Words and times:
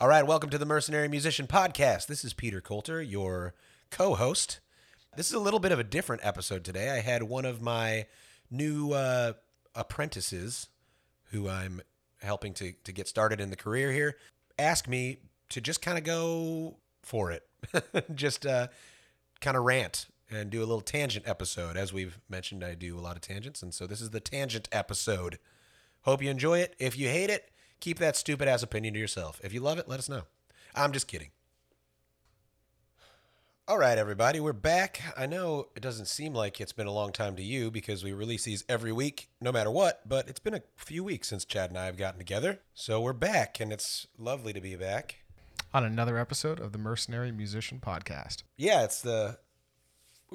All 0.00 0.08
right, 0.08 0.26
welcome 0.26 0.50
to 0.50 0.58
the 0.58 0.66
Mercenary 0.66 1.06
Musician 1.06 1.46
Podcast. 1.46 2.08
This 2.08 2.24
is 2.24 2.32
Peter 2.32 2.60
Coulter, 2.60 3.00
your 3.00 3.54
co 3.92 4.16
host. 4.16 4.58
This 5.16 5.28
is 5.28 5.34
a 5.34 5.38
little 5.38 5.60
bit 5.60 5.70
of 5.70 5.78
a 5.78 5.84
different 5.84 6.26
episode 6.26 6.64
today. 6.64 6.90
I 6.90 6.98
had 7.00 7.22
one 7.22 7.44
of 7.44 7.62
my 7.62 8.06
new 8.50 8.90
uh, 8.90 9.34
apprentices, 9.72 10.66
who 11.30 11.48
I'm 11.48 11.80
helping 12.20 12.54
to, 12.54 12.72
to 12.72 12.92
get 12.92 13.06
started 13.06 13.40
in 13.40 13.50
the 13.50 13.56
career 13.56 13.92
here, 13.92 14.16
ask 14.58 14.88
me 14.88 15.18
to 15.50 15.60
just 15.60 15.80
kind 15.80 15.96
of 15.96 16.02
go 16.02 16.78
for 17.04 17.30
it. 17.30 17.46
just 18.16 18.44
uh, 18.44 18.66
kind 19.40 19.56
of 19.56 19.62
rant 19.62 20.06
and 20.28 20.50
do 20.50 20.58
a 20.58 20.66
little 20.66 20.80
tangent 20.80 21.28
episode. 21.28 21.76
As 21.76 21.92
we've 21.92 22.18
mentioned, 22.28 22.64
I 22.64 22.74
do 22.74 22.98
a 22.98 23.00
lot 23.00 23.14
of 23.14 23.22
tangents, 23.22 23.62
and 23.62 23.72
so 23.72 23.86
this 23.86 24.00
is 24.00 24.10
the 24.10 24.18
tangent 24.18 24.68
episode. 24.72 25.38
Hope 26.00 26.20
you 26.20 26.30
enjoy 26.30 26.58
it. 26.58 26.74
If 26.80 26.98
you 26.98 27.08
hate 27.08 27.30
it, 27.30 27.48
keep 27.80 27.98
that 27.98 28.16
stupid 28.16 28.48
ass 28.48 28.62
opinion 28.62 28.94
to 28.94 29.00
yourself. 29.00 29.40
If 29.44 29.52
you 29.52 29.60
love 29.60 29.78
it, 29.78 29.88
let 29.88 29.98
us 29.98 30.08
know. 30.08 30.22
I'm 30.74 30.92
just 30.92 31.06
kidding. 31.06 31.30
All 33.66 33.78
right, 33.78 33.96
everybody, 33.96 34.40
we're 34.40 34.52
back. 34.52 35.00
I 35.16 35.24
know 35.24 35.68
it 35.74 35.80
doesn't 35.80 36.06
seem 36.08 36.34
like 36.34 36.60
it's 36.60 36.72
been 36.72 36.86
a 36.86 36.92
long 36.92 37.12
time 37.12 37.34
to 37.36 37.42
you 37.42 37.70
because 37.70 38.04
we 38.04 38.12
release 38.12 38.44
these 38.44 38.62
every 38.68 38.92
week, 38.92 39.30
no 39.40 39.50
matter 39.52 39.70
what, 39.70 40.06
but 40.06 40.28
it's 40.28 40.38
been 40.38 40.52
a 40.52 40.62
few 40.76 41.02
weeks 41.02 41.28
since 41.28 41.46
Chad 41.46 41.70
and 41.70 41.78
I 41.78 41.86
have 41.86 41.96
gotten 41.96 42.18
together. 42.18 42.60
So 42.74 43.00
we're 43.00 43.14
back, 43.14 43.60
and 43.60 43.72
it's 43.72 44.06
lovely 44.18 44.52
to 44.52 44.60
be 44.60 44.76
back. 44.76 45.24
on 45.74 45.84
another 45.84 46.16
episode 46.18 46.60
of 46.60 46.70
the 46.72 46.78
Mercenary 46.78 47.32
Musician 47.32 47.80
Podcast. 47.84 48.44
Yeah, 48.56 48.84
it's 48.84 49.02
the. 49.02 49.38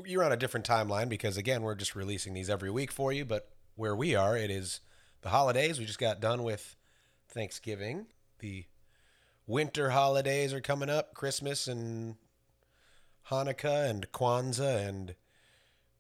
You're 0.05 0.23
on 0.23 0.31
a 0.33 0.37
different 0.37 0.67
timeline 0.67 1.07
because, 1.09 1.37
again, 1.37 1.61
we're 1.63 1.75
just 1.75 1.95
releasing 1.95 2.33
these 2.33 2.49
every 2.49 2.69
week 2.69 2.91
for 2.91 3.11
you, 3.11 3.25
but 3.25 3.49
where 3.75 3.95
we 3.95 4.15
are, 4.15 4.37
it 4.37 4.51
is 4.51 4.81
the 5.21 5.29
holidays. 5.29 5.79
We 5.79 5.85
just 5.85 5.99
got 5.99 6.19
done 6.19 6.43
with 6.43 6.75
Thanksgiving. 7.29 8.07
The 8.39 8.65
winter 9.47 9.91
holidays 9.91 10.53
are 10.53 10.61
coming 10.61 10.89
up 10.89 11.13
Christmas 11.13 11.67
and 11.67 12.15
Hanukkah 13.29 13.89
and 13.89 14.11
Kwanzaa 14.11 14.87
and 14.87 15.15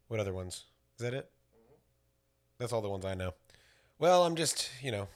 what 0.07 0.19
other 0.19 0.33
ones? 0.33 0.65
Is 0.97 1.03
that 1.03 1.13
it? 1.13 1.29
That's 2.57 2.73
all 2.73 2.81
the 2.81 2.89
ones 2.89 3.05
I 3.05 3.13
know. 3.13 3.33
Well, 3.99 4.25
I'm 4.25 4.35
just, 4.35 4.69
you 4.81 4.91
know, 4.91 5.07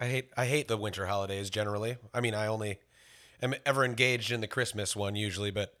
I 0.00 0.06
hate 0.06 0.30
I 0.36 0.46
hate 0.46 0.68
the 0.68 0.76
winter 0.76 1.06
holidays 1.06 1.48
generally. 1.48 1.96
I 2.12 2.20
mean, 2.20 2.34
I 2.34 2.46
only 2.46 2.78
am 3.42 3.54
ever 3.64 3.84
engaged 3.84 4.30
in 4.30 4.40
the 4.40 4.46
Christmas 4.46 4.94
one 4.94 5.16
usually, 5.16 5.50
but 5.50 5.74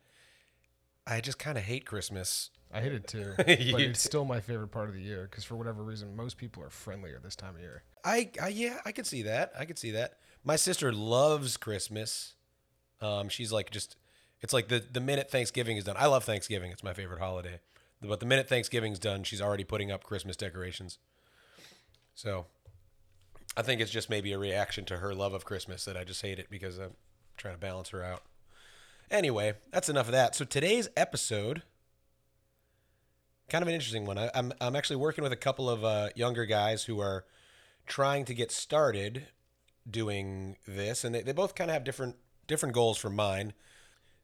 I 1.06 1.20
just 1.20 1.38
kind 1.38 1.58
of 1.58 1.64
hate 1.64 1.84
Christmas. 1.84 2.50
I 2.72 2.80
hate 2.80 2.92
it 2.92 3.06
too, 3.06 3.34
but 3.36 3.48
it's 3.48 4.02
still 4.02 4.24
my 4.24 4.40
favorite 4.40 4.68
part 4.68 4.88
of 4.88 4.94
the 4.94 5.02
year 5.02 5.28
because 5.30 5.44
for 5.44 5.56
whatever 5.56 5.82
reason, 5.82 6.16
most 6.16 6.38
people 6.38 6.62
are 6.62 6.70
friendlier 6.70 7.20
this 7.22 7.36
time 7.36 7.54
of 7.54 7.60
year. 7.60 7.82
I, 8.04 8.30
I 8.40 8.48
yeah, 8.48 8.78
I 8.84 8.92
could 8.92 9.06
see 9.06 9.22
that. 9.22 9.52
I 9.58 9.64
could 9.64 9.78
see 9.78 9.90
that. 9.92 10.18
My 10.44 10.56
sister 10.56 10.92
loves 10.92 11.56
Christmas. 11.56 12.34
Um, 13.00 13.28
she's 13.28 13.52
like 13.52 13.70
just 13.70 13.96
it's 14.40 14.52
like 14.52 14.68
the 14.68 14.82
the 14.90 15.00
minute 15.00 15.30
Thanksgiving 15.30 15.76
is 15.76 15.84
done. 15.84 15.96
I 15.98 16.06
love 16.06 16.24
Thanksgiving. 16.24 16.72
It's 16.72 16.82
my 16.82 16.94
favorite 16.94 17.20
holiday. 17.20 17.60
But 18.00 18.20
the 18.20 18.26
minute 18.26 18.48
Thanksgiving's 18.48 18.98
done, 18.98 19.22
she's 19.22 19.40
already 19.40 19.64
putting 19.64 19.92
up 19.92 20.02
Christmas 20.02 20.36
decorations. 20.36 20.98
So, 22.16 22.46
I 23.56 23.62
think 23.62 23.80
it's 23.80 23.92
just 23.92 24.10
maybe 24.10 24.32
a 24.32 24.38
reaction 24.38 24.84
to 24.86 24.96
her 24.96 25.14
love 25.14 25.34
of 25.34 25.44
Christmas 25.44 25.84
that 25.84 25.96
I 25.96 26.02
just 26.02 26.20
hate 26.20 26.40
it 26.40 26.50
because 26.50 26.78
I'm 26.78 26.94
trying 27.36 27.54
to 27.54 27.60
balance 27.60 27.90
her 27.90 28.02
out. 28.02 28.22
Anyway, 29.10 29.54
that's 29.70 29.88
enough 29.88 30.06
of 30.06 30.12
that. 30.12 30.34
So 30.34 30.44
today's 30.44 30.88
episode 30.96 31.62
kind 33.52 33.62
of 33.62 33.68
an 33.68 33.74
interesting 33.74 34.06
one. 34.06 34.16
I, 34.16 34.30
I'm 34.34 34.52
I'm 34.62 34.74
actually 34.74 34.96
working 34.96 35.22
with 35.22 35.32
a 35.32 35.36
couple 35.36 35.68
of 35.68 35.84
uh, 35.84 36.08
younger 36.16 36.46
guys 36.46 36.84
who 36.84 37.00
are 37.00 37.26
trying 37.86 38.24
to 38.24 38.34
get 38.34 38.50
started 38.50 39.26
doing 39.88 40.56
this, 40.66 41.04
and 41.04 41.14
they, 41.14 41.20
they 41.20 41.32
both 41.32 41.54
kind 41.54 41.70
of 41.70 41.74
have 41.74 41.84
different 41.84 42.16
different 42.46 42.74
goals 42.74 42.96
from 42.96 43.14
mine. 43.14 43.52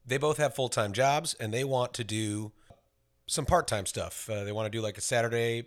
They 0.06 0.16
both 0.16 0.38
have 0.38 0.54
full 0.54 0.70
time 0.70 0.94
jobs, 0.94 1.34
and 1.34 1.52
they 1.52 1.62
want 1.62 1.92
to 1.94 2.04
do 2.04 2.52
some 3.26 3.44
part 3.44 3.68
time 3.68 3.84
stuff. 3.84 4.30
Uh, 4.30 4.44
they 4.44 4.52
want 4.52 4.64
to 4.64 4.76
do 4.76 4.82
like 4.82 4.96
a 4.96 5.02
Saturday, 5.02 5.66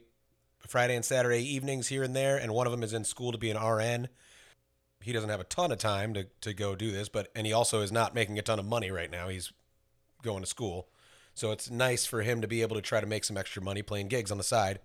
Friday, 0.68 0.96
and 0.96 1.06
Saturday 1.06 1.44
evenings 1.44 1.90
here 1.90 2.02
and 2.02 2.16
there. 2.16 2.38
And 2.38 2.54
one 2.54 2.66
of 2.66 2.72
them 2.72 2.82
is 2.82 2.94
in 2.94 3.04
school 3.04 3.32
to 3.32 3.38
be 3.38 3.52
an 3.52 3.64
RN. 3.64 4.10
He 5.04 5.14
doesn't 5.14 5.30
have 5.30 5.40
a 5.40 5.46
ton 5.46 5.72
of 5.72 5.78
time 5.78 6.16
to, 6.16 6.26
to 6.42 6.56
go 6.56 6.76
do 6.76 6.92
this, 6.92 7.10
but 7.10 7.30
and 7.36 7.46
he 7.46 7.54
also 7.54 7.82
is 7.82 7.92
not 7.92 8.16
making 8.16 8.40
a 8.40 8.42
ton 8.42 8.58
of 8.58 8.66
money 8.66 8.90
right 8.90 9.12
now. 9.12 9.28
He's 9.28 9.54
going 10.24 10.42
to 10.42 10.48
school. 10.48 10.88
So 11.34 11.52
it's 11.52 11.72
nice 11.72 12.06
for 12.06 12.22
him 12.22 12.42
to 12.42 12.48
be 12.48 12.62
able 12.62 12.76
to 12.76 12.82
try 12.82 13.00
to 13.00 13.08
make 13.08 13.24
some 13.24 13.38
extra 13.38 13.62
money 13.62 13.82
playing 13.82 14.10
gigs 14.10 14.32
on 14.32 14.38
the 14.38 14.44
side. 14.44 14.80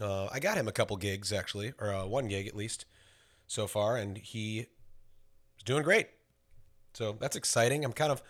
Uh, 0.00 0.28
I 0.32 0.40
got 0.40 0.56
him 0.56 0.68
a 0.68 0.72
couple 0.72 0.96
gigs 0.96 1.32
actually, 1.32 1.72
or 1.78 1.92
uh, 1.92 2.06
one 2.06 2.28
gig 2.28 2.46
at 2.46 2.56
least 2.56 2.84
so 3.46 3.66
far, 3.66 3.96
and 3.96 4.18
he 4.18 4.60
is 5.56 5.62
doing 5.64 5.82
great. 5.82 6.08
So 6.94 7.16
that's 7.20 7.36
exciting. 7.36 7.84
I'm 7.84 7.92
kind 7.92 8.10
of 8.10 8.22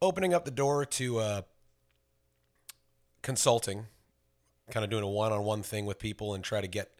opening 0.00 0.34
up 0.34 0.44
the 0.44 0.50
door 0.50 0.84
to 0.84 1.18
uh, 1.18 1.42
consulting, 3.22 3.86
kind 4.70 4.84
of 4.84 4.90
doing 4.90 5.04
a 5.04 5.08
one-on-one 5.08 5.62
thing 5.62 5.86
with 5.86 5.98
people 5.98 6.34
and 6.34 6.42
try 6.42 6.60
to 6.60 6.68
get 6.68 6.90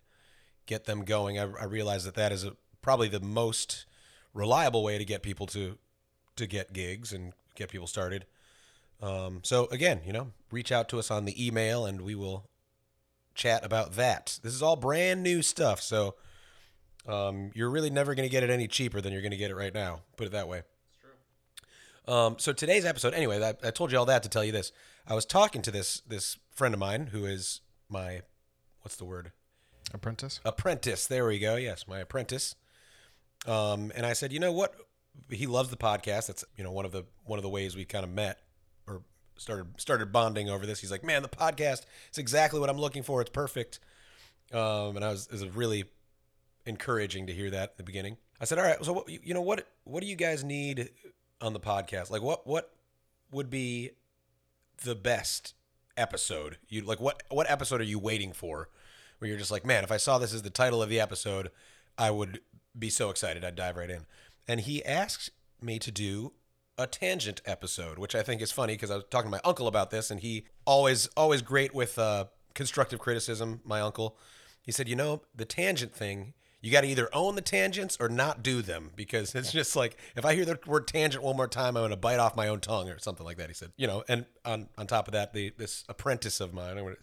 get 0.67 0.85
them 0.85 1.05
going. 1.05 1.39
I, 1.39 1.45
I 1.61 1.65
realize 1.65 2.05
that 2.05 2.15
that 2.15 2.31
is 2.31 2.45
a, 2.45 2.53
probably 2.83 3.09
the 3.09 3.21
most 3.21 3.87
reliable 4.35 4.85
way 4.85 4.99
to 4.99 5.05
get 5.05 5.23
people 5.23 5.47
to 5.47 5.79
to 6.37 6.47
get 6.47 6.73
gigs 6.73 7.13
and 7.13 7.33
get 7.55 7.71
people 7.71 7.87
started. 7.87 8.27
Um, 9.01 9.41
so 9.45 9.67
again, 9.71 10.01
you 10.05 10.13
know, 10.13 10.33
reach 10.51 10.73
out 10.73 10.89
to 10.91 10.99
us 10.99 11.11
on 11.11 11.25
the 11.25 11.47
email 11.47 11.87
and 11.87 12.03
we 12.03 12.15
will 12.15 12.49
chat 13.35 13.65
about 13.65 13.93
that. 13.93 14.39
This 14.43 14.53
is 14.55 14.63
all 14.63 14.77
brand 14.77 15.23
new 15.23 15.43
stuff, 15.43 15.81
so 15.81 16.17
um, 17.07 17.51
you're 17.55 17.71
really 17.71 17.91
never 17.91 18.15
going 18.15 18.29
to 18.29 18.33
get 18.33 18.43
it 18.43 18.51
any 18.51 18.67
cheaper 18.67 19.01
than 19.01 19.13
you're 19.13 19.23
going 19.23 19.31
to 19.31 19.37
get 19.37 19.51
it 19.51 19.57
right 19.57 19.73
now. 19.73 20.01
Put 20.17 20.27
it 20.27 20.33
that 20.33 20.49
way. 20.49 20.63
Um, 22.09 22.37
so 22.39 22.53
today's 22.53 22.85
episode, 22.85 23.15
anyway, 23.15 23.43
I, 23.43 23.69
I 23.69 23.71
told 23.71 23.93
you 23.93 23.99
all 23.99 24.07
that 24.07 24.23
to 24.23 24.29
tell 24.29 24.43
you 24.45 24.53
this. 24.53 24.73
I 25.07 25.15
was 25.15 25.25
talking 25.27 25.63
to 25.63 25.71
this 25.71 26.01
this 26.07 26.39
friend 26.51 26.75
of 26.75 26.81
mine 26.81 27.09
who 27.09 27.25
is 27.25 27.61
my 27.89 28.23
what's 28.83 28.97
the 28.97 29.05
word 29.05 29.33
Apprentice. 29.95 30.41
apprentice. 30.45 31.07
There 31.07 31.27
we 31.27 31.39
go. 31.39 31.57
Yes, 31.57 31.87
my 31.87 31.99
apprentice. 32.01 32.55
Um, 33.47 33.93
and 33.95 34.05
I 34.05 34.13
said, 34.13 34.33
you 34.33 34.41
know 34.41 34.53
what? 34.53 34.75
He 35.31 35.47
loves 35.47 35.71
the 35.71 35.77
podcast. 35.77 36.27
That's 36.27 36.45
you 36.57 36.65
know 36.65 36.73
one 36.73 36.85
of 36.85 36.93
the 36.93 37.05
one 37.25 37.39
of 37.39 37.43
the 37.43 37.49
ways 37.49 37.77
we 37.77 37.85
kind 37.85 38.05
of 38.05 38.11
met 38.11 38.39
or 38.39 38.48
started 39.39 39.81
started 39.81 40.13
bonding 40.13 40.51
over 40.51 40.67
this. 40.67 40.81
He's 40.81 40.91
like, 40.91 41.05
man, 41.05 41.23
the 41.23 41.29
podcast 41.29 41.87
is 42.13 42.19
exactly 42.19 42.61
what 42.61 42.69
I'm 42.69 42.79
looking 42.79 43.03
for. 43.03 43.21
It's 43.21 43.31
perfect. 43.31 43.81
Um, 44.53 44.97
and 44.97 45.05
I 45.05 45.11
was 45.11 45.29
was 45.31 45.45
really 45.45 45.85
encouraging 46.67 47.27
to 47.27 47.33
hear 47.33 47.51
that 47.51 47.63
at 47.63 47.77
the 47.77 47.83
beginning. 47.83 48.19
I 48.41 48.45
said, 48.45 48.59
all 48.59 48.65
right, 48.65 48.85
so 48.85 48.93
what, 48.93 49.09
you 49.09 49.35
know 49.35 49.43
what 49.43 49.67
what 49.85 50.03
do 50.03 50.07
you 50.07 50.17
guys 50.17 50.45
need 50.45 50.91
on 51.41 51.53
the 51.53 51.61
podcast? 51.61 52.11
Like 52.11 52.23
what 52.23 52.47
what 52.47 52.73
would 53.31 53.51
be 53.51 53.91
the 54.85 54.95
best 54.95 55.55
episode? 55.97 56.59
You 56.69 56.83
like 56.83 57.01
what 57.01 57.23
what 57.31 57.51
episode 57.51 57.81
are 57.81 57.85
you 57.85 57.99
waiting 57.99 58.33
for? 58.33 58.69
Where 59.19 59.29
you're 59.29 59.39
just 59.39 59.51
like, 59.51 59.67
man, 59.67 59.83
if 59.83 59.91
I 59.91 59.97
saw 59.97 60.19
this 60.19 60.33
as 60.33 60.43
the 60.43 60.51
title 60.51 60.83
of 60.83 60.89
the 60.89 61.01
episode, 61.01 61.51
I 61.97 62.11
would 62.11 62.41
be 62.79 62.91
so 62.91 63.11
excited. 63.11 63.45
I'd 63.45 63.57
dive 63.57 63.77
right 63.77 63.91
in. 63.91 64.07
And 64.47 64.61
he 64.61 64.85
asked 64.85 65.31
me 65.61 65.79
to 65.81 65.91
do 65.91 66.33
a 66.79 66.87
tangent 66.87 67.43
episode, 67.45 67.99
which 67.99 68.15
I 68.15 68.23
think 68.23 68.41
is 68.41 68.53
funny 68.53 68.75
because 68.75 68.91
I 68.91 68.95
was 68.95 69.05
talking 69.11 69.31
to 69.31 69.37
my 69.37 69.41
uncle 69.45 69.67
about 69.67 69.91
this, 69.91 70.11
and 70.11 70.21
he 70.21 70.45
always 70.65 71.09
always 71.17 71.43
great 71.43 71.75
with 71.75 71.99
uh, 71.99 72.27
constructive 72.55 73.01
criticism. 73.01 73.61
My 73.65 73.81
uncle, 73.81 74.17
he 74.63 74.73
said, 74.73 74.89
you 74.89 74.97
know, 74.97 75.23
the 75.35 75.45
tangent 75.45 75.93
thing. 75.93 76.35
You 76.61 76.73
got 76.73 76.81
to 76.81 76.89
either 76.89 77.09
own 77.13 77.37
the 77.37 77.41
tangents 77.41 77.97
or 78.01 78.09
not 78.09 78.43
do 78.43 78.63
them 78.63 78.91
because 78.97 79.33
it's 79.37 79.53
just 79.53 79.77
like 79.77 79.97
if 80.17 80.25
I 80.25 80.35
hear 80.35 80.45
the 80.45 80.59
word 80.67 80.89
tangent 80.89 81.23
one 81.23 81.37
more 81.37 81.47
time, 81.47 81.77
I'm 81.77 81.83
going 81.83 81.91
to 81.91 81.97
bite 81.97 82.19
off 82.19 82.35
my 82.35 82.49
own 82.49 82.59
tongue 82.59 82.89
or 82.89 82.99
something 82.99 83.25
like 83.25 83.37
that. 83.37 83.49
He 83.49 83.55
said, 83.55 83.71
you 83.77 83.87
know, 83.87 84.03
and 84.09 84.25
on 84.45 84.69
on 84.77 84.87
top 84.89 85.07
of 85.07 85.13
that, 85.13 85.33
the 85.33 85.53
this 85.57 85.85
apprentice 85.89 86.41
of 86.41 86.53
mine, 86.53 86.71
I'm 86.77 86.85
going 86.85 86.97
to 86.97 87.01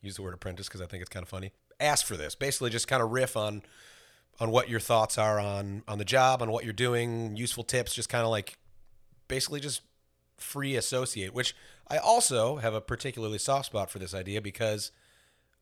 use 0.00 0.16
the 0.16 0.22
word 0.22 0.34
apprentice 0.34 0.68
because 0.68 0.80
I 0.80 0.86
think 0.86 1.00
it's 1.00 1.10
kind 1.10 1.24
of 1.24 1.28
funny. 1.28 1.50
Ask 1.80 2.06
for 2.06 2.16
this, 2.16 2.36
basically, 2.36 2.70
just 2.70 2.86
kind 2.86 3.02
of 3.02 3.10
riff 3.10 3.36
on 3.36 3.62
on 4.38 4.50
what 4.50 4.68
your 4.68 4.80
thoughts 4.80 5.18
are 5.18 5.40
on 5.40 5.82
on 5.88 5.98
the 5.98 6.04
job, 6.04 6.40
on 6.40 6.52
what 6.52 6.62
you're 6.62 6.72
doing, 6.72 7.36
useful 7.36 7.64
tips, 7.64 7.94
just 7.94 8.08
kind 8.08 8.22
of 8.22 8.30
like 8.30 8.58
basically 9.28 9.60
just 9.60 9.82
free 10.36 10.76
associate. 10.76 11.34
Which 11.34 11.54
I 11.88 11.98
also 11.98 12.56
have 12.56 12.74
a 12.74 12.80
particularly 12.80 13.38
soft 13.38 13.66
spot 13.66 13.90
for 13.90 13.98
this 13.98 14.14
idea 14.14 14.40
because 14.40 14.90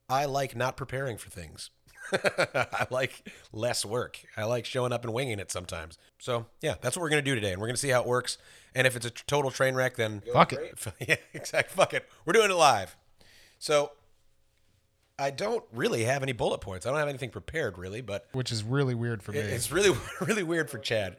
I 0.08 0.24
like 0.24 0.54
not 0.56 0.76
preparing 0.76 1.16
for 1.16 1.30
things. 1.30 1.70
I 2.12 2.86
like 2.90 3.28
less 3.52 3.84
work. 3.84 4.18
I 4.36 4.44
like 4.44 4.64
showing 4.64 4.92
up 4.92 5.04
and 5.04 5.14
winging 5.14 5.38
it 5.38 5.50
sometimes. 5.50 5.98
So 6.18 6.46
yeah, 6.60 6.74
that's 6.80 6.96
what 6.96 7.02
we're 7.02 7.10
gonna 7.10 7.22
do 7.22 7.34
today, 7.34 7.52
and 7.52 7.60
we're 7.60 7.68
gonna 7.68 7.76
see 7.76 7.88
how 7.90 8.00
it 8.00 8.06
works. 8.06 8.38
And 8.74 8.86
if 8.86 8.96
it's 8.96 9.06
a 9.06 9.10
total 9.10 9.50
train 9.50 9.74
wreck, 9.74 9.96
then 9.96 10.22
Fuck 10.32 10.52
it. 10.52 10.78
yeah, 11.08 11.16
exactly. 11.32 11.74
Fuck 11.74 11.94
it. 11.94 12.08
We're 12.24 12.32
doing 12.32 12.50
it 12.50 12.54
live. 12.54 12.96
So 13.58 13.92
I 15.18 15.30
don't 15.30 15.64
really 15.72 16.04
have 16.04 16.22
any 16.22 16.32
bullet 16.32 16.60
points. 16.60 16.84
I 16.86 16.90
don't 16.90 16.98
have 16.98 17.08
anything 17.08 17.30
prepared 17.30 17.78
really, 17.78 18.00
but 18.00 18.26
Which 18.32 18.50
is 18.50 18.64
really 18.64 18.94
weird 18.94 19.22
for 19.22 19.32
me. 19.32 19.38
it's 19.38 19.70
really 19.70 19.96
really 20.20 20.42
weird 20.42 20.68
for 20.70 20.78
Chad. 20.78 21.16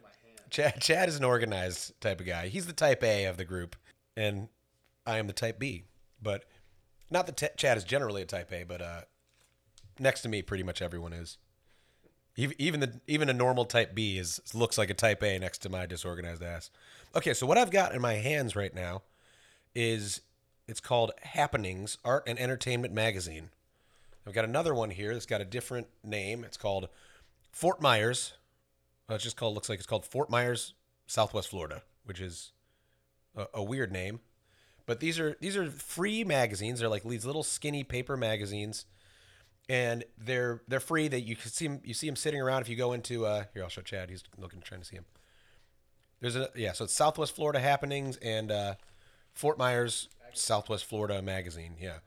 Chad 0.54 0.80
Chad 0.80 1.08
is 1.08 1.16
an 1.16 1.24
organized 1.24 2.00
type 2.00 2.20
of 2.20 2.26
guy. 2.26 2.46
He's 2.46 2.66
the 2.66 2.72
type 2.72 3.02
A 3.02 3.24
of 3.24 3.36
the 3.36 3.44
group, 3.44 3.74
and 4.16 4.48
I 5.04 5.18
am 5.18 5.26
the 5.26 5.32
type 5.32 5.58
B. 5.58 5.82
But 6.22 6.44
not 7.10 7.26
that 7.26 7.36
t- 7.36 7.48
Chad 7.56 7.76
is 7.76 7.82
generally 7.82 8.22
a 8.22 8.26
type 8.26 8.52
A, 8.52 8.62
but 8.62 8.80
uh, 8.80 9.00
next 9.98 10.22
to 10.22 10.28
me, 10.28 10.42
pretty 10.42 10.62
much 10.62 10.80
everyone 10.80 11.12
is. 11.12 11.38
Even 12.36 12.78
the 12.78 13.00
even 13.08 13.28
a 13.28 13.32
normal 13.32 13.64
type 13.64 13.96
B 13.96 14.16
is 14.16 14.40
looks 14.54 14.78
like 14.78 14.90
a 14.90 14.94
type 14.94 15.24
A 15.24 15.40
next 15.40 15.58
to 15.58 15.68
my 15.68 15.86
disorganized 15.86 16.42
ass. 16.42 16.70
Okay, 17.16 17.34
so 17.34 17.46
what 17.46 17.58
I've 17.58 17.72
got 17.72 17.92
in 17.92 18.00
my 18.00 18.14
hands 18.14 18.54
right 18.54 18.74
now 18.74 19.02
is 19.74 20.20
it's 20.68 20.80
called 20.80 21.10
Happenings 21.22 21.98
Art 22.04 22.24
and 22.28 22.38
Entertainment 22.38 22.94
Magazine. 22.94 23.50
I've 24.24 24.34
got 24.34 24.44
another 24.44 24.72
one 24.72 24.90
here 24.90 25.14
that's 25.14 25.26
got 25.26 25.40
a 25.40 25.44
different 25.44 25.88
name. 26.04 26.44
It's 26.44 26.56
called 26.56 26.88
Fort 27.50 27.82
Myers. 27.82 28.34
Well, 29.08 29.16
it's 29.16 29.24
just 29.24 29.36
called 29.36 29.54
looks 29.54 29.68
like 29.68 29.78
it's 29.78 29.86
called 29.86 30.06
Fort 30.06 30.30
Myers, 30.30 30.74
Southwest 31.06 31.48
Florida, 31.48 31.82
which 32.04 32.20
is 32.20 32.52
a, 33.36 33.46
a 33.54 33.62
weird 33.62 33.92
name. 33.92 34.20
But 34.86 35.00
these 35.00 35.18
are 35.18 35.36
these 35.40 35.56
are 35.56 35.70
free 35.70 36.24
magazines. 36.24 36.80
They're 36.80 36.88
like 36.88 37.04
these 37.04 37.24
little 37.24 37.42
skinny 37.42 37.84
paper 37.84 38.16
magazines 38.16 38.86
and 39.68 40.04
they're 40.18 40.62
they're 40.68 40.80
free. 40.80 41.08
That 41.08 41.20
you 41.20 41.36
can 41.36 41.50
see 41.50 41.66
them, 41.66 41.80
you 41.84 41.94
see 41.94 42.06
them 42.06 42.16
sitting 42.16 42.40
around 42.40 42.62
if 42.62 42.68
you 42.68 42.76
go 42.76 42.92
into 42.92 43.26
uh, 43.26 43.44
here. 43.54 43.62
I'll 43.62 43.68
show 43.68 43.82
Chad. 43.82 44.10
He's 44.10 44.22
looking 44.38 44.60
trying 44.60 44.80
to 44.80 44.86
see 44.86 44.96
him. 44.96 45.06
There's 46.20 46.36
a 46.36 46.50
yeah. 46.54 46.72
So 46.72 46.84
it's 46.84 46.94
Southwest 46.94 47.34
Florida 47.34 47.60
happenings 47.60 48.16
and 48.18 48.50
uh, 48.50 48.74
Fort 49.32 49.58
Myers 49.58 50.08
Southwest 50.32 50.84
Florida 50.84 51.22
magazine. 51.22 51.76
Yeah, 51.80 51.98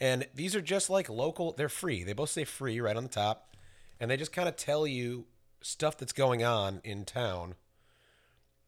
and 0.00 0.26
these 0.34 0.56
are 0.56 0.60
just 0.60 0.90
like 0.90 1.08
local. 1.08 1.52
They're 1.52 1.68
free. 1.68 2.02
They 2.02 2.12
both 2.12 2.30
say 2.30 2.44
free 2.44 2.80
right 2.80 2.96
on 2.96 3.04
the 3.04 3.08
top, 3.08 3.56
and 4.00 4.10
they 4.10 4.16
just 4.16 4.32
kind 4.32 4.48
of 4.48 4.56
tell 4.56 4.86
you 4.86 5.26
stuff 5.64 5.96
that's 5.96 6.12
going 6.12 6.44
on 6.44 6.80
in 6.84 7.04
town. 7.04 7.54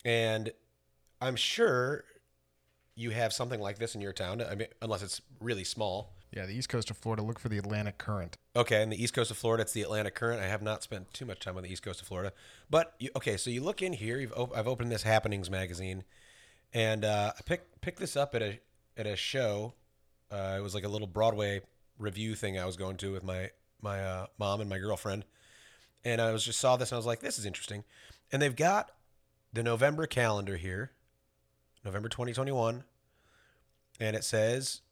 And 0.05 0.51
I'm 1.21 1.37
sure 1.37 2.05
you 2.95 3.11
have 3.11 3.33
something 3.33 3.61
like 3.61 3.79
this 3.79 3.95
in 3.95 4.01
your 4.01 4.13
town. 4.13 4.43
I 4.43 4.55
mean, 4.55 4.69
unless 4.81 5.03
it's 5.03 5.21
really 5.41 5.65
small. 5.65 6.15
Yeah, 6.33 6.47
the 6.47 6.57
east 6.57 6.69
coast 6.69 6.91
of 6.91 6.97
Florida. 6.97 7.23
Look 7.23 7.39
for 7.39 7.49
the 7.49 7.59
Atlantic 7.59 7.99
Current. 7.99 8.37
Okay, 8.55 8.83
in 8.83 8.91
the 8.91 9.03
east 9.03 9.15
coast 9.15 9.31
of 9.31 9.37
Florida, 9.37 9.63
it's 9.63 9.73
the 9.73 9.83
Atlantic 9.83 10.15
Current. 10.15 10.41
I 10.41 10.47
have 10.47 10.63
not 10.63 10.83
spent 10.83 11.13
too 11.13 11.25
much 11.25 11.41
time 11.41 11.57
on 11.57 11.63
the 11.63 11.71
east 11.71 11.83
coast 11.83 12.01
of 12.01 12.09
Florida, 12.09 12.33
but 12.69 12.95
you, 12.99 13.11
okay. 13.17 13.37
So 13.37 13.51
you 13.51 13.63
look 13.63 13.83
in 13.83 13.93
here. 13.93 14.19
You've 14.19 14.33
op- 14.33 14.57
I've 14.57 14.67
opened 14.67 14.91
this 14.91 15.03
Happenings 15.03 15.51
magazine, 15.51 16.05
and 16.73 17.05
uh, 17.05 17.33
I 17.39 17.43
picked 17.43 17.81
picked 17.81 18.01
this 18.01 18.17
up 18.17 18.35
at 18.35 18.43
a 18.43 18.59
at 18.97 19.07
a 19.07 19.17
show. 19.17 19.75
Uh, 20.31 20.57
it 20.59 20.63
was 20.63 20.75
like 20.75 20.85
a 20.85 20.89
little 20.89 21.07
Broadway 21.07 21.61
review 21.99 22.35
thing 22.35 22.59
I 22.59 22.67
was 22.67 22.77
going 22.77 22.97
to 22.99 23.13
with 23.13 23.23
my 23.23 23.51
my 23.81 24.03
uh, 24.03 24.27
mom 24.39 24.61
and 24.61 24.69
my 24.69 24.79
girlfriend, 24.79 25.25
and 26.07 26.21
I 26.21 26.31
was 26.31 26.45
just 26.45 26.61
saw 26.61 26.77
this 26.77 26.93
and 26.93 26.97
I 26.97 26.99
was 26.99 27.07
like, 27.07 27.19
this 27.19 27.37
is 27.37 27.45
interesting. 27.45 27.83
And 28.31 28.41
they've 28.41 28.55
got 28.55 28.93
the 29.53 29.65
November 29.65 30.07
calendar 30.07 30.57
here, 30.57 30.93
November 31.85 32.09
2021, 32.09 32.85
and 33.99 34.17
it 34.17 34.23
says 34.23 34.83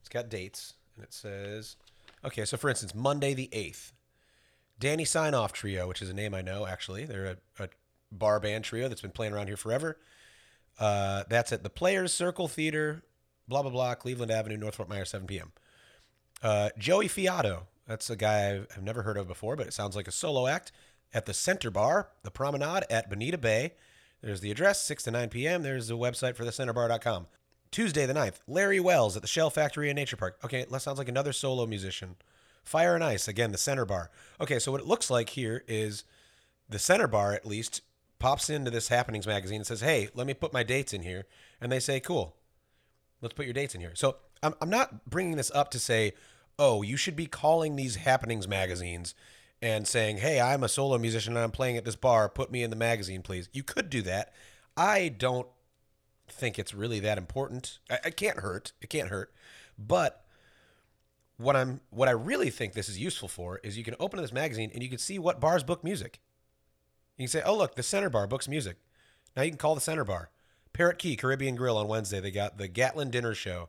it's 0.00 0.08
got 0.08 0.30
dates, 0.30 0.74
and 0.96 1.04
it 1.04 1.12
says, 1.12 1.76
okay, 2.24 2.46
so 2.46 2.56
for 2.56 2.70
instance, 2.70 2.94
Monday 2.94 3.34
the 3.34 3.50
8th, 3.52 3.92
Danny 4.80 5.04
Signoff 5.04 5.52
Trio, 5.52 5.86
which 5.86 6.00
is 6.00 6.08
a 6.08 6.14
name 6.14 6.34
I 6.34 6.40
know, 6.40 6.66
actually. 6.66 7.04
They're 7.04 7.36
a, 7.58 7.64
a 7.64 7.68
bar 8.10 8.40
band 8.40 8.64
trio 8.64 8.88
that's 8.88 9.02
been 9.02 9.10
playing 9.10 9.34
around 9.34 9.48
here 9.48 9.58
forever. 9.58 9.98
Uh, 10.78 11.24
that's 11.28 11.52
at 11.52 11.62
the 11.62 11.70
Players 11.70 12.14
Circle 12.14 12.48
Theater, 12.48 13.02
blah, 13.46 13.60
blah, 13.60 13.70
blah, 13.70 13.94
Cleveland 13.94 14.32
Avenue, 14.32 14.56
North 14.56 14.76
Fort 14.76 14.88
Myers, 14.88 15.10
7 15.10 15.26
p.m. 15.26 15.52
Uh, 16.42 16.70
Joey 16.78 17.08
Fiato, 17.08 17.64
that's 17.86 18.10
a 18.10 18.16
guy 18.16 18.62
I've, 18.76 18.82
never 18.82 19.02
heard 19.02 19.16
of 19.16 19.28
before, 19.28 19.56
but 19.56 19.66
it 19.66 19.74
sounds 19.74 19.96
like 19.96 20.08
a 20.08 20.12
solo 20.12 20.46
act 20.46 20.72
at 21.12 21.26
the 21.26 21.34
Center 21.34 21.70
Bar, 21.70 22.08
the 22.22 22.30
Promenade 22.30 22.84
at 22.90 23.08
Bonita 23.08 23.38
Bay. 23.38 23.74
There's 24.22 24.40
the 24.40 24.50
address, 24.50 24.82
6 24.82 25.02
to 25.04 25.10
9 25.10 25.28
p.m. 25.28 25.62
There's 25.62 25.88
the 25.88 25.98
website 25.98 26.34
for 26.34 26.44
the 26.44 26.50
centerbar.com. 26.50 27.26
Tuesday 27.70 28.06
the 28.06 28.14
9th, 28.14 28.40
Larry 28.46 28.80
Wells 28.80 29.16
at 29.16 29.22
the 29.22 29.28
Shell 29.28 29.50
Factory 29.50 29.90
in 29.90 29.96
Nature 29.96 30.16
Park. 30.16 30.38
Okay, 30.44 30.64
that 30.70 30.80
sounds 30.80 30.98
like 30.98 31.08
another 31.08 31.32
solo 31.32 31.66
musician. 31.66 32.16
Fire 32.62 32.94
and 32.94 33.04
Ice, 33.04 33.28
again, 33.28 33.52
the 33.52 33.58
center 33.58 33.84
bar. 33.84 34.10
Okay, 34.40 34.58
so 34.58 34.72
what 34.72 34.80
it 34.80 34.86
looks 34.86 35.10
like 35.10 35.30
here 35.30 35.64
is 35.68 36.04
the 36.68 36.78
center 36.78 37.06
bar, 37.08 37.32
at 37.32 37.44
least, 37.44 37.82
pops 38.18 38.48
into 38.48 38.70
this 38.70 38.88
Happenings 38.88 39.26
magazine 39.26 39.56
and 39.56 39.66
says, 39.66 39.80
hey, 39.80 40.08
let 40.14 40.26
me 40.26 40.34
put 40.34 40.52
my 40.52 40.62
dates 40.62 40.94
in 40.94 41.02
here. 41.02 41.24
And 41.60 41.70
they 41.70 41.80
say, 41.80 42.00
cool, 42.00 42.36
let's 43.20 43.34
put 43.34 43.44
your 43.44 43.54
dates 43.54 43.74
in 43.74 43.80
here. 43.80 43.92
So 43.94 44.16
I'm, 44.42 44.54
I'm 44.62 44.70
not 44.70 45.10
bringing 45.10 45.36
this 45.36 45.50
up 45.54 45.70
to 45.72 45.78
say, 45.78 46.14
oh, 46.58 46.82
you 46.82 46.96
should 46.96 47.16
be 47.16 47.26
calling 47.26 47.76
these 47.76 47.96
Happenings 47.96 48.46
magazines 48.48 49.14
and 49.60 49.86
saying, 49.86 50.18
hey, 50.18 50.40
I'm 50.40 50.62
a 50.62 50.68
solo 50.68 50.98
musician 50.98 51.36
and 51.36 51.44
I'm 51.44 51.50
playing 51.50 51.76
at 51.76 51.84
this 51.84 51.96
bar. 51.96 52.28
Put 52.28 52.52
me 52.52 52.62
in 52.62 52.70
the 52.70 52.76
magazine, 52.76 53.22
please. 53.22 53.48
You 53.52 53.62
could 53.62 53.88
do 53.88 54.02
that. 54.02 54.32
I 54.76 55.08
don't 55.08 55.48
think 56.28 56.58
it's 56.58 56.74
really 56.74 57.00
that 57.00 57.18
important. 57.18 57.78
I, 57.90 57.98
it 58.04 58.16
can't 58.16 58.40
hurt. 58.40 58.72
It 58.80 58.90
can't 58.90 59.08
hurt. 59.08 59.32
But 59.78 60.24
what 61.36 61.56
I'm 61.56 61.80
what 61.90 62.08
I 62.08 62.12
really 62.12 62.50
think 62.50 62.74
this 62.74 62.88
is 62.88 62.98
useful 62.98 63.28
for 63.28 63.58
is 63.64 63.76
you 63.76 63.84
can 63.84 63.96
open 63.98 64.20
this 64.20 64.32
magazine 64.32 64.70
and 64.72 64.82
you 64.82 64.88
can 64.88 64.98
see 64.98 65.18
what 65.18 65.40
bars 65.40 65.64
book 65.64 65.82
music. 65.82 66.20
You 67.16 67.24
can 67.24 67.30
say, 67.30 67.42
"Oh, 67.44 67.56
look, 67.56 67.74
the 67.74 67.82
Center 67.82 68.10
Bar 68.10 68.26
books 68.26 68.48
music." 68.48 68.76
Now 69.36 69.42
you 69.42 69.50
can 69.50 69.58
call 69.58 69.74
the 69.74 69.80
Center 69.80 70.04
Bar. 70.04 70.30
Parrot 70.72 70.98
Key 70.98 71.16
Caribbean 71.16 71.56
Grill 71.56 71.76
on 71.76 71.88
Wednesday. 71.88 72.20
They 72.20 72.30
got 72.30 72.58
the 72.58 72.68
Gatlin 72.68 73.10
Dinner 73.10 73.34
Show. 73.34 73.68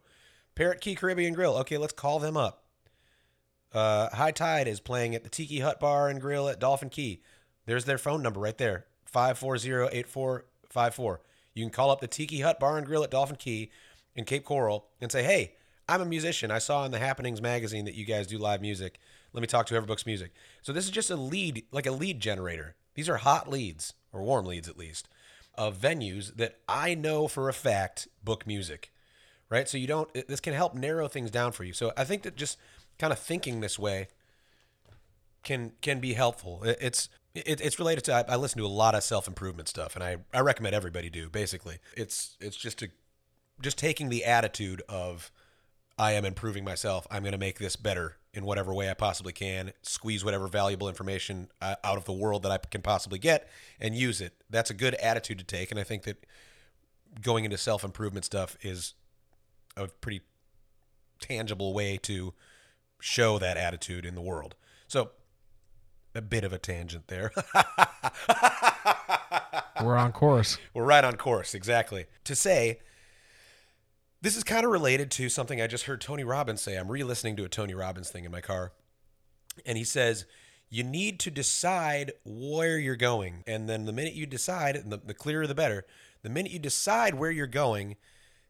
Parrot 0.56 0.82
Key 0.82 0.96
Caribbean 0.96 1.34
Grill. 1.34 1.56
Okay, 1.58 1.78
let's 1.78 1.94
call 1.94 2.20
them 2.20 2.38
up. 2.38 2.65
Uh, 3.76 4.10
High 4.16 4.32
Tide 4.32 4.70
is 4.70 4.80
playing 4.80 5.16
at 5.16 5.24
the 5.24 5.30
Tiki 5.30 5.60
Hut 5.60 5.82
Bar 5.82 6.08
and 6.08 6.22
Grill 6.22 6.48
at 6.48 6.60
Dolphin 6.60 6.90
Key. 6.90 7.22
There's 7.66 7.84
their 7.84 7.98
phone 7.98 8.24
number 8.24 8.40
right 8.40 8.58
there 8.58 8.86
540 9.06 9.98
8454. 9.98 11.22
You 11.54 11.64
can 11.64 11.72
call 11.72 11.92
up 11.92 12.00
the 12.00 12.08
Tiki 12.08 12.40
Hut 12.40 12.60
Bar 12.60 12.78
and 12.78 12.88
Grill 12.88 13.04
at 13.04 13.12
Dolphin 13.12 13.36
Key 13.36 13.72
in 14.16 14.24
Cape 14.24 14.46
Coral 14.46 14.88
and 15.02 15.12
say, 15.12 15.24
hey, 15.24 15.56
I'm 15.90 16.02
a 16.02 16.06
musician. 16.06 16.52
I 16.52 16.60
saw 16.60 16.86
in 16.86 16.92
the 16.92 17.00
Happenings 17.00 17.42
magazine 17.42 17.86
that 17.86 17.96
you 17.96 18.06
guys 18.06 18.28
do 18.28 18.38
live 18.38 18.62
music. 18.62 18.98
Let 19.34 19.42
me 19.42 19.48
talk 19.48 19.66
to 19.68 19.74
whoever 19.74 19.86
books 19.86 20.06
music. 20.06 20.32
So 20.62 20.72
this 20.72 20.86
is 20.86 20.92
just 20.92 21.12
a 21.12 21.18
lead, 21.18 21.66
like 21.72 21.86
a 21.86 21.92
lead 21.92 22.22
generator. 22.22 22.76
These 22.94 23.10
are 23.10 23.18
hot 23.18 23.50
leads, 23.50 23.94
or 24.14 24.24
warm 24.24 24.46
leads 24.46 24.70
at 24.70 24.78
least, 24.78 25.10
of 25.56 25.78
venues 25.78 26.36
that 26.38 26.60
I 26.68 26.96
know 26.96 27.28
for 27.28 27.50
a 27.50 27.54
fact 27.54 28.08
book 28.24 28.48
music, 28.48 28.94
right? 29.50 29.68
So 29.68 29.78
you 29.78 29.88
don't, 29.88 30.12
this 30.28 30.40
can 30.40 30.54
help 30.54 30.76
narrow 30.76 31.10
things 31.10 31.30
down 31.30 31.52
for 31.52 31.66
you. 31.66 31.74
So 31.74 31.92
I 31.98 32.06
think 32.06 32.24
that 32.24 32.38
just 32.38 32.58
kind 33.00 33.14
of 33.14 33.20
thinking 33.20 33.62
this 33.62 33.80
way 33.80 34.08
can 35.44 35.74
can 35.82 36.00
be 36.00 36.14
helpful. 36.14 36.62
It's 36.64 37.10
it, 37.34 37.62
it's 37.62 37.80
related 37.80 38.04
to 38.06 38.14
I, 38.14 38.34
I, 38.34 38.36
listen 38.36 38.60
to 38.60 38.66
a 38.66 38.68
lot 38.68 38.96
of 38.96 39.04
self 39.04 39.28
improvement 39.28 39.68
stuff, 39.68 39.96
and 39.96 40.04
I, 40.04 40.18
I 40.34 40.42
recommend 40.42 40.76
everybody 40.76 41.10
do. 41.10 41.30
Basically, 41.30 41.80
it's 41.96 42.38
it's 42.40 42.58
just 42.58 42.80
to 42.80 42.90
just 43.62 43.78
taking 43.78 44.10
the 44.10 44.26
attitude 44.26 44.82
of 44.90 45.32
I 45.98 46.14
am 46.14 46.26
improving 46.26 46.64
myself. 46.64 47.08
I'm 47.10 47.24
going 47.24 47.32
to 47.32 47.38
make 47.38 47.60
this 47.60 47.76
better 47.76 48.18
in 48.34 48.44
whatever 48.46 48.74
way 48.74 48.90
I 48.90 48.94
possibly 48.94 49.32
can. 49.32 49.72
Squeeze 49.82 50.26
whatever 50.26 50.48
valuable 50.48 50.90
information 50.90 51.50
uh, 51.62 51.76
out 51.84 51.98
of 51.98 52.06
the 52.06 52.14
world 52.14 52.44
that 52.44 52.52
I 52.52 52.58
can 52.58 52.82
possibly 52.82 53.20
get 53.20 53.48
and 53.80 53.96
use 53.96 54.20
it. 54.20 54.34
That's 54.50 54.70
a 54.70 54.74
good 54.74 54.96
attitude 54.96 55.38
to 55.38 55.46
take, 55.46 55.72
and 55.72 55.80
I 55.80 55.84
think 55.84 56.04
that 56.04 56.26
going 57.22 57.46
into 57.46 57.58
self 57.58 57.84
improvement 57.84 58.26
stuff 58.26 58.58
is 58.62 58.94
a 59.78 59.88
pretty 59.88 60.22
tangible 61.20 61.74
way 61.74 61.98
to 62.04 62.34
show 63.06 63.38
that 63.38 63.56
attitude 63.56 64.04
in 64.04 64.16
the 64.16 64.22
world. 64.22 64.56
So 64.88 65.12
a 66.16 66.22
bit 66.22 66.44
of 66.44 66.52
a 66.52 66.58
tangent 66.58 67.08
there. 67.08 67.32
We're 69.84 69.96
on 69.96 70.12
course. 70.12 70.58
We're 70.74 70.86
right 70.86 71.04
on 71.04 71.16
course, 71.16 71.54
exactly. 71.54 72.08
To 72.24 72.36
say, 72.36 72.80
this 74.22 74.36
is 74.36 74.44
kind 74.44 74.66
of 74.66 74.72
related 74.72 75.12
to 75.12 75.30
something 75.30 75.62
I 75.62 75.68
just 75.68 75.84
heard 75.84 76.02
Tony 76.02 76.24
Robbins 76.24 76.64
say. 76.64 76.78
I'm 76.78 76.90
re 76.90 77.04
listening 77.04 77.36
to 77.36 77.44
a 77.44 77.50
Tony 77.50 77.76
Robbins 77.76 78.10
thing 78.10 78.26
in 78.26 78.32
my 78.32 78.42
car. 78.42 78.72
And 79.68 79.78
he 79.78 79.84
says, 79.84 80.26
you 80.70 80.84
need 80.84 81.20
to 81.20 81.30
decide 81.30 82.14
where 82.24 82.80
you're 82.80 82.96
going. 82.96 83.44
And 83.46 83.70
then 83.70 83.86
the 83.86 83.94
minute 83.94 84.14
you 84.14 84.26
decide, 84.26 84.76
and 84.76 84.92
the, 84.92 84.98
the 84.98 85.14
clearer 85.14 85.46
the 85.46 85.54
better, 85.54 85.86
the 86.24 86.30
minute 86.30 86.52
you 86.52 86.60
decide 86.60 87.14
where 87.14 87.30
you're 87.30 87.46
going, 87.46 87.98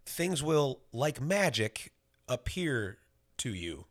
things 0.06 0.42
will, 0.42 0.80
like 0.94 1.20
magic, 1.20 1.92
appear 2.30 3.00
to 3.38 3.54
you. 3.54 3.86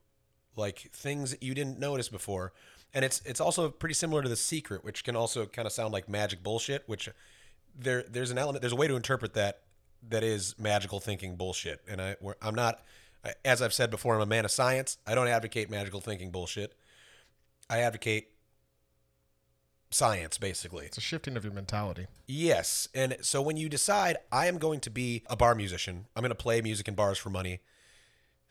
Like 0.57 0.91
things 0.93 1.31
that 1.33 1.43
you 1.43 1.55
didn't 1.55 1.79
notice 1.79 2.09
before 2.09 2.53
and 2.95 3.05
it's 3.05 3.21
it's 3.27 3.41
also 3.41 3.69
pretty 3.69 3.95
similar 3.95 4.23
to 4.23 4.29
the 4.29 4.37
secret, 4.37 4.85
which 4.85 5.05
can 5.05 5.17
also 5.17 5.47
kind 5.47 5.67
of 5.67 5.73
sound 5.73 5.93
like 5.93 6.09
magic 6.09 6.43
bullshit. 6.43 6.85
Which 6.87 7.09
there 7.77 8.05
there's 8.09 8.31
an 8.31 8.39
element 8.39 8.63
there's 8.63 8.73
a 8.73 8.77
way 8.77 8.87
to 8.87 8.95
interpret 8.95 9.35
that 9.35 9.63
that 10.09 10.23
is 10.23 10.55
magical 10.59 11.01
thinking 11.01 11.37
bullshit. 11.37 11.81
And 11.89 12.01
I 12.01 12.17
I'm 12.41 12.55
not 12.55 12.83
as 13.45 13.61
I've 13.61 13.73
said 13.73 13.91
before, 13.91 14.15
I'm 14.15 14.21
a 14.21 14.27
man 14.27 14.45
of 14.45 14.51
science. 14.51 14.99
I 15.07 15.15
don't 15.15 15.29
advocate 15.29 15.71
magical 15.71 16.01
thinking 16.01 16.31
bullshit. 16.31 16.75
I 17.69 17.81
advocate 17.81 18.29
science 19.91 20.39
basically. 20.39 20.87
It's 20.87 20.99
a 20.99 21.01
shifting 21.01 21.37
of 21.37 21.43
your 21.43 21.53
mentality. 21.53 22.07
Yes. 22.29 22.89
And 22.95 23.17
so 23.23 23.43
when 23.43 23.57
you 23.57 23.69
decide 23.69 24.19
I 24.31 24.47
am 24.47 24.59
going 24.59 24.79
to 24.81 24.91
be 24.91 25.25
a 25.27 25.35
bar 25.35 25.57
musician, 25.57 26.07
I'm 26.15 26.23
going 26.23 26.31
to 26.31 26.37
play 26.37 26.61
music 26.61 26.87
in 26.87 26.95
bars 26.95 27.19
for 27.19 27.31
money 27.31 27.61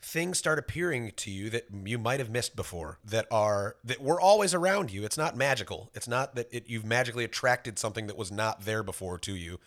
things 0.03 0.37
start 0.37 0.59
appearing 0.59 1.11
to 1.15 1.31
you 1.31 1.49
that 1.49 1.65
you 1.85 1.97
might 1.97 2.19
have 2.19 2.29
missed 2.29 2.55
before 2.55 2.99
that 3.03 3.25
are 3.31 3.77
that 3.83 4.01
were 4.01 4.19
always 4.19 4.53
around 4.53 4.91
you 4.91 5.03
it's 5.03 5.17
not 5.17 5.35
magical 5.35 5.89
it's 5.93 6.07
not 6.07 6.35
that 6.35 6.47
it, 6.51 6.65
you've 6.67 6.85
magically 6.85 7.23
attracted 7.23 7.79
something 7.79 8.07
that 8.07 8.17
was 8.17 8.31
not 8.31 8.65
there 8.65 8.83
before 8.83 9.17
to 9.17 9.35
you 9.35 9.59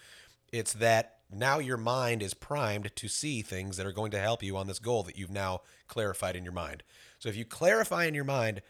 it's 0.52 0.72
that 0.74 1.18
now 1.32 1.58
your 1.58 1.76
mind 1.76 2.22
is 2.22 2.34
primed 2.34 2.94
to 2.94 3.08
see 3.08 3.42
things 3.42 3.76
that 3.76 3.86
are 3.86 3.92
going 3.92 4.10
to 4.10 4.18
help 4.18 4.42
you 4.42 4.56
on 4.56 4.66
this 4.66 4.78
goal 4.78 5.02
that 5.02 5.16
you've 5.16 5.30
now 5.30 5.60
clarified 5.88 6.36
in 6.36 6.44
your 6.44 6.52
mind 6.52 6.82
so 7.18 7.28
if 7.28 7.36
you 7.36 7.44
clarify 7.44 8.04
in 8.04 8.14
your 8.14 8.24
mind 8.24 8.60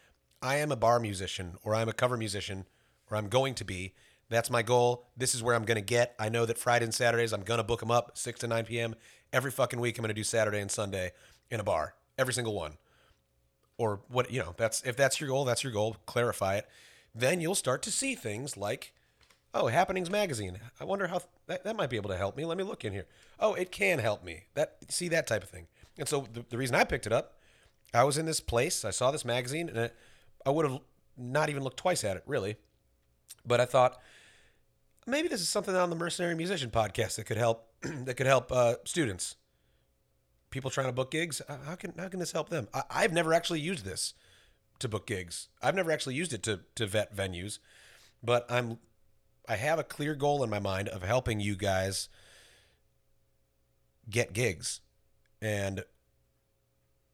I 0.42 0.56
am 0.56 0.70
a 0.70 0.76
bar 0.76 1.00
musician 1.00 1.56
or 1.64 1.74
I'm 1.74 1.88
a 1.88 1.92
cover 1.92 2.16
musician 2.16 2.66
or 3.10 3.16
I'm 3.16 3.28
going 3.28 3.54
to 3.54 3.64
be. 3.64 3.94
That's 4.28 4.50
my 4.50 4.62
goal. 4.62 5.06
This 5.16 5.34
is 5.34 5.42
where 5.42 5.54
I'm 5.54 5.64
going 5.64 5.76
to 5.76 5.82
get. 5.82 6.14
I 6.18 6.28
know 6.28 6.46
that 6.46 6.58
Friday 6.58 6.84
and 6.84 6.94
Saturdays, 6.94 7.32
I'm 7.32 7.42
going 7.42 7.58
to 7.58 7.64
book 7.64 7.80
them 7.80 7.90
up 7.90 8.16
6 8.18 8.40
to 8.40 8.46
9 8.48 8.64
p.m. 8.64 8.94
Every 9.32 9.50
fucking 9.50 9.80
week, 9.80 9.98
I'm 9.98 10.02
going 10.02 10.08
to 10.08 10.14
do 10.14 10.24
Saturday 10.24 10.60
and 10.60 10.70
Sunday 10.70 11.12
in 11.50 11.60
a 11.60 11.64
bar. 11.64 11.94
Every 12.18 12.32
single 12.32 12.54
one. 12.54 12.78
Or 13.78 14.00
what, 14.08 14.30
you 14.30 14.40
know, 14.40 14.54
that's 14.56 14.82
if 14.82 14.96
that's 14.96 15.20
your 15.20 15.28
goal, 15.28 15.44
that's 15.44 15.62
your 15.62 15.72
goal. 15.72 15.96
Clarify 16.06 16.56
it. 16.56 16.68
Then 17.14 17.40
you'll 17.40 17.54
start 17.54 17.82
to 17.82 17.90
see 17.90 18.14
things 18.14 18.56
like, 18.56 18.92
oh, 19.54 19.66
Happenings 19.66 20.10
Magazine. 20.10 20.58
I 20.80 20.84
wonder 20.84 21.08
how 21.08 21.22
that, 21.46 21.64
that 21.64 21.76
might 21.76 21.90
be 21.90 21.96
able 21.96 22.10
to 22.10 22.16
help 22.16 22.36
me. 22.36 22.44
Let 22.44 22.58
me 22.58 22.64
look 22.64 22.84
in 22.84 22.92
here. 22.92 23.06
Oh, 23.38 23.54
it 23.54 23.70
can 23.70 23.98
help 23.98 24.24
me. 24.24 24.44
That 24.54 24.76
See 24.88 25.08
that 25.08 25.26
type 25.26 25.42
of 25.42 25.50
thing. 25.50 25.66
And 25.98 26.08
so 26.08 26.26
the, 26.32 26.44
the 26.48 26.58
reason 26.58 26.74
I 26.76 26.84
picked 26.84 27.06
it 27.06 27.12
up, 27.12 27.38
I 27.94 28.04
was 28.04 28.18
in 28.18 28.26
this 28.26 28.40
place, 28.40 28.84
I 28.84 28.90
saw 28.90 29.10
this 29.10 29.24
magazine, 29.24 29.68
and 29.68 29.78
it, 29.78 29.96
I 30.44 30.50
would 30.50 30.68
have 30.68 30.80
not 31.16 31.48
even 31.48 31.62
looked 31.62 31.78
twice 31.78 32.04
at 32.04 32.16
it, 32.16 32.22
really. 32.26 32.56
But 33.46 33.60
I 33.60 33.64
thought, 33.64 33.98
maybe 35.06 35.28
this 35.28 35.40
is 35.40 35.48
something 35.48 35.74
on 35.74 35.90
the 35.90 35.96
Mercenary 35.96 36.34
Musician 36.34 36.70
podcast 36.70 37.16
that 37.16 37.24
could 37.24 37.36
help 37.36 37.68
that 37.82 38.16
could 38.16 38.26
help 38.26 38.52
uh, 38.52 38.74
students, 38.84 39.36
people 40.56 40.70
trying 40.70 40.86
to 40.86 40.92
book 40.92 41.10
gigs. 41.10 41.42
Uh, 41.46 41.58
How 41.66 41.74
can 41.74 41.92
how 41.98 42.08
can 42.08 42.18
this 42.18 42.32
help 42.32 42.48
them? 42.48 42.66
I, 42.72 42.82
I've 42.90 43.12
never 43.12 43.34
actually 43.34 43.60
used 43.60 43.84
this 43.84 44.14
to 44.78 44.88
book 44.88 45.06
gigs. 45.06 45.48
I've 45.62 45.74
never 45.74 45.92
actually 45.92 46.14
used 46.14 46.32
it 46.32 46.42
to 46.44 46.60
to 46.76 46.86
vet 46.86 47.14
venues, 47.14 47.58
but 48.22 48.50
I'm 48.50 48.78
I 49.46 49.56
have 49.56 49.78
a 49.78 49.84
clear 49.84 50.14
goal 50.14 50.42
in 50.42 50.48
my 50.48 50.58
mind 50.58 50.88
of 50.88 51.02
helping 51.02 51.40
you 51.40 51.56
guys 51.56 52.08
get 54.08 54.32
gigs, 54.32 54.80
and 55.42 55.84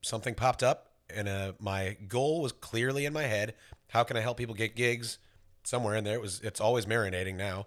something 0.02 0.37
popped 0.37 0.62
up, 0.62 0.92
and 1.11 1.28
uh, 1.28 1.52
my 1.58 1.96
goal 2.06 2.42
was 2.42 2.52
clearly 2.52 3.06
in 3.06 3.12
my 3.12 3.25
head. 3.25 3.54
How 3.88 4.04
can 4.04 4.16
I 4.16 4.20
help 4.20 4.37
people 4.37 4.54
get 4.54 4.76
gigs? 4.76 5.18
Somewhere 5.64 5.96
in 5.96 6.04
there, 6.04 6.14
it 6.14 6.20
was. 6.20 6.40
It's 6.42 6.61
always 6.61 6.87
marinating 6.87 7.34
now, 7.34 7.66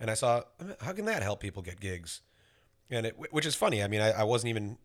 and 0.00 0.10
I 0.10 0.14
saw 0.14 0.44
how 0.80 0.92
can 0.92 1.04
that 1.04 1.22
help 1.22 1.40
people 1.40 1.62
get 1.62 1.78
gigs, 1.78 2.22
and 2.88 3.04
it, 3.04 3.16
which 3.30 3.44
is 3.44 3.54
funny. 3.54 3.82
I 3.82 3.86
mean, 3.86 4.00
I, 4.00 4.12
I 4.12 4.22
wasn't 4.24 4.48
even. 4.48 4.78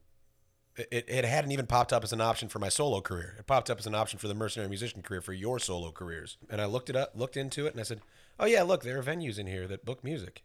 It, 0.77 1.05
it 1.07 1.25
hadn't 1.25 1.51
even 1.51 1.67
popped 1.67 1.93
up 1.93 2.03
as 2.03 2.11
an 2.11 2.19
option 2.19 2.49
for 2.49 2.59
my 2.59 2.67
solo 2.67 2.99
career. 2.99 3.35
It 3.39 3.47
popped 3.47 3.69
up 3.69 3.79
as 3.79 3.87
an 3.87 3.95
option 3.95 4.19
for 4.19 4.27
the 4.27 4.33
mercenary 4.33 4.67
musician 4.67 5.01
career 5.01 5.21
for 5.21 5.31
your 5.31 5.57
solo 5.57 5.91
careers. 5.91 6.37
And 6.49 6.59
I 6.59 6.65
looked 6.65 6.89
it 6.89 6.97
up, 6.97 7.13
looked 7.15 7.37
into 7.37 7.65
it, 7.65 7.71
and 7.71 7.79
I 7.79 7.83
said, 7.83 8.01
"Oh 8.39 8.45
yeah, 8.45 8.63
look, 8.63 8.83
there 8.83 8.99
are 8.99 9.03
venues 9.03 9.39
in 9.39 9.47
here 9.47 9.67
that 9.67 9.85
book 9.85 10.03
music." 10.03 10.43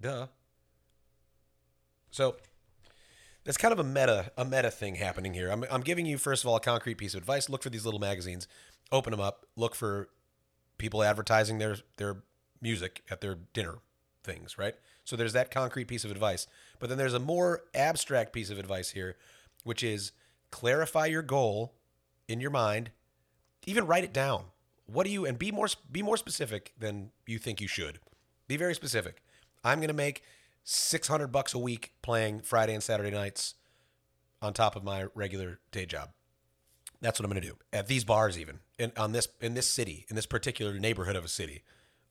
Duh. 0.00 0.26
So 2.10 2.36
that's 3.44 3.56
kind 3.56 3.72
of 3.72 3.78
a 3.78 3.84
meta 3.84 4.32
a 4.36 4.44
meta 4.44 4.70
thing 4.70 4.96
happening 4.96 5.32
here. 5.32 5.50
I'm 5.50 5.64
I'm 5.70 5.80
giving 5.80 6.04
you 6.04 6.18
first 6.18 6.44
of 6.44 6.48
all 6.48 6.56
a 6.56 6.60
concrete 6.60 6.96
piece 6.96 7.14
of 7.14 7.18
advice. 7.18 7.48
Look 7.48 7.62
for 7.62 7.70
these 7.70 7.84
little 7.84 8.00
magazines, 8.00 8.46
open 8.92 9.12
them 9.12 9.20
up, 9.20 9.46
look 9.56 9.74
for 9.74 10.08
people 10.78 11.02
advertising 11.02 11.58
their 11.58 11.76
their 11.96 12.22
music 12.60 13.02
at 13.10 13.20
their 13.20 13.36
dinner 13.54 13.78
things, 14.22 14.58
right? 14.58 14.74
So 15.04 15.16
there's 15.16 15.32
that 15.32 15.50
concrete 15.50 15.86
piece 15.86 16.04
of 16.04 16.10
advice. 16.10 16.46
But 16.78 16.88
then 16.88 16.98
there's 16.98 17.14
a 17.14 17.18
more 17.18 17.62
abstract 17.74 18.32
piece 18.32 18.50
of 18.50 18.58
advice 18.58 18.90
here, 18.90 19.16
which 19.64 19.82
is 19.82 20.12
clarify 20.50 21.06
your 21.06 21.22
goal 21.22 21.74
in 22.28 22.40
your 22.40 22.50
mind, 22.50 22.90
even 23.66 23.86
write 23.86 24.04
it 24.04 24.12
down. 24.12 24.44
What 24.86 25.06
do 25.06 25.12
you 25.12 25.26
and 25.26 25.38
be 25.38 25.52
more 25.52 25.68
be 25.90 26.02
more 26.02 26.16
specific 26.16 26.72
than 26.78 27.10
you 27.26 27.38
think 27.38 27.60
you 27.60 27.68
should. 27.68 28.00
Be 28.48 28.56
very 28.56 28.74
specific. 28.74 29.22
I'm 29.62 29.78
going 29.78 29.88
to 29.88 29.94
make 29.94 30.22
600 30.64 31.28
bucks 31.28 31.54
a 31.54 31.58
week 31.58 31.92
playing 32.02 32.40
Friday 32.40 32.74
and 32.74 32.82
Saturday 32.82 33.10
nights 33.10 33.54
on 34.42 34.52
top 34.52 34.76
of 34.76 34.82
my 34.82 35.06
regular 35.14 35.60
day 35.70 35.86
job. 35.86 36.10
That's 37.00 37.18
what 37.18 37.24
I'm 37.24 37.30
going 37.30 37.42
to 37.42 37.48
do 37.48 37.56
at 37.72 37.86
these 37.86 38.04
bars, 38.04 38.38
even 38.38 38.60
in 38.78 38.92
on 38.96 39.12
this 39.12 39.28
in 39.40 39.54
this 39.54 39.66
city, 39.66 40.06
in 40.08 40.16
this 40.16 40.26
particular 40.26 40.78
neighborhood 40.78 41.16
of 41.16 41.24
a 41.24 41.28
city, 41.28 41.62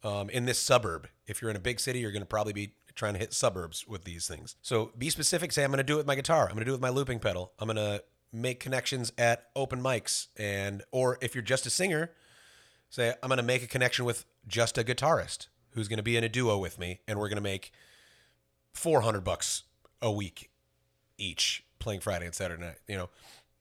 um, 0.04 0.30
in 0.30 0.46
this 0.46 0.58
suburb. 0.58 1.08
If 1.28 1.42
you're 1.42 1.52
in 1.52 1.58
a 1.58 1.62
big 1.62 1.80
city, 1.80 2.00
you're 2.00 2.12
going 2.12 2.22
to 2.22 2.28
probably 2.28 2.54
be 2.54 2.74
trying 2.96 3.14
to 3.14 3.20
hit 3.20 3.34
suburbs 3.34 3.88
with 3.88 4.04
these 4.04 4.28
things. 4.28 4.56
So 4.62 4.92
be 4.98 5.10
specific. 5.10 5.52
Say 5.52 5.64
I'm 5.64 5.72
going 5.72 5.78
to 5.78 5.84
do 5.84 5.96
it 5.96 5.98
with 5.98 6.08
my 6.08 6.16
guitar. 6.16 6.44
I'm 6.44 6.56
going 6.56 6.60
to 6.60 6.66
do 6.66 6.72
it 6.72 6.76
with 6.76 6.82
my 6.82 6.90
looping 6.90 7.20
pedal. 7.20 7.54
I'm 7.60 7.68
going 7.68 7.78
to 7.78 8.04
make 8.32 8.60
connections 8.60 9.12
at 9.18 9.50
open 9.56 9.82
mics, 9.82 10.28
and 10.38 10.84
or 10.92 11.18
if 11.22 11.34
you're 11.34 11.42
just 11.42 11.66
a 11.66 11.70
singer, 11.70 12.12
say 12.90 13.14
I'm 13.24 13.30
going 13.30 13.38
to 13.38 13.44
make 13.44 13.64
a 13.64 13.68
connection 13.68 14.06
with 14.06 14.26
just 14.48 14.78
a 14.78 14.84
guitarist 14.84 15.48
who's 15.72 15.88
going 15.88 15.98
to 15.98 16.04
be 16.04 16.18
in 16.18 16.24
a 16.24 16.30
duo 16.30 16.58
with 16.58 16.80
me, 16.80 17.00
and 17.08 17.20
we're 17.20 17.30
going 17.30 17.38
to 17.38 17.42
make 17.42 17.72
400 18.74 19.22
bucks 19.22 19.64
a 20.02 20.12
week 20.12 20.50
each 21.18 21.64
playing 21.80 22.02
Friday 22.02 22.26
and 22.26 22.36
Saturday 22.36 22.62
night. 22.62 22.78
You 22.88 22.98
know, 22.98 23.10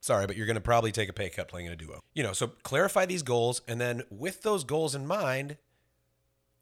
sorry, 0.00 0.26
but 0.26 0.36
you're 0.36 0.46
going 0.46 0.56
to 0.56 0.60
probably 0.60 0.92
take 0.92 1.08
a 1.08 1.12
pay 1.12 1.30
cut 1.30 1.48
playing 1.48 1.66
in 1.66 1.72
a 1.72 1.76
duo. 1.76 2.00
You 2.14 2.22
know, 2.22 2.32
so 2.32 2.48
clarify 2.62 3.06
these 3.06 3.22
goals, 3.22 3.62
and 3.66 3.80
then 3.80 4.02
with 4.10 4.42
those 4.42 4.64
goals 4.64 4.94
in 4.94 5.06
mind, 5.06 5.56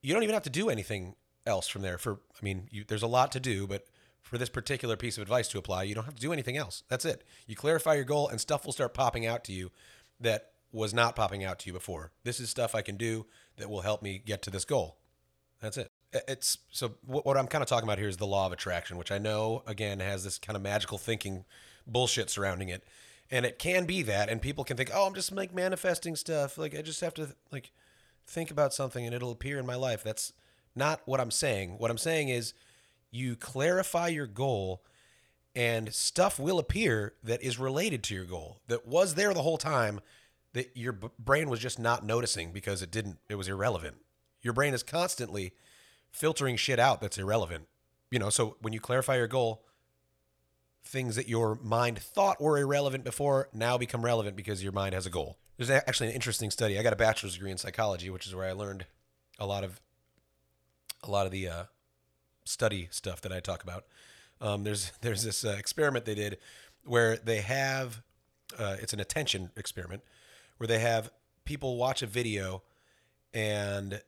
you 0.03 0.13
don't 0.13 0.23
even 0.23 0.35
have 0.35 0.45
to 0.45 0.51
do 0.51 0.69
anything 0.69 1.17
else 1.47 1.69
from 1.69 1.83
there. 1.83 1.99
For 1.99 2.15
I 2.15 2.45
mean, 2.45 2.69
you, 2.71 2.85
there's 2.87 3.03
a 3.03 3.07
lot 3.07 3.33
to 3.33 3.41
do, 3.41 3.67
but 3.67 3.87
for 4.23 4.39
this 4.39 4.49
particular 4.49 4.97
piece 4.97 5.17
of 5.17 5.23
advice 5.23 5.49
to 5.49 5.59
apply, 5.59 5.85
you 5.85 5.95
don't 5.95 6.05
have 6.05 6.17
to 6.17 6.21
do 6.21 6.33
anything 6.33 6.57
else. 6.57 6.83
That's 6.89 7.05
it. 7.05 7.23
You 7.47 7.55
clarify 7.55 7.95
your 7.95 8.05
goal, 8.05 8.29
and 8.29 8.41
stuff 8.41 8.65
will 8.67 8.73
start 8.73 8.93
popping 8.93 9.25
out 9.25 9.45
to 9.45 9.53
you 9.53 9.71
that 10.21 10.51
was 10.73 10.93
not 10.93 11.17
popping 11.17 11.45
out 11.45 11.59
to 11.61 11.67
you 11.69 11.73
before. 11.73 12.11
This 12.25 12.41
is 12.41 12.51
stuff 12.51 12.75
I 12.75 12.83
can 12.83 12.97
do 12.97 13.27
that 13.57 13.71
will 13.71 13.83
help 13.83 14.03
me 14.03 14.21
get 14.25 14.43
to 14.43 14.51
this 14.51 14.65
goal. 14.65 14.99
That's 15.61 15.77
it. 15.77 15.91
It's 16.29 16.59
so 16.71 16.95
what, 17.05 17.25
what 17.25 17.37
I'm 17.37 17.47
kind 17.47 17.63
of 17.63 17.69
talking 17.69 17.89
about 17.89 17.99
here 17.99 18.09
is 18.09 18.17
the 18.17 18.27
law 18.27 18.47
of 18.47 18.53
attraction, 18.53 18.97
which 18.97 19.13
I 19.13 19.19
know 19.19 19.63
again 19.67 20.01
has 20.01 20.25
this 20.25 20.39
kind 20.39 20.57
of 20.57 20.63
magical 20.63 20.99
thinking 20.99 21.45
bullshit 21.87 22.31
surrounding 22.31 22.69
it. 22.69 22.85
And 23.31 23.45
it 23.45 23.59
can 23.59 23.87
be 23.87 24.03
that, 24.03 24.29
and 24.29 24.41
people 24.41 24.65
can 24.65 24.77
think, 24.77 24.91
"Oh, 24.95 25.07
I'm 25.07 25.15
just 25.15 25.33
like 25.33 25.55
manifesting 25.55 26.15
stuff. 26.15 26.59
Like 26.59 26.77
I 26.77 26.83
just 26.83 27.01
have 27.01 27.15
to 27.15 27.35
like 27.51 27.73
think 28.27 28.51
about 28.51 28.73
something 28.73 29.05
and 29.05 29.15
it'll 29.15 29.33
appear 29.33 29.59
in 29.59 29.67
my 29.67 29.75
life." 29.75 30.05
That's 30.05 30.33
not 30.77 31.01
what 31.05 31.21
I'm 31.21 31.31
saying. 31.31 31.79
What 31.79 31.91
I'm 31.91 31.99
saying 31.99 32.29
is 32.29 32.55
you 33.11 33.37
clarify 33.37 34.09
your 34.09 34.27
goal 34.27 34.83
and 35.55 35.93
stuff 35.95 36.39
will 36.39 36.59
appear 36.59 37.15
that 37.25 37.43
is 37.43 37.59
related 37.59 38.03
to 38.05 38.15
your 38.15 38.27
goal 38.27 38.61
that 38.69 38.87
was 38.87 39.15
there 39.15 39.33
the 39.33 39.43
whole 39.43 39.57
time 39.57 40.01
that 40.53 40.77
your 40.77 40.93
b- 40.93 41.09
brain 41.19 41.49
was 41.49 41.61
just 41.61 41.79
not 41.79 42.05
noticing 42.05 42.53
because 42.53 42.83
it 42.83 42.91
didn't 42.91 43.19
it 43.29 43.37
was 43.37 43.49
irrelevant. 43.49 43.97
Your 44.43 44.53
brain 44.53 44.75
is 44.75 44.83
constantly 44.83 45.55
filtering 46.11 46.57
shit 46.57 46.79
out 46.79 47.01
that's 47.01 47.19
irrelevant. 47.19 47.67
You 48.11 48.19
know 48.19 48.31
so 48.31 48.57
when 48.61 48.73
you 48.73 48.81
clarify 48.81 49.17
your 49.17 49.27
goal 49.27 49.65
things 50.85 51.17
that 51.17 51.29
your 51.29 51.59
mind 51.63 51.99
thought 51.99 52.41
were 52.41 52.59
irrelevant 52.59 53.03
before 53.03 53.49
now 53.53 53.77
become 53.77 54.05
relevant 54.05 54.37
because 54.37 54.63
your 54.63 54.73
mind 54.73 54.95
has 54.95 55.07
a 55.07 55.11
goal. 55.11 55.39
There's 55.57 55.71
actually 55.71 56.09
an 56.09 56.15
interesting 56.15 56.51
study. 56.51 56.79
I 56.79 56.83
got 56.83 56.93
a 56.93 56.97
bachelor's 56.97 57.35
degree 57.35 57.51
in 57.51 57.59
psychology 57.59 58.11
which 58.11 58.27
is 58.27 58.35
where 58.35 58.47
i 58.47 58.53
learned 58.53 58.85
a 59.39 59.47
lot 59.47 59.65
of 59.65 59.81
a 61.03 61.11
lot 61.11 61.27
of 61.27 61.33
the 61.33 61.49
uh, 61.49 61.65
study 62.45 62.89
stuff 62.91 63.21
that 63.23 63.33
I 63.33 63.41
talk 63.41 63.63
about. 63.63 63.85
Um, 64.41 64.65
there's 64.65 64.93
there's 65.01 65.23
this 65.23 65.45
uh, 65.45 65.57
experiment 65.59 66.05
they 66.05 66.15
did 66.15 66.39
where 66.85 67.17
they 67.17 67.41
have 67.41 68.03
uh, 68.59 68.77
it's 68.81 68.93
an 68.93 69.01
attention 69.01 69.51
experiment 69.57 70.03
where 70.59 70.69
they 70.69 70.79
have 70.79 71.11
people 71.45 71.77
watch 71.77 72.03
a 72.03 72.07
video 72.07 72.63
and 73.35 74.01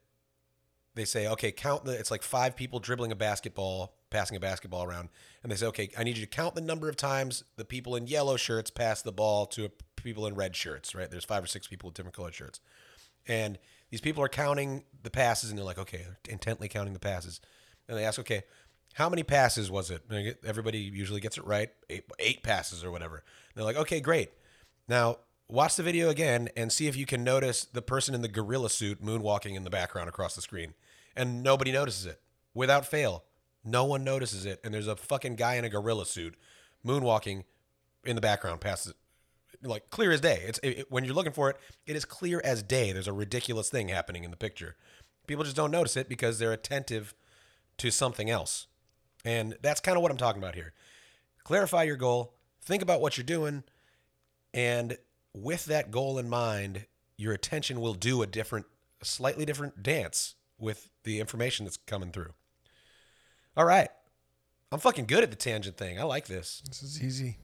they 0.94 1.04
say 1.04 1.26
okay 1.26 1.52
count 1.52 1.84
the 1.84 1.92
it's 1.92 2.10
like 2.10 2.22
five 2.22 2.56
people 2.56 2.80
dribbling 2.80 3.12
a 3.12 3.16
basketball 3.16 3.94
passing 4.10 4.36
a 4.36 4.40
basketball 4.40 4.84
around. 4.84 5.08
And 5.42 5.52
they 5.52 5.56
say 5.56 5.66
okay 5.66 5.90
I 5.98 6.04
need 6.04 6.16
you 6.16 6.24
to 6.24 6.30
count 6.30 6.54
the 6.54 6.60
number 6.60 6.88
of 6.88 6.96
times 6.96 7.44
the 7.56 7.64
people 7.64 7.96
in 7.96 8.06
yellow 8.06 8.36
shirts 8.36 8.70
pass 8.70 9.02
the 9.02 9.12
ball 9.12 9.46
to 9.46 9.70
people 9.96 10.26
in 10.26 10.34
red 10.34 10.54
shirts 10.54 10.94
right? 10.94 11.10
There's 11.10 11.24
five 11.24 11.42
or 11.42 11.48
six 11.48 11.66
people 11.66 11.88
with 11.88 11.94
different 11.94 12.16
colored 12.16 12.34
shirts. 12.34 12.60
And 13.26 13.58
these 13.90 14.00
people 14.00 14.22
are 14.22 14.28
counting 14.28 14.84
the 15.02 15.10
passes 15.10 15.50
and 15.50 15.58
they're 15.58 15.64
like 15.64 15.78
okay 15.78 15.98
they're 15.98 16.32
intently 16.32 16.68
counting 16.68 16.92
the 16.92 16.98
passes. 16.98 17.40
And 17.88 17.96
they 17.96 18.04
ask 18.04 18.18
okay 18.18 18.42
how 18.94 19.08
many 19.08 19.22
passes 19.22 19.70
was 19.70 19.90
it? 19.90 20.02
And 20.10 20.34
everybody 20.44 20.78
usually 20.78 21.20
gets 21.20 21.38
it 21.38 21.44
right 21.44 21.70
eight, 21.88 22.04
eight 22.18 22.42
passes 22.42 22.84
or 22.84 22.90
whatever. 22.90 23.24
They're 23.54 23.64
like 23.64 23.76
okay 23.76 24.00
great. 24.00 24.30
Now 24.88 25.18
watch 25.48 25.76
the 25.76 25.82
video 25.82 26.08
again 26.10 26.48
and 26.56 26.72
see 26.72 26.86
if 26.86 26.96
you 26.96 27.06
can 27.06 27.24
notice 27.24 27.64
the 27.64 27.82
person 27.82 28.14
in 28.14 28.22
the 28.22 28.28
gorilla 28.28 28.70
suit 28.70 29.02
moonwalking 29.02 29.54
in 29.54 29.64
the 29.64 29.70
background 29.70 30.08
across 30.08 30.34
the 30.34 30.42
screen. 30.42 30.74
And 31.16 31.42
nobody 31.42 31.72
notices 31.72 32.06
it. 32.06 32.20
Without 32.54 32.86
fail 32.86 33.24
no 33.64 33.84
one 33.84 34.04
notices 34.04 34.46
it. 34.46 34.60
And 34.64 34.72
there's 34.72 34.86
a 34.86 34.96
fucking 34.96 35.36
guy 35.36 35.54
in 35.54 35.64
a 35.64 35.68
gorilla 35.68 36.06
suit 36.06 36.36
moonwalking 36.84 37.44
in 38.04 38.14
the 38.14 38.22
background 38.22 38.60
past 38.60 38.92
like 39.62 39.90
clear 39.90 40.12
as 40.12 40.20
day. 40.20 40.42
It's 40.46 40.60
it, 40.62 40.86
when 40.90 41.04
you're 41.04 41.14
looking 41.14 41.32
for 41.32 41.50
it, 41.50 41.56
it 41.86 41.96
is 41.96 42.04
clear 42.04 42.40
as 42.44 42.62
day. 42.62 42.92
There's 42.92 43.08
a 43.08 43.12
ridiculous 43.12 43.70
thing 43.70 43.88
happening 43.88 44.24
in 44.24 44.30
the 44.30 44.36
picture. 44.36 44.76
People 45.26 45.44
just 45.44 45.56
don't 45.56 45.70
notice 45.70 45.96
it 45.96 46.08
because 46.08 46.38
they're 46.38 46.52
attentive 46.52 47.14
to 47.78 47.90
something 47.90 48.30
else. 48.30 48.66
And 49.24 49.56
that's 49.62 49.80
kind 49.80 49.96
of 49.96 50.02
what 50.02 50.10
I'm 50.10 50.18
talking 50.18 50.42
about 50.42 50.54
here. 50.54 50.72
Clarify 51.44 51.84
your 51.84 51.96
goal, 51.96 52.34
think 52.62 52.82
about 52.82 53.00
what 53.00 53.16
you're 53.16 53.24
doing, 53.24 53.64
and 54.54 54.96
with 55.34 55.66
that 55.66 55.90
goal 55.90 56.18
in 56.18 56.28
mind, 56.28 56.86
your 57.16 57.32
attention 57.32 57.80
will 57.80 57.94
do 57.94 58.22
a 58.22 58.26
different 58.26 58.66
a 59.00 59.04
slightly 59.04 59.44
different 59.44 59.82
dance 59.82 60.34
with 60.58 60.90
the 61.04 61.20
information 61.20 61.64
that's 61.64 61.76
coming 61.76 62.10
through. 62.10 62.32
All 63.56 63.64
right. 63.64 63.88
I'm 64.70 64.78
fucking 64.80 65.06
good 65.06 65.22
at 65.22 65.30
the 65.30 65.36
tangent 65.36 65.76
thing. 65.76 65.98
I 65.98 66.02
like 66.04 66.26
this. 66.26 66.62
This 66.68 66.82
is 66.82 67.02
easy. 67.02 67.38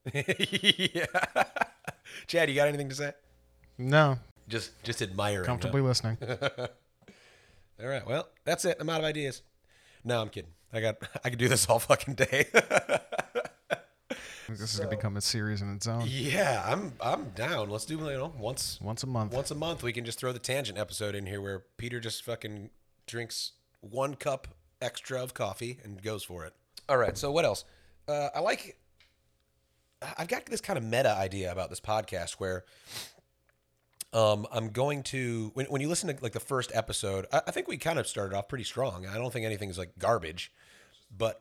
yeah. 0.95 1.07
Chad, 2.27 2.49
you 2.51 2.55
got 2.55 2.69
anything 2.69 2.89
to 2.91 2.95
say? 2.95 3.13
No. 3.79 4.19
Just 4.49 4.71
just 4.85 5.01
admiring. 5.03 5.41
huh? 5.41 5.47
Comfortably 5.47 5.81
listening. 5.81 6.19
All 7.81 7.89
right. 7.89 8.07
Well, 8.07 8.29
that's 8.45 8.65
it. 8.67 8.77
I'm 8.79 8.89
out 8.91 9.01
of 9.01 9.05
ideas. 9.07 9.43
No, 10.05 10.21
I'm 10.21 10.29
kidding. 10.29 10.51
I 10.73 10.81
got. 10.81 10.97
I 11.25 11.31
could 11.31 11.39
do 11.39 11.49
this 11.49 11.69
all 11.69 11.79
fucking 11.79 12.15
day. 12.15 12.47
this 14.49 14.61
is 14.61 14.79
gonna 14.79 14.91
become 14.91 15.17
a 15.17 15.21
series 15.21 15.63
in 15.63 15.75
its 15.75 15.87
own. 15.87 16.03
yeah, 16.07 16.63
I'm. 16.67 16.93
I'm 17.01 17.31
down. 17.31 17.71
Let's 17.71 17.85
do 17.87 17.95
you 17.97 18.01
know 18.01 18.33
once 18.39 18.79
Once 18.83 19.03
a 19.03 19.07
month. 19.07 19.33
once 19.33 19.51
a 19.51 19.55
month 19.55 19.83
we 19.83 19.93
can 19.93 20.05
just 20.05 20.19
throw 20.19 20.33
the 20.33 20.39
tangent 20.39 20.79
episode 20.79 21.15
in 21.15 21.27
here 21.27 21.41
where 21.41 21.65
Peter 21.79 22.01
just 22.01 22.23
fucking 22.25 22.71
drinks 23.07 23.53
one 23.81 24.15
cup 24.15 24.49
extra 24.83 25.23
of 25.23 25.33
coffee 25.35 25.79
and 25.83 26.03
goes 26.03 26.23
for 26.23 26.45
it. 26.45 26.53
All 26.89 26.97
right. 26.97 27.17
So 27.17 27.31
what 27.31 27.45
else? 27.45 27.65
Uh, 28.07 28.29
I 28.35 28.41
like. 28.41 28.79
I've 30.19 30.29
got 30.29 30.45
this 30.47 30.61
kind 30.61 30.77
of 30.77 30.85
meta 30.85 31.15
idea 31.17 31.53
about 31.53 31.71
this 31.71 31.81
podcast 31.81 32.35
where. 32.35 32.65
Um, 34.13 34.47
I'm 34.53 34.69
going 34.69 35.03
to 35.05 35.51
when, 35.55 35.67
when 35.67 35.81
you 35.81 35.89
listen 35.89 36.15
to 36.15 36.23
like 36.23 36.31
the 36.31 36.39
first 36.39 36.71
episode, 36.73 37.27
I, 37.33 37.43
I 37.49 37.51
think 37.51 37.67
we 37.67 37.77
kind 37.77 37.99
of 37.99 38.07
started 38.07 38.37
off 38.37 38.47
pretty 38.47 38.63
strong. 38.63 39.07
I 39.07 39.15
don't 39.15 39.33
think 39.33 39.45
anything's 39.45 39.77
like 39.77 39.99
garbage, 39.99 40.53
but 41.11 41.41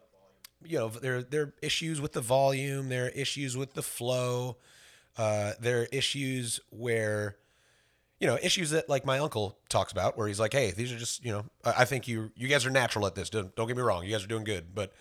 you 0.65 0.79
know 0.79 0.87
there 0.87 1.21
there 1.21 1.41
are 1.43 1.53
issues 1.61 2.01
with 2.01 2.13
the 2.13 2.21
volume, 2.21 2.89
there 2.89 3.05
are 3.05 3.09
issues 3.09 3.55
with 3.55 3.75
the 3.75 3.83
flow, 3.83 4.57
uh, 5.17 5.51
there 5.59 5.81
are 5.81 5.87
issues 5.91 6.59
where 6.71 7.37
you 8.19 8.27
know 8.27 8.37
issues 8.41 8.71
that 8.71 8.89
like 8.89 9.05
my 9.05 9.19
uncle 9.19 9.57
talks 9.69 9.91
about 9.91 10.17
where 10.17 10.27
he's 10.27 10.39
like 10.39 10.53
hey 10.53 10.71
these 10.71 10.93
are 10.93 10.97
just 10.97 11.23
you 11.25 11.31
know 11.31 11.43
i 11.65 11.83
think 11.83 12.07
you 12.07 12.31
you 12.35 12.47
guys 12.47 12.65
are 12.65 12.69
natural 12.69 13.05
at 13.05 13.15
this 13.15 13.29
don't, 13.29 13.53
don't 13.55 13.67
get 13.67 13.75
me 13.75 13.83
wrong 13.83 14.05
you 14.05 14.11
guys 14.11 14.23
are 14.23 14.27
doing 14.27 14.45
good 14.45 14.73
but 14.73 14.93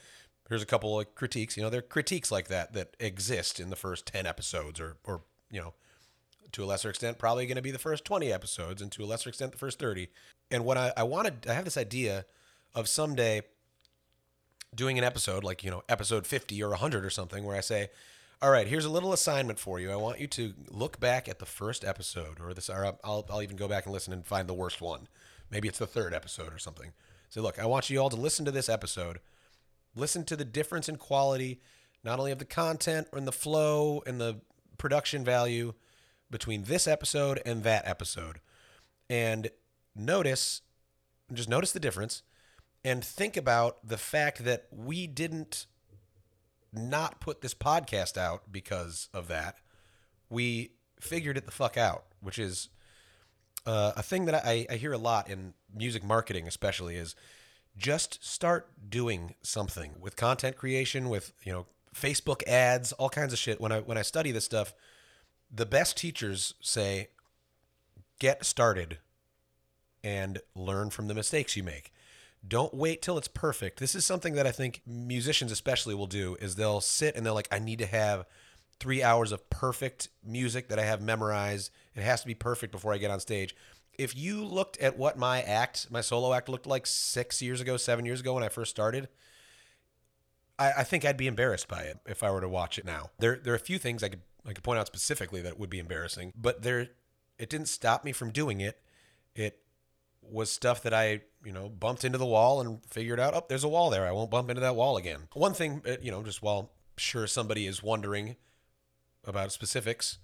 here's 0.49 0.63
a 0.63 0.67
couple 0.67 0.99
of 0.99 1.15
critiques 1.15 1.57
you 1.57 1.63
know 1.63 1.71
there 1.71 1.79
are 1.79 1.83
critiques 1.83 2.31
like 2.31 2.49
that 2.49 2.73
that 2.73 2.97
exist 3.01 3.61
in 3.61 3.71
the 3.71 3.77
first 3.77 4.07
10 4.07 4.27
episodes 4.27 4.81
or 4.81 4.97
or 5.05 5.23
you 5.51 5.61
know 5.61 5.75
to 6.53 6.63
a 6.63 6.67
lesser 6.67 6.91
extent 6.91 7.19
probably 7.19 7.47
going 7.47 7.57
to 7.57 7.63
be 7.63 7.71
the 7.71 7.79
first 7.79 8.05
20 8.05 8.33
episodes 8.33 8.83
and 8.83 8.93
to 8.93 9.03
a 9.03 9.07
lesser 9.07 9.29
extent 9.29 9.53
the 9.53 9.59
first 9.59 9.79
30 9.79 10.09
and 10.51 10.65
what 10.65 10.77
i, 10.77 10.93
I 10.97 11.03
wanted 11.03 11.47
i 11.49 11.55
have 11.55 11.65
this 11.65 11.77
idea 11.77 12.25
of 12.75 12.89
someday 12.89 13.43
doing 14.75 14.99
an 14.99 15.05
episode 15.05 15.45
like 15.45 15.63
you 15.65 15.71
know 15.71 15.83
episode 15.89 16.27
50 16.27 16.63
or 16.63 16.71
100 16.71 17.05
or 17.05 17.11
something 17.11 17.45
where 17.45 17.57
i 17.57 17.61
say 17.61 17.91
all 18.43 18.51
right 18.51 18.67
here's 18.67 18.85
a 18.85 18.91
little 18.91 19.13
assignment 19.13 19.61
for 19.61 19.79
you. 19.79 19.93
I 19.93 19.97
want 19.97 20.19
you 20.19 20.27
to 20.27 20.53
look 20.69 20.99
back 20.99 21.29
at 21.29 21.39
the 21.39 21.47
first 21.47 21.85
episode 21.85 22.41
or 22.41 22.53
this 22.53 22.69
or 22.69 22.97
I'll, 23.05 23.25
I'll 23.31 23.41
even 23.41 23.57
go 23.57 23.69
back 23.69 23.87
and 23.87 23.93
listen 23.93 24.13
and 24.13 24.27
find 24.27 24.49
the 24.49 24.55
worst 24.55 24.81
one. 24.81 25.07
Maybe 25.49 25.69
it's 25.69 25.79
the 25.79 25.87
third 25.87 26.13
episode 26.13 26.53
or 26.53 26.59
something. 26.59 26.93
So 27.29 27.41
look 27.41 27.61
i 27.61 27.65
want 27.65 27.89
you 27.89 28.01
all 28.01 28.11
to 28.11 28.17
listen 28.17 28.45
to 28.45 28.51
this 28.51 28.69
episode 28.69 29.21
listen 29.95 30.25
to 30.25 30.37
the 30.37 30.45
difference 30.45 30.89
in 30.89 30.97
quality 30.97 31.61
not 32.05 32.19
only 32.19 32.33
of 32.33 32.39
the 32.39 32.45
content 32.45 33.07
and 33.13 33.27
the 33.27 33.33
flow 33.33 34.03
and 34.07 34.21
the 34.21 34.41
production 34.79 35.25
value 35.25 35.75
between 36.31 36.65
this 36.65 36.87
episode 36.87 37.41
and 37.45 37.63
that 37.63 37.87
episode 37.87 38.41
and 39.09 39.51
notice 39.95 40.63
just 41.33 41.49
notice 41.49 41.73
the 41.73 41.81
difference 41.81 42.23
and 42.85 43.05
think 43.05 43.37
about 43.37 43.87
the 43.87 43.97
fact 43.97 44.45
that 44.45 44.67
we 44.71 45.07
didn't 45.07 45.67
not 46.73 47.21
put 47.21 47.41
this 47.41 47.55
podcast 47.55 48.17
out 48.17 48.51
because 48.51 49.09
of 49.13 49.29
that. 49.29 49.59
We 50.29 50.73
figured 51.01 51.37
it 51.37 51.45
the 51.45 51.53
fuck 51.53 51.77
out, 51.77 52.05
which 52.21 52.39
is 52.39 52.69
uh, 53.67 53.93
a 53.97 54.03
thing 54.03 54.25
that 54.25 54.35
I, 54.35 54.67
I 54.71 54.77
hear 54.77 54.93
a 54.93 54.99
lot 54.99 55.29
in 55.29 55.55
music 55.75 56.03
marketing, 56.03 56.49
especially, 56.49 56.97
is 56.97 57.15
just 57.77 58.25
start 58.25 58.71
doing 58.89 59.35
something 59.43 59.93
with 60.01 60.17
content 60.17 60.57
creation, 60.57 61.09
with 61.09 61.33
you 61.43 61.53
know 61.53 61.67
Facebook 61.95 62.43
ads, 62.47 62.93
all 62.93 63.09
kinds 63.09 63.33
of 63.33 63.39
shit. 63.39 63.61
When 63.61 63.73
I 63.73 63.81
when 63.81 63.99
I 63.99 64.03
study 64.03 64.31
this 64.31 64.45
stuff, 64.45 64.75
the 65.51 65.67
best 65.67 65.97
teachers 65.97 66.55
say, 66.61 67.09
get 68.19 68.45
started 68.45 68.99
and 70.05 70.41
learn 70.55 70.91
from 70.91 71.09
the 71.09 71.15
mistakes 71.15 71.57
you 71.57 71.63
make. 71.63 71.93
Don't 72.47 72.75
wait 72.75 73.03
till 73.03 73.19
it's 73.19 73.29
perfect. 73.29 73.79
This 73.79 73.95
is 73.95 74.05
something 74.05 74.35
that 74.35 74.47
I 74.47 74.53
think 74.53 74.83
musicians 74.87 75.53
especially 75.53 75.95
will 75.95 76.09
do 76.09 76.37
is 76.41 76.57
they'll 76.57 76.81
sit 76.81 77.15
and 77.15 77.25
they're 77.25 77.33
like 77.33 77.49
I 77.53 77.59
need 77.59 77.79
to 77.79 77.87
have 77.87 78.27
3 78.81 79.01
hours 79.03 79.31
of 79.31 79.49
perfect 79.49 80.09
music 80.25 80.69
that 80.69 80.79
I 80.79 80.85
have 80.85 81.01
memorized. 81.01 81.71
It 81.95 82.03
has 82.03 82.21
to 82.23 82.27
be 82.27 82.35
perfect 82.35 82.73
before 82.73 82.93
I 82.93 82.99
get 82.99 83.13
on 83.13 83.21
stage. 83.21 83.55
If 83.99 84.17
you 84.17 84.45
looked 84.45 84.79
at 84.79 84.99
what 84.99 85.19
my 85.19 85.43
act, 85.43 85.89
my 85.91 86.01
solo 86.01 86.33
act 86.33 86.49
looked 86.49 86.67
like 86.67 86.87
6 86.87 87.43
years 87.43 87.61
ago, 87.61 87.77
7 87.77 88.05
years 88.05 88.21
ago 88.21 88.35
when 88.35 88.43
I 88.43 88.49
first 88.49 88.71
started, 88.71 89.09
I, 90.59 90.73
I 90.79 90.85
think 90.85 91.05
I'd 91.05 91.17
be 91.17 91.27
embarrassed 91.27 91.69
by 91.69 91.83
it 91.83 91.99
if 92.07 92.23
I 92.23 92.31
were 92.31 92.41
to 92.41 92.49
watch 92.49 92.79
it 92.79 92.85
now. 92.85 93.11
There, 93.19 93.39
there 93.43 93.53
are 93.53 93.57
a 93.57 93.61
few 93.61 93.79
things 93.79 94.03
I 94.03 94.09
could 94.09 94.23
I 94.47 94.53
could 94.53 94.65
point 94.65 94.79
out 94.79 94.87
specifically 94.87 95.41
that 95.43 95.59
would 95.59 95.71
be 95.71 95.79
embarrassing, 95.79 96.33
but 96.37 96.63
there, 96.63 96.89
it 97.39 97.49
didn't 97.49 97.69
stop 97.69 98.05
me 98.05 98.13
from 98.13 98.31
doing 98.31 98.61
it. 98.61 98.81
It 99.35 99.61
was 100.21 100.51
stuff 100.51 100.83
that 100.83 100.95
I, 100.95 101.23
you 101.45 101.53
know, 101.53 101.69
bumped 101.69 102.05
into 102.05 102.19
the 102.19 102.27
wall 102.27 102.61
and 102.61 102.85
figured 102.87 103.21
out, 103.21 103.35
oh, 103.35 103.45
there's 103.49 103.65
a 103.65 103.69
wall 103.69 103.91
there. 103.91 104.07
I 104.07 104.13
won't 104.13 104.31
bump 104.31 104.51
into 104.51 104.61
that 104.61 104.77
wall 104.77 104.97
again. 104.97 105.29
One 105.35 105.55
thing, 105.55 105.83
uh, 105.87 105.97
you 106.01 106.11
know, 106.11 106.23
just 106.23 106.43
while 106.43 106.73
sure 106.97 107.27
somebody 107.27 107.67
is 107.67 107.83
wondering 107.83 108.37
about 109.25 109.53
specifics, 109.53 110.19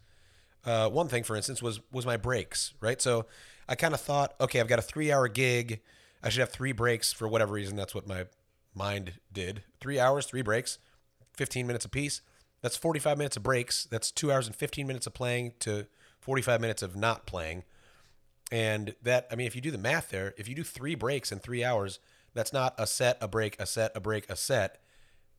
uh, 0.65 0.89
one 0.89 1.09
thing, 1.09 1.23
for 1.23 1.37
instance, 1.37 1.63
was 1.63 1.81
was 1.93 2.05
my 2.05 2.17
breaks, 2.17 2.75
right? 2.81 3.01
So 3.01 3.27
I 3.69 3.75
kind 3.75 3.95
of 3.95 4.01
thought, 4.01 4.35
okay, 4.41 4.61
I've 4.61 4.69
got 4.69 4.79
a 4.79 4.83
three 4.83 5.13
hour 5.13 5.29
gig. 5.29 5.81
I 6.23 6.31
should 6.31 6.41
have 6.41 6.51
three 6.51 6.73
breaks 6.73 7.13
for 7.13 7.29
whatever 7.29 7.53
reason. 7.55 7.77
That's 7.77 7.95
what 7.95 8.07
my 8.07 8.27
mind 8.75 9.15
did. 9.33 9.63
Three 9.81 10.01
hours, 10.01 10.27
three 10.27 10.43
breaks, 10.43 10.79
15 11.37 11.67
minutes 11.67 11.85
apiece. 11.85 12.23
That's 12.63 12.77
45 12.77 13.19
minutes 13.19 13.37
of 13.37 13.43
breaks. 13.43 13.85
That's 13.85 14.11
two 14.11 14.33
hours 14.33 14.47
and 14.47 14.57
15 14.57 14.87
minutes 14.87 15.07
of 15.07 15.15
playing 15.15 15.53
to 15.61 15.87
45 16.21 16.61
minutes 16.61 16.83
of 16.83 16.97
not 16.97 17.27
playing. 17.27 17.65
And 18.51 18.95
that, 19.03 19.29
I 19.31 19.37
mean, 19.37 19.47
if 19.47 19.55
you 19.55 19.61
do 19.61 19.71
the 19.71 19.79
math 19.79 20.11
there, 20.11 20.35
if 20.39 20.49
you 20.49 20.55
do 20.55 20.65
three 20.65 20.95
breaks 20.95 21.31
in 21.31 21.39
three 21.39 21.63
hours, 21.63 22.01
that's 22.35 22.53
not 22.53 22.75
a 22.79 22.87
set, 22.87 23.19
a 23.21 23.29
break, 23.29 23.61
a 23.61 23.67
set, 23.67 23.93
a 23.95 24.01
break, 24.01 24.29
a 24.31 24.37
set. 24.37 24.81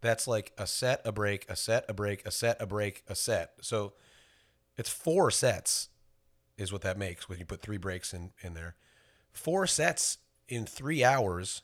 That's 0.01 0.27
like 0.27 0.53
a 0.57 0.67
set, 0.67 1.01
a 1.03 1.11
break, 1.11 1.49
a 1.49 1.55
set, 1.55 1.85
a 1.89 1.93
break, 1.93 2.25
a 2.25 2.31
set, 2.31 2.61
a 2.61 2.67
break, 2.67 3.03
a 3.07 3.15
set. 3.15 3.53
So 3.61 3.93
it's 4.77 4.89
four 4.89 5.31
sets 5.31 5.89
is 6.59 6.71
what 6.71 6.81
that 6.81 6.97
makes 6.97 7.27
when 7.27 7.39
you 7.39 7.45
put 7.45 7.61
three 7.61 7.77
breaks 7.77 8.13
in, 8.13 8.31
in 8.41 8.53
there. 8.53 8.75
Four 9.31 9.65
sets 9.65 10.17
in 10.47 10.65
three 10.65 11.03
hours. 11.03 11.61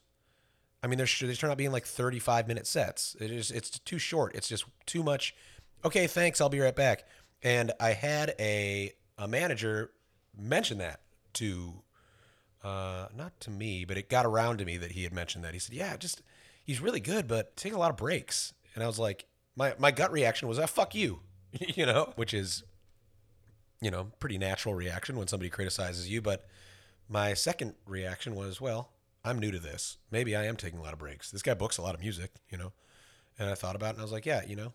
I 0.81 0.87
mean, 0.87 0.97
there's 0.97 1.19
they 1.19 1.33
turn 1.33 1.51
out 1.51 1.57
being 1.57 1.71
like 1.71 1.85
35 1.85 2.47
minute 2.47 2.65
sets. 2.65 3.15
It 3.19 3.31
is 3.31 3.51
it's 3.51 3.79
too 3.79 3.99
short. 3.99 4.35
It's 4.35 4.47
just 4.47 4.65
too 4.85 5.03
much. 5.03 5.35
Okay, 5.83 6.07
thanks. 6.07 6.39
I'll 6.39 6.49
be 6.49 6.59
right 6.59 6.75
back. 6.75 7.03
And 7.43 7.71
I 7.79 7.91
had 7.91 8.33
a 8.39 8.93
a 9.17 9.27
manager 9.27 9.91
mention 10.37 10.77
that 10.79 11.01
to 11.33 11.81
uh, 12.63 13.07
not 13.15 13.39
to 13.41 13.51
me, 13.51 13.85
but 13.85 13.97
it 13.97 14.09
got 14.09 14.25
around 14.25 14.57
to 14.57 14.65
me 14.65 14.77
that 14.77 14.93
he 14.93 15.03
had 15.03 15.13
mentioned 15.13 15.43
that. 15.43 15.53
He 15.53 15.59
said, 15.59 15.75
"Yeah, 15.75 15.97
just 15.97 16.21
he's 16.63 16.81
really 16.81 16.99
good, 16.99 17.27
but 17.27 17.55
take 17.55 17.73
a 17.73 17.77
lot 17.77 17.91
of 17.91 17.97
breaks." 17.97 18.53
And 18.73 18.83
I 18.83 18.87
was 18.87 18.99
like, 18.99 19.25
my 19.55 19.73
my 19.77 19.91
gut 19.91 20.11
reaction 20.11 20.47
was, 20.47 20.59
"Ah, 20.59 20.65
fuck 20.65 20.95
you," 20.95 21.19
you 21.59 21.85
know, 21.85 22.13
which 22.15 22.33
is 22.33 22.63
you 23.81 23.91
know 23.91 24.11
pretty 24.19 24.37
natural 24.37 24.75
reaction 24.75 25.17
when 25.17 25.27
somebody 25.27 25.49
criticizes 25.49 26.09
you. 26.09 26.21
But 26.21 26.47
my 27.09 27.33
second 27.33 27.75
reaction 27.87 28.35
was, 28.35 28.59
well, 28.59 28.91
I'm 29.23 29.39
new 29.39 29.51
to 29.51 29.59
this. 29.59 29.97
Maybe 30.11 30.35
I 30.35 30.45
am 30.45 30.55
taking 30.55 30.79
a 30.79 30.81
lot 30.81 30.93
of 30.93 30.99
breaks. 30.99 31.31
This 31.31 31.41
guy 31.41 31.53
books 31.53 31.77
a 31.77 31.81
lot 31.81 31.95
of 31.95 32.01
music, 32.01 32.31
you 32.49 32.57
know. 32.57 32.73
And 33.37 33.49
I 33.49 33.55
thought 33.55 33.75
about 33.75 33.87
it 33.89 33.91
and 33.93 33.99
I 33.99 34.03
was 34.03 34.11
like, 34.11 34.25
yeah, 34.25 34.41
you 34.47 34.55
know, 34.55 34.73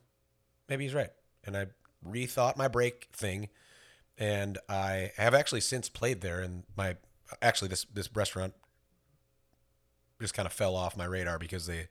maybe 0.68 0.84
he's 0.84 0.94
right. 0.94 1.10
And 1.44 1.56
I 1.56 1.66
rethought 2.06 2.56
my 2.56 2.68
break 2.68 3.08
thing 3.12 3.48
and 4.18 4.58
I 4.68 5.12
have 5.16 5.34
actually 5.34 5.62
since 5.62 5.88
played 5.88 6.20
there 6.20 6.40
and 6.40 6.64
my 6.76 6.96
actually 7.40 7.68
this 7.68 7.86
this 7.92 8.14
restaurant 8.14 8.54
just 10.20 10.34
kind 10.34 10.46
of 10.46 10.52
fell 10.52 10.76
off 10.76 10.96
my 10.96 11.04
radar 11.04 11.38
because 11.38 11.66
they 11.66 11.88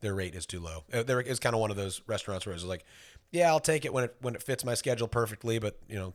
their 0.00 0.14
rate 0.14 0.34
is 0.34 0.46
too 0.46 0.60
low. 0.60 0.84
Uh, 0.92 1.02
There 1.02 1.20
is 1.20 1.38
kind 1.38 1.54
of 1.54 1.60
one 1.60 1.70
of 1.70 1.76
those 1.76 2.02
restaurants 2.06 2.46
where 2.46 2.54
it's 2.54 2.64
like, 2.64 2.84
yeah, 3.30 3.48
I'll 3.48 3.60
take 3.60 3.84
it 3.84 3.92
when 3.92 4.04
it 4.04 4.16
when 4.20 4.34
it 4.34 4.42
fits 4.42 4.64
my 4.64 4.74
schedule 4.74 5.08
perfectly, 5.08 5.58
but 5.58 5.78
you 5.88 5.96
know, 5.96 6.14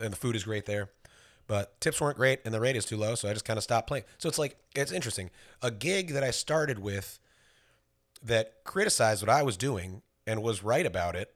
and 0.00 0.12
the 0.12 0.16
food 0.16 0.36
is 0.36 0.44
great 0.44 0.66
there. 0.66 0.90
But 1.46 1.80
tips 1.80 2.00
weren't 2.00 2.16
great 2.16 2.40
and 2.44 2.54
the 2.54 2.60
rate 2.60 2.76
is 2.76 2.84
too 2.84 2.96
low, 2.96 3.16
so 3.16 3.28
I 3.28 3.32
just 3.32 3.44
kind 3.44 3.56
of 3.56 3.64
stopped 3.64 3.88
playing. 3.88 4.04
So 4.18 4.28
it's 4.28 4.38
like 4.38 4.56
it's 4.76 4.92
interesting. 4.92 5.30
A 5.62 5.70
gig 5.70 6.12
that 6.12 6.22
I 6.22 6.30
started 6.30 6.78
with 6.78 7.18
that 8.22 8.62
criticized 8.64 9.22
what 9.22 9.30
I 9.30 9.42
was 9.42 9.56
doing 9.56 10.02
and 10.26 10.42
was 10.42 10.62
right 10.62 10.86
about 10.86 11.16
it, 11.16 11.34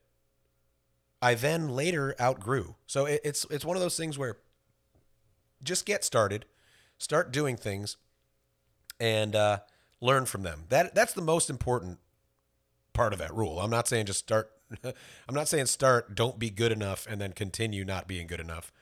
I 1.21 1.35
then 1.35 1.69
later 1.69 2.15
outgrew. 2.21 2.77
So 2.87 3.07
it, 3.07 3.21
it's 3.25 3.47
it's 3.51 3.65
one 3.65 3.77
of 3.77 3.83
those 3.83 3.97
things 3.97 4.17
where 4.19 4.39
just 5.63 5.87
get 5.87 6.05
started, 6.05 6.45
start 6.99 7.33
doing 7.33 7.57
things, 7.57 7.97
and 9.01 9.35
uh, 9.35 9.59
learn 10.01 10.27
from 10.27 10.43
them. 10.43 10.65
That 10.69 10.95
that's 10.95 11.15
the 11.15 11.23
most 11.23 11.51
important 11.51 11.99
part 12.93 13.13
of 13.13 13.19
that 13.19 13.35
rule. 13.35 13.59
I'm 13.59 13.71
not 13.71 13.89
saying 13.89 14.07
just 14.07 14.21
start. 14.21 14.51
I'm 15.29 15.35
not 15.35 15.49
saying 15.49 15.67
start. 15.67 16.15
Don't 16.15 16.39
be 16.39 16.51
good 16.51 16.73
enough 16.73 17.07
and 17.09 17.21
then 17.21 17.33
continue 17.33 17.85
not 17.85 18.09
being 18.09 18.27
good 18.27 18.41
enough. 18.41 18.73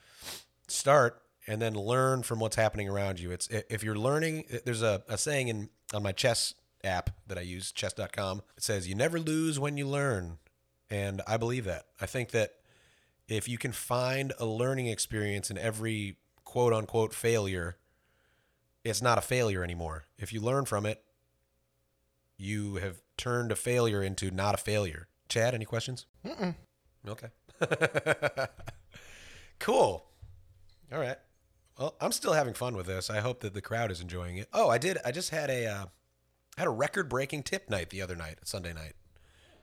Start 0.68 1.22
and 1.46 1.60
then 1.60 1.74
learn 1.74 2.22
from 2.22 2.38
what's 2.38 2.56
happening 2.56 2.88
around 2.88 3.20
you. 3.20 3.30
It's 3.30 3.48
if 3.48 3.82
you're 3.82 3.96
learning. 3.96 4.44
There's 4.64 4.82
a, 4.82 5.02
a 5.08 5.18
saying 5.18 5.48
in 5.48 5.68
on 5.92 6.02
my 6.02 6.12
chess 6.12 6.54
app 6.84 7.10
that 7.26 7.38
I 7.38 7.42
use, 7.42 7.72
chess.com. 7.72 8.42
It 8.56 8.62
says 8.62 8.88
you 8.88 8.94
never 8.94 9.18
lose 9.18 9.58
when 9.58 9.76
you 9.76 9.86
learn, 9.86 10.38
and 10.90 11.22
I 11.26 11.36
believe 11.36 11.64
that. 11.64 11.86
I 12.00 12.06
think 12.06 12.30
that 12.30 12.54
if 13.28 13.48
you 13.48 13.58
can 13.58 13.72
find 13.72 14.32
a 14.38 14.46
learning 14.46 14.86
experience 14.86 15.50
in 15.50 15.58
every 15.58 16.16
quote 16.44 16.72
unquote 16.72 17.14
failure, 17.14 17.76
it's 18.84 19.02
not 19.02 19.18
a 19.18 19.22
failure 19.22 19.62
anymore. 19.62 20.04
If 20.18 20.32
you 20.32 20.40
learn 20.40 20.64
from 20.64 20.86
it, 20.86 21.02
you 22.36 22.76
have 22.76 23.00
turned 23.16 23.52
a 23.52 23.56
failure 23.56 24.02
into 24.02 24.30
not 24.30 24.54
a 24.54 24.58
failure. 24.58 25.08
Chad, 25.32 25.54
any 25.54 25.64
questions? 25.64 26.04
Mm-mm. 26.26 26.54
Okay. 27.08 27.28
cool. 29.58 30.04
All 30.92 30.98
right. 30.98 31.16
Well, 31.78 31.96
I'm 32.02 32.12
still 32.12 32.34
having 32.34 32.52
fun 32.52 32.76
with 32.76 32.84
this. 32.84 33.08
I 33.08 33.20
hope 33.20 33.40
that 33.40 33.54
the 33.54 33.62
crowd 33.62 33.90
is 33.90 34.02
enjoying 34.02 34.36
it. 34.36 34.48
Oh, 34.52 34.68
I 34.68 34.76
did. 34.76 34.98
I 35.06 35.10
just 35.10 35.30
had 35.30 35.48
a 35.48 35.66
uh, 35.66 35.86
had 36.58 36.66
a 36.66 36.70
record 36.70 37.08
breaking 37.08 37.44
tip 37.44 37.70
night 37.70 37.88
the 37.88 38.02
other 38.02 38.14
night, 38.14 38.40
Sunday 38.44 38.74
night. 38.74 38.92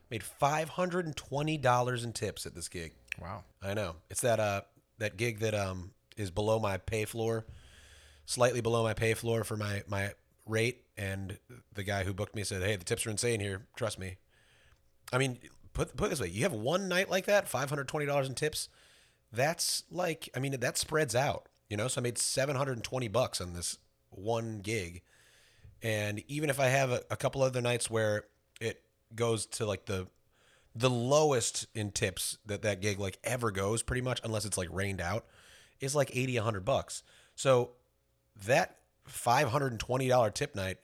Made 0.09 0.23
five 0.23 0.69
hundred 0.69 1.05
and 1.05 1.15
twenty 1.15 1.55
dollars 1.55 2.03
in 2.03 2.13
tips 2.13 2.47
at 2.47 2.55
this 2.55 2.67
gig. 2.67 2.93
Wow. 3.21 3.43
I 3.61 3.75
know. 3.75 3.97
It's 4.09 4.21
that 4.21 4.39
uh 4.39 4.61
that 4.97 5.17
gig 5.17 5.37
that 5.41 5.53
um 5.53 5.91
is 6.17 6.31
below 6.31 6.57
my 6.57 6.77
pay 6.77 7.05
floor, 7.05 7.45
slightly 8.25 8.61
below 8.61 8.81
my 8.81 8.95
pay 8.95 9.13
floor 9.13 9.43
for 9.43 9.55
my 9.55 9.83
my 9.87 10.13
rate. 10.47 10.81
And 10.97 11.37
the 11.75 11.83
guy 11.83 12.05
who 12.05 12.13
booked 12.15 12.33
me 12.33 12.43
said, 12.43 12.63
"Hey, 12.63 12.75
the 12.75 12.85
tips 12.85 13.05
are 13.05 13.11
insane 13.11 13.39
here. 13.39 13.67
Trust 13.75 13.99
me." 13.99 14.17
I 15.11 15.17
mean, 15.17 15.39
put 15.79 15.95
put 15.95 16.09
this 16.09 16.19
way: 16.19 16.27
you 16.27 16.43
have 16.43 16.53
one 16.53 16.87
night 16.87 17.09
like 17.09 17.25
that, 17.25 17.47
five 17.47 17.69
hundred 17.69 17.87
twenty 17.87 18.05
dollars 18.05 18.27
in 18.27 18.35
tips. 18.35 18.69
That's 19.31 19.83
like, 19.91 20.29
I 20.35 20.39
mean, 20.39 20.59
that 20.59 20.77
spreads 20.77 21.15
out. 21.15 21.47
You 21.69 21.77
know, 21.77 21.87
so 21.87 22.01
I 22.01 22.03
made 22.03 22.17
seven 22.17 22.55
hundred 22.55 22.73
and 22.73 22.83
twenty 22.83 23.07
bucks 23.07 23.39
on 23.39 23.53
this 23.53 23.77
one 24.09 24.59
gig. 24.59 25.01
And 25.81 26.21
even 26.27 26.49
if 26.49 26.59
I 26.59 26.65
have 26.65 26.91
a, 26.91 27.03
a 27.09 27.15
couple 27.15 27.41
other 27.41 27.61
nights 27.61 27.89
where 27.89 28.25
it 28.59 28.81
goes 29.15 29.45
to 29.45 29.65
like 29.65 29.85
the 29.85 30.07
the 30.75 30.89
lowest 30.89 31.67
in 31.73 31.91
tips 31.91 32.37
that 32.45 32.61
that 32.61 32.81
gig 32.81 32.99
like 32.99 33.17
ever 33.23 33.49
goes 33.49 33.81
pretty 33.81 34.01
much 34.01 34.21
unless 34.23 34.45
it's 34.45 34.57
like 34.57 34.69
rained 34.71 35.01
out 35.01 35.25
is 35.79 35.95
like 35.95 36.15
80 36.15 36.35
100 36.37 36.63
bucks 36.63 37.01
so 37.35 37.71
that 38.45 38.77
$520 39.09 40.33
tip 40.35 40.55
night 40.55 40.77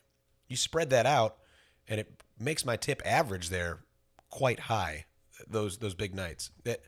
you 0.48 0.58
spread 0.58 0.90
that 0.90 1.06
out 1.06 1.38
and 1.88 2.00
it 2.00 2.20
makes 2.40 2.66
my 2.66 2.76
tip 2.76 3.00
average 3.06 3.50
there 3.50 3.85
quite 4.36 4.60
high 4.60 5.06
those 5.48 5.78
those 5.78 5.94
big 5.94 6.14
nights 6.14 6.52
that 6.66 6.82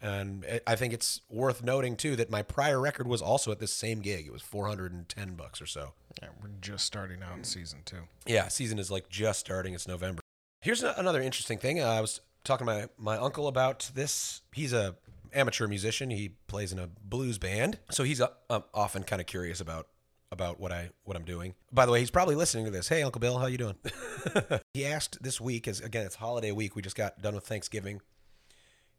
and 0.00 0.46
I 0.66 0.76
think 0.76 0.94
it's 0.94 1.20
worth 1.28 1.62
noting 1.62 1.94
too 1.94 2.16
that 2.16 2.30
my 2.30 2.40
prior 2.40 2.80
record 2.80 3.06
was 3.06 3.20
also 3.20 3.52
at 3.52 3.58
this 3.58 3.70
same 3.70 4.00
gig. 4.00 4.26
It 4.26 4.32
was 4.32 4.40
410 4.40 5.34
bucks 5.34 5.60
or 5.60 5.66
so. 5.66 5.92
Yeah, 6.22 6.28
we're 6.42 6.48
just 6.62 6.86
starting 6.86 7.22
out 7.22 7.36
in 7.36 7.44
season 7.44 7.80
two. 7.84 8.04
Yeah, 8.26 8.48
season 8.48 8.78
is 8.78 8.90
like 8.90 9.10
just 9.10 9.40
starting. 9.40 9.74
It's 9.74 9.86
November. 9.86 10.22
Here's 10.62 10.82
another 10.82 11.20
interesting 11.20 11.58
thing. 11.58 11.82
Uh, 11.82 11.88
I 11.88 12.00
was 12.00 12.22
talking 12.44 12.66
to 12.66 12.72
my, 12.72 12.86
my 12.96 13.18
uncle 13.18 13.46
about 13.46 13.90
this. 13.94 14.40
He's 14.54 14.72
a 14.72 14.96
amateur 15.34 15.66
musician. 15.66 16.08
He 16.08 16.30
plays 16.46 16.72
in 16.72 16.78
a 16.78 16.88
blues 17.04 17.36
band, 17.36 17.78
so 17.90 18.02
he's 18.02 18.22
uh, 18.22 18.28
um, 18.48 18.64
often 18.72 19.02
kind 19.02 19.20
of 19.20 19.26
curious 19.26 19.60
about 19.60 19.88
about 20.32 20.60
what 20.60 20.72
I 20.72 20.90
what 21.04 21.16
I'm 21.16 21.24
doing. 21.24 21.54
By 21.72 21.86
the 21.86 21.92
way, 21.92 22.00
he's 22.00 22.10
probably 22.10 22.36
listening 22.36 22.64
to 22.64 22.70
this. 22.70 22.88
Hey, 22.88 23.02
Uncle 23.02 23.20
Bill, 23.20 23.38
how 23.38 23.46
you 23.46 23.58
doing? 23.58 23.76
he 24.74 24.86
asked 24.86 25.22
this 25.22 25.40
week, 25.40 25.66
as 25.66 25.80
again 25.80 26.06
it's 26.06 26.16
holiday 26.16 26.52
week. 26.52 26.76
We 26.76 26.82
just 26.82 26.96
got 26.96 27.20
done 27.20 27.34
with 27.34 27.44
Thanksgiving. 27.44 28.00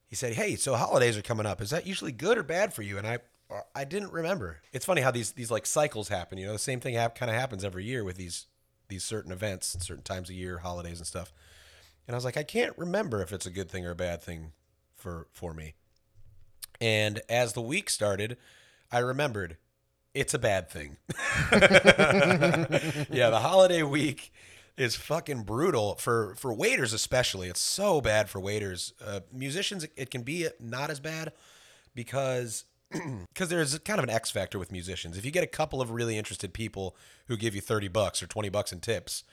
He 0.07 0.15
said, 0.15 0.33
"Hey, 0.33 0.55
so 0.55 0.75
holidays 0.75 1.17
are 1.17 1.21
coming 1.21 1.45
up. 1.45 1.61
Is 1.61 1.69
that 1.69 1.87
usually 1.87 2.11
good 2.11 2.37
or 2.37 2.43
bad 2.43 2.73
for 2.73 2.81
you?" 2.81 2.97
And 2.97 3.07
I 3.07 3.19
I 3.73 3.85
didn't 3.85 4.11
remember. 4.11 4.59
It's 4.73 4.85
funny 4.85 5.01
how 5.01 5.11
these 5.11 5.31
these 5.31 5.51
like 5.51 5.65
cycles 5.65 6.09
happen. 6.09 6.37
You 6.37 6.47
know, 6.47 6.53
the 6.53 6.59
same 6.59 6.79
thing 6.79 6.95
hap- 6.95 7.17
kind 7.17 7.29
of 7.29 7.37
happens 7.37 7.63
every 7.63 7.85
year 7.85 8.03
with 8.03 8.17
these 8.17 8.47
these 8.89 9.03
certain 9.03 9.31
events, 9.31 9.77
certain 9.79 10.03
times 10.03 10.29
of 10.29 10.35
year, 10.35 10.59
holidays 10.59 10.97
and 10.97 11.07
stuff. 11.07 11.33
And 12.07 12.15
I 12.15 12.17
was 12.17 12.25
like, 12.25 12.37
I 12.37 12.43
can't 12.43 12.77
remember 12.77 13.21
if 13.21 13.31
it's 13.31 13.45
a 13.45 13.51
good 13.51 13.69
thing 13.69 13.85
or 13.85 13.91
a 13.91 13.95
bad 13.95 14.21
thing 14.21 14.51
for 14.95 15.27
for 15.31 15.53
me. 15.53 15.75
And 16.81 17.21
as 17.29 17.53
the 17.53 17.61
week 17.61 17.89
started, 17.89 18.37
I 18.91 18.99
remembered 18.99 19.57
it's 20.13 20.33
a 20.33 20.39
bad 20.39 20.69
thing. 20.69 20.97
yeah, 23.11 23.29
the 23.29 23.39
holiday 23.41 23.83
week 23.83 24.31
is 24.77 24.95
fucking 24.95 25.43
brutal 25.43 25.95
for 25.95 26.35
for 26.35 26.53
waiters 26.53 26.93
especially. 26.93 27.47
It's 27.49 27.61
so 27.61 28.01
bad 28.01 28.29
for 28.29 28.39
waiters. 28.39 28.93
Uh, 29.05 29.21
musicians, 29.31 29.87
it, 29.95 30.09
can 30.09 30.23
be 30.23 30.47
not 30.59 30.89
as 30.89 30.99
bad 30.99 31.33
because 31.93 32.65
because 32.91 33.49
there's 33.49 33.77
kind 33.79 33.99
of 33.99 34.03
an 34.03 34.09
X 34.09 34.31
factor 34.31 34.59
with 34.59 34.71
musicians. 34.71 35.17
If 35.17 35.25
you 35.25 35.31
get 35.31 35.43
a 35.43 35.47
couple 35.47 35.81
of 35.81 35.91
really 35.91 36.17
interested 36.17 36.53
people 36.53 36.95
who 37.27 37.37
give 37.37 37.55
you 37.55 37.61
30 37.61 37.87
bucks 37.87 38.21
or 38.21 38.27
20 38.27 38.49
bucks 38.49 38.71
in 38.71 38.79
tips, 38.79 39.23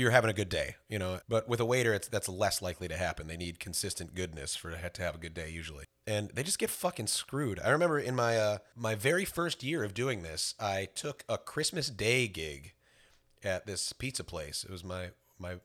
you're 0.00 0.10
having 0.10 0.30
a 0.30 0.34
good 0.34 0.48
day, 0.48 0.76
you 0.88 0.98
know. 0.98 1.20
But 1.28 1.46
with 1.46 1.60
a 1.60 1.64
waiter, 1.66 1.92
it's 1.92 2.08
that's 2.08 2.28
less 2.28 2.62
likely 2.62 2.88
to 2.88 2.96
happen. 2.96 3.26
They 3.26 3.36
need 3.36 3.60
consistent 3.60 4.14
goodness 4.14 4.56
for 4.56 4.70
to 4.70 5.02
have 5.02 5.14
a 5.14 5.18
good 5.18 5.34
day 5.34 5.50
usually, 5.50 5.84
and 6.06 6.30
they 6.32 6.42
just 6.42 6.58
get 6.58 6.70
fucking 6.70 7.06
screwed. 7.06 7.60
I 7.60 7.68
remember 7.68 7.98
in 7.98 8.16
my 8.16 8.38
uh, 8.38 8.58
my 8.74 8.94
very 8.94 9.26
first 9.26 9.62
year 9.62 9.84
of 9.84 9.92
doing 9.92 10.22
this, 10.22 10.54
I 10.58 10.88
took 10.94 11.22
a 11.28 11.36
Christmas 11.36 11.90
Day 11.90 12.28
gig 12.28 12.72
at 13.44 13.66
this 13.66 13.92
pizza 13.92 14.24
place. 14.24 14.64
It 14.64 14.70
was 14.72 14.82
my 14.82 15.10
my 15.38 15.56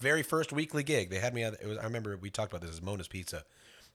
very 0.00 0.24
first 0.24 0.52
weekly 0.52 0.82
gig. 0.82 1.08
They 1.08 1.20
had 1.20 1.32
me. 1.32 1.44
It 1.44 1.64
was 1.64 1.78
I 1.78 1.84
remember 1.84 2.16
we 2.16 2.28
talked 2.28 2.52
about 2.52 2.62
this 2.62 2.76
as 2.76 2.82
Mona's 2.82 3.08
Pizza. 3.08 3.44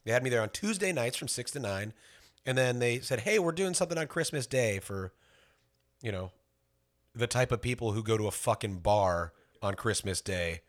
They 0.05 0.13
had 0.13 0.23
me 0.23 0.29
there 0.29 0.41
on 0.41 0.49
Tuesday 0.49 0.93
nights 0.93 1.17
from 1.17 1.27
six 1.27 1.51
to 1.51 1.59
nine, 1.59 1.91
and 2.45 2.57
then 2.57 2.79
they 2.79 3.01
said, 3.01 3.19
"Hey, 3.19 3.39
we're 3.39 3.51
doing 3.51 3.73
something 3.73 3.97
on 3.97 4.07
Christmas 4.07 4.47
Day 4.47 4.79
for, 4.79 5.11
you 6.01 6.13
know, 6.13 6.31
the 7.13 7.27
type 7.27 7.51
of 7.51 7.61
people 7.61 7.91
who 7.91 8.01
go 8.01 8.17
to 8.17 8.27
a 8.27 8.31
fucking 8.31 8.77
bar 8.77 9.33
on 9.61 9.75
Christmas 9.75 10.21
Day." 10.21 10.61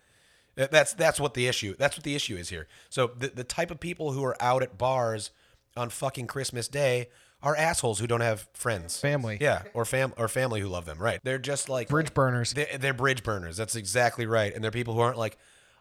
That's 0.54 0.92
that's 0.92 1.18
what 1.18 1.32
the 1.34 1.46
issue. 1.46 1.74
That's 1.78 1.96
what 1.96 2.04
the 2.04 2.14
issue 2.14 2.36
is 2.36 2.50
here. 2.50 2.68
So 2.90 3.10
the 3.16 3.28
the 3.28 3.44
type 3.44 3.70
of 3.70 3.80
people 3.80 4.12
who 4.12 4.22
are 4.24 4.36
out 4.40 4.62
at 4.62 4.76
bars 4.76 5.30
on 5.76 5.88
fucking 5.88 6.26
Christmas 6.26 6.68
Day 6.68 7.08
are 7.42 7.56
assholes 7.56 7.98
who 7.98 8.06
don't 8.06 8.20
have 8.20 8.46
friends, 8.52 9.00
Family. 9.00 9.38
yeah, 9.40 9.62
or 9.74 9.84
fam 9.84 10.12
or 10.16 10.28
family 10.28 10.60
who 10.60 10.68
love 10.68 10.84
them. 10.84 10.98
Right? 10.98 11.20
They're 11.24 11.38
just 11.38 11.68
like 11.70 11.88
Bridge 11.88 12.12
burners. 12.14 12.52
they're, 12.52 12.78
they're 12.78 12.92
bridge 12.94 13.22
burners. 13.24 13.56
That's 13.56 13.74
exactly 13.76 14.26
right. 14.26 14.54
And 14.54 14.62
they're 14.62 14.70
people 14.70 14.94
who 14.94 15.00
aren't 15.00 15.18
like, 15.18 15.38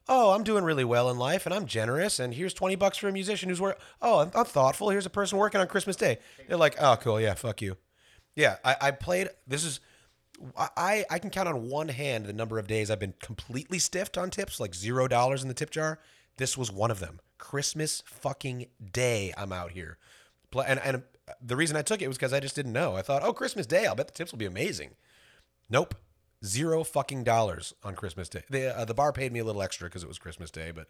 oh, 0.08 0.32
I'm 0.32 0.44
doing 0.44 0.64
really 0.64 0.86
well 0.86 1.10
in 1.12 1.20
life 1.20 1.46
and 1.46 1.54
I'm 1.54 1.66
generous 1.68 2.18
and 2.20 2.34
here's 2.34 2.54
20 2.56 2.76
bucks 2.78 2.98
for 2.98 3.10
a 3.10 3.12
musician 3.12 3.50
who's 3.50 3.62
work. 3.62 3.80
Oh, 4.02 4.20
I'm, 4.22 4.32
I'm 4.34 4.46
thoughtful. 4.46 4.90
Here's 4.90 5.06
a 5.06 5.10
person 5.12 5.38
working 5.38 5.62
on 5.62 5.68
Christmas 5.68 5.96
Day. 5.98 6.18
They're 6.48 6.58
like, 6.58 6.78
oh, 6.82 6.96
cool. 7.00 7.22
Yeah, 7.22 7.36
fuck 7.36 7.62
you. 7.62 7.78
Yeah, 8.36 8.56
I, 8.66 8.76
I 8.82 8.92
played. 8.92 9.30
This 9.46 9.64
is. 9.66 9.82
I, 10.58 11.06
I 11.10 11.20
can 11.20 11.30
count 11.30 11.48
on 11.48 11.70
one 11.70 11.90
hand 11.90 12.26
the 12.26 12.34
number 12.34 12.58
of 12.60 12.68
days 12.68 12.90
I've 12.90 13.00
been 13.00 13.14
completely 13.20 13.80
stiffed 13.80 14.18
on 14.18 14.30
tips, 14.30 14.60
like 14.60 14.74
zero 14.74 15.08
dollars 15.08 15.42
in 15.42 15.48
the 15.48 15.54
tip 15.54 15.70
jar. 15.70 16.00
This 16.38 16.58
was 16.58 16.72
one 16.72 16.92
of 16.92 17.00
them. 17.00 17.20
Christmas 17.38 18.04
fucking 18.06 18.68
day, 18.92 19.34
I'm 19.38 19.52
out 19.52 19.72
here. 19.72 19.98
And, 20.66 20.80
and 20.80 21.04
the 21.42 21.56
reason 21.56 21.76
I 21.78 21.82
took 21.82 22.02
it 22.02 22.08
was 22.08 22.18
because 22.18 22.34
I 22.34 22.40
just 22.40 22.56
didn't 22.56 22.74
know. 22.74 22.96
I 22.96 23.02
thought, 23.02 23.24
oh, 23.24 23.34
Christmas 23.34 23.66
Day, 23.66 23.86
I'll 23.86 23.96
bet 23.96 24.08
the 24.08 24.14
tips 24.14 24.32
will 24.32 24.40
be 24.40 24.46
amazing. 24.46 24.92
Nope. 25.70 25.96
Zero 26.44 26.84
fucking 26.84 27.24
dollars 27.24 27.74
on 27.84 27.96
Christmas 27.96 28.28
Day. 28.28 28.44
The 28.50 28.76
uh, 28.78 28.86
the 28.86 28.96
bar 28.96 29.14
paid 29.14 29.32
me 29.32 29.40
a 29.40 29.44
little 29.44 29.62
extra 29.62 29.88
because 29.88 30.04
it 30.04 30.08
was 30.08 30.18
Christmas 30.18 30.50
Day, 30.50 30.72
but 30.72 30.88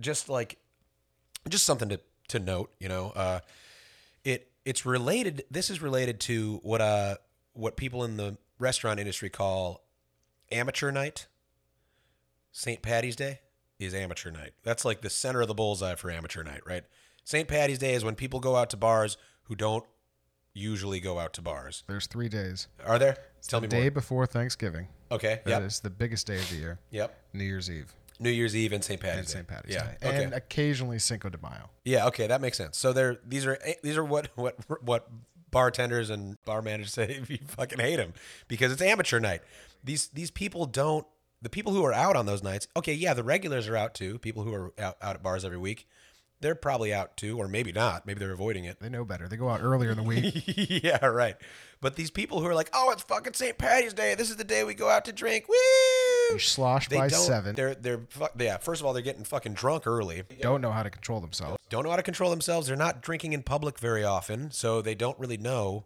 just 0.00 0.28
like 0.28 0.58
just 1.48 1.64
something 1.64 1.88
to 1.90 2.00
to 2.28 2.40
note, 2.40 2.72
you 2.80 2.88
know. 2.88 3.12
Uh, 3.14 3.38
it 4.24 4.50
it's 4.64 4.84
related. 4.84 5.44
This 5.48 5.70
is 5.70 5.80
related 5.80 6.18
to 6.22 6.58
what 6.64 6.80
uh 6.80 7.16
what 7.52 7.76
people 7.76 8.02
in 8.02 8.16
the 8.16 8.36
restaurant 8.58 8.98
industry 9.00 9.30
call 9.30 9.84
amateur 10.50 10.90
night. 10.90 11.26
St. 12.52 12.82
Patty's 12.82 13.16
Day 13.16 13.40
is 13.78 13.94
amateur 13.94 14.30
night. 14.30 14.52
That's 14.62 14.84
like 14.84 15.00
the 15.02 15.10
center 15.10 15.40
of 15.40 15.48
the 15.48 15.54
bullseye 15.54 15.94
for 15.94 16.10
amateur 16.10 16.42
night, 16.42 16.62
right? 16.66 16.84
St. 17.24 17.46
Patty's 17.46 17.78
Day 17.78 17.94
is 17.94 18.04
when 18.04 18.14
people 18.14 18.40
go 18.40 18.56
out 18.56 18.70
to 18.70 18.76
bars 18.76 19.16
who 19.44 19.54
don't 19.54 19.84
usually 20.54 20.98
go 20.98 21.18
out 21.18 21.32
to 21.34 21.42
bars. 21.42 21.84
There's 21.86 22.06
three 22.06 22.28
days. 22.28 22.66
Are 22.84 22.98
there? 22.98 23.16
Tell 23.46 23.60
me. 23.60 23.68
the 23.68 23.76
me 23.76 23.80
day 23.82 23.84
more. 23.86 23.90
before 23.92 24.26
Thanksgiving. 24.26 24.88
Okay. 25.12 25.40
That 25.44 25.50
Yep. 25.50 25.62
is 25.62 25.80
the 25.80 25.90
biggest 25.90 26.26
day 26.26 26.38
of 26.38 26.50
the 26.50 26.56
year. 26.56 26.78
Yep. 26.90 27.16
New 27.34 27.44
Year's 27.44 27.70
Eve 27.70 27.94
New 28.20 28.30
Year's 28.30 28.56
Eve 28.56 28.72
and 28.72 28.82
St. 28.82 29.00
Patty's 29.00 29.18
and 29.18 29.26
Day. 29.26 29.32
St. 29.32 29.46
Patty's 29.46 29.74
yeah. 29.74 29.84
Day, 29.84 30.08
Okay. 30.08 30.24
and 30.24 30.34
occasionally 30.34 30.98
Cinco 30.98 31.28
de 31.28 31.38
Mayo. 31.40 31.70
yeah. 31.84 32.06
Okay. 32.08 32.26
That 32.26 32.40
makes 32.40 32.56
sense. 32.58 32.76
So 32.76 32.92
they're 32.92 33.18
these 33.24 33.46
are 33.46 33.56
eh, 33.62 33.74
these 33.84 33.96
are 33.96 34.04
what 34.04 34.30
what 34.36 34.56
what 34.82 35.08
bartenders 35.50 36.10
and 36.10 36.36
bar 36.44 36.62
managers 36.62 36.92
say 36.94 37.04
if 37.20 37.30
you 37.30 37.38
fucking 37.46 37.78
hate 37.78 37.96
them 37.96 38.12
because 38.48 38.72
it's 38.72 38.82
amateur 38.82 39.20
night. 39.20 39.42
These 39.84 40.08
these 40.08 40.30
people 40.30 40.66
don't. 40.66 41.06
The 41.40 41.48
people 41.48 41.72
who 41.72 41.84
are 41.84 41.92
out 41.92 42.16
on 42.16 42.26
those 42.26 42.42
nights. 42.42 42.66
Okay. 42.76 42.94
Yeah. 42.94 43.14
The 43.14 43.22
regulars 43.22 43.68
are 43.68 43.76
out 43.76 43.94
too. 43.94 44.18
People 44.18 44.42
who 44.42 44.52
are 44.52 44.72
out, 44.78 44.96
out 45.00 45.14
at 45.16 45.22
bars 45.22 45.44
every 45.44 45.58
week. 45.58 45.86
They're 46.40 46.54
probably 46.54 46.92
out 46.94 47.16
too, 47.16 47.36
or 47.38 47.48
maybe 47.48 47.72
not. 47.72 48.06
Maybe 48.06 48.20
they're 48.20 48.32
avoiding 48.32 48.64
it. 48.64 48.78
They 48.80 48.88
know 48.88 49.04
better. 49.04 49.26
They 49.28 49.36
go 49.36 49.48
out 49.48 49.60
earlier 49.60 49.90
in 49.90 49.96
the 49.96 50.04
week. 50.04 50.44
yeah, 50.84 51.04
right. 51.06 51.36
But 51.80 51.96
these 51.96 52.12
people 52.12 52.40
who 52.40 52.46
are 52.46 52.54
like, 52.54 52.70
"Oh, 52.72 52.90
it's 52.92 53.02
fucking 53.02 53.32
St. 53.34 53.58
Patty's 53.58 53.92
Day. 53.92 54.14
This 54.14 54.30
is 54.30 54.36
the 54.36 54.44
day 54.44 54.62
we 54.62 54.74
go 54.74 54.88
out 54.88 55.04
to 55.06 55.12
drink." 55.12 55.48
Woo! 55.48 55.54
You 56.32 56.38
slosh 56.38 56.88
They 56.88 56.96
by 56.96 57.08
don't. 57.08 57.20
seven. 57.20 57.54
They're 57.56 57.74
they're 57.74 58.02
fu- 58.08 58.26
yeah. 58.38 58.56
First 58.58 58.80
of 58.80 58.86
all, 58.86 58.92
they're 58.92 59.02
getting 59.02 59.24
fucking 59.24 59.54
drunk 59.54 59.86
early. 59.86 60.22
Don't 60.40 60.60
know 60.60 60.70
how 60.70 60.84
to 60.84 60.90
control 60.90 61.20
themselves. 61.20 61.57
Don't 61.68 61.84
know 61.84 61.90
how 61.90 61.96
to 61.96 62.02
control 62.02 62.30
themselves. 62.30 62.66
They're 62.66 62.76
not 62.76 63.02
drinking 63.02 63.32
in 63.32 63.42
public 63.42 63.78
very 63.78 64.04
often, 64.04 64.50
so 64.50 64.80
they 64.80 64.94
don't 64.94 65.18
really 65.18 65.36
know 65.36 65.84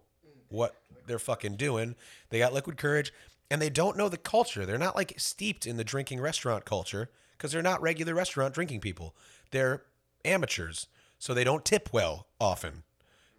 what 0.49 0.75
they're 1.07 1.19
fucking 1.19 1.55
doing. 1.55 1.95
They 2.29 2.39
got 2.39 2.53
liquid 2.53 2.77
courage, 2.77 3.11
and 3.51 3.61
they 3.61 3.69
don't 3.69 3.97
know 3.97 4.09
the 4.09 4.17
culture. 4.17 4.65
They're 4.65 4.77
not 4.77 4.95
like 4.95 5.13
steeped 5.17 5.65
in 5.65 5.77
the 5.77 5.83
drinking 5.83 6.21
restaurant 6.21 6.65
culture 6.65 7.09
because 7.37 7.51
they're 7.51 7.61
not 7.61 7.81
regular 7.81 8.13
restaurant 8.13 8.53
drinking 8.53 8.79
people. 8.79 9.15
They're 9.51 9.83
amateurs, 10.23 10.87
so 11.19 11.33
they 11.33 11.43
don't 11.43 11.65
tip 11.65 11.89
well 11.91 12.27
often. 12.39 12.83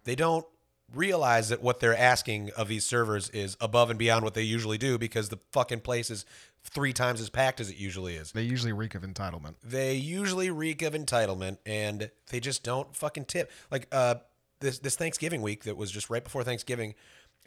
They 0.03 0.15
don't 0.15 0.45
realize 0.93 1.49
that 1.49 1.63
what 1.63 1.79
they're 1.79 1.97
asking 1.97 2.51
of 2.55 2.67
these 2.67 2.85
servers 2.85 3.29
is 3.29 3.57
above 3.59 3.89
and 3.89 3.97
beyond 3.97 4.23
what 4.23 4.35
they 4.35 4.43
usually 4.43 4.77
do 4.77 4.97
because 4.97 5.29
the 5.29 5.39
fucking 5.51 5.81
place 5.81 6.11
is 6.11 6.25
three 6.69 6.93
times 6.93 7.21
as 7.21 7.29
packed 7.29 7.59
as 7.59 7.69
it 7.69 7.77
usually 7.77 8.15
is. 8.15 8.31
They 8.31 8.43
usually 8.43 8.73
reek 8.73 8.95
of 8.95 9.03
entitlement. 9.03 9.55
They 9.63 9.95
usually 9.95 10.49
reek 10.49 10.81
of 10.81 10.93
entitlement 10.93 11.57
and 11.65 12.09
they 12.29 12.39
just 12.39 12.63
don't 12.63 12.95
fucking 12.95 13.25
tip. 13.25 13.51
Like 13.71 13.87
uh 13.91 14.15
this 14.59 14.79
this 14.79 14.95
Thanksgiving 14.95 15.41
week 15.41 15.63
that 15.63 15.77
was 15.77 15.91
just 15.91 16.09
right 16.09 16.23
before 16.23 16.43
Thanksgiving, 16.43 16.95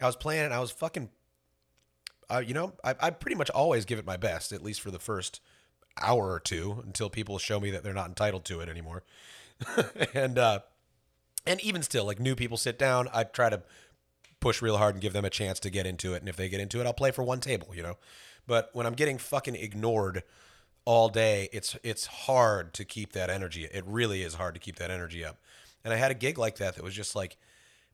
I 0.01 0.05
was 0.05 0.15
playing 0.15 0.45
and 0.45 0.53
I 0.53 0.59
was 0.59 0.71
fucking 0.71 1.09
uh, 2.31 2.43
you 2.45 2.53
know, 2.53 2.73
I, 2.83 2.95
I 2.99 3.09
pretty 3.09 3.35
much 3.35 3.49
always 3.49 3.85
give 3.85 3.97
it 3.97 4.05
my 4.05 4.17
best, 4.17 4.51
at 4.51 4.61
least 4.61 4.81
for 4.81 4.91
the 4.91 4.99
first 4.99 5.41
hour 5.99 6.31
or 6.31 6.39
two, 6.39 6.83
until 6.85 7.09
people 7.09 7.39
show 7.39 7.59
me 7.59 7.71
that 7.71 7.83
they're 7.83 7.93
not 7.93 8.07
entitled 8.07 8.45
to 8.45 8.59
it 8.59 8.69
anymore. 8.69 9.03
and 10.13 10.37
uh, 10.37 10.59
and 11.45 11.59
even 11.61 11.81
still, 11.81 12.05
like 12.05 12.19
new 12.19 12.35
people 12.35 12.57
sit 12.57 12.77
down, 12.77 13.07
I 13.13 13.23
try 13.23 13.49
to 13.49 13.63
push 14.39 14.61
real 14.61 14.77
hard 14.77 14.95
and 14.95 15.01
give 15.01 15.13
them 15.13 15.25
a 15.25 15.29
chance 15.29 15.59
to 15.61 15.69
get 15.69 15.85
into 15.85 16.13
it. 16.13 16.21
And 16.21 16.29
if 16.29 16.35
they 16.35 16.49
get 16.49 16.61
into 16.61 16.79
it, 16.79 16.85
I'll 16.85 16.93
play 16.93 17.11
for 17.11 17.23
one 17.23 17.39
table, 17.39 17.69
you 17.73 17.83
know. 17.83 17.97
But 18.49 18.71
when 18.73 18.87
I'm 18.87 18.95
getting 18.95 19.19
fucking 19.19 19.53
ignored 19.53 20.23
all 20.83 21.07
day, 21.07 21.49
it's 21.53 21.77
it's 21.83 22.07
hard 22.07 22.73
to 22.73 22.83
keep 22.83 23.13
that 23.13 23.29
energy. 23.29 23.65
It 23.71 23.83
really 23.85 24.23
is 24.23 24.33
hard 24.33 24.55
to 24.55 24.59
keep 24.59 24.77
that 24.77 24.89
energy 24.89 25.23
up. 25.23 25.37
And 25.85 25.93
I 25.93 25.97
had 25.97 26.09
a 26.09 26.15
gig 26.15 26.39
like 26.39 26.57
that 26.57 26.73
that 26.73 26.83
was 26.83 26.95
just 26.95 27.15
like, 27.15 27.37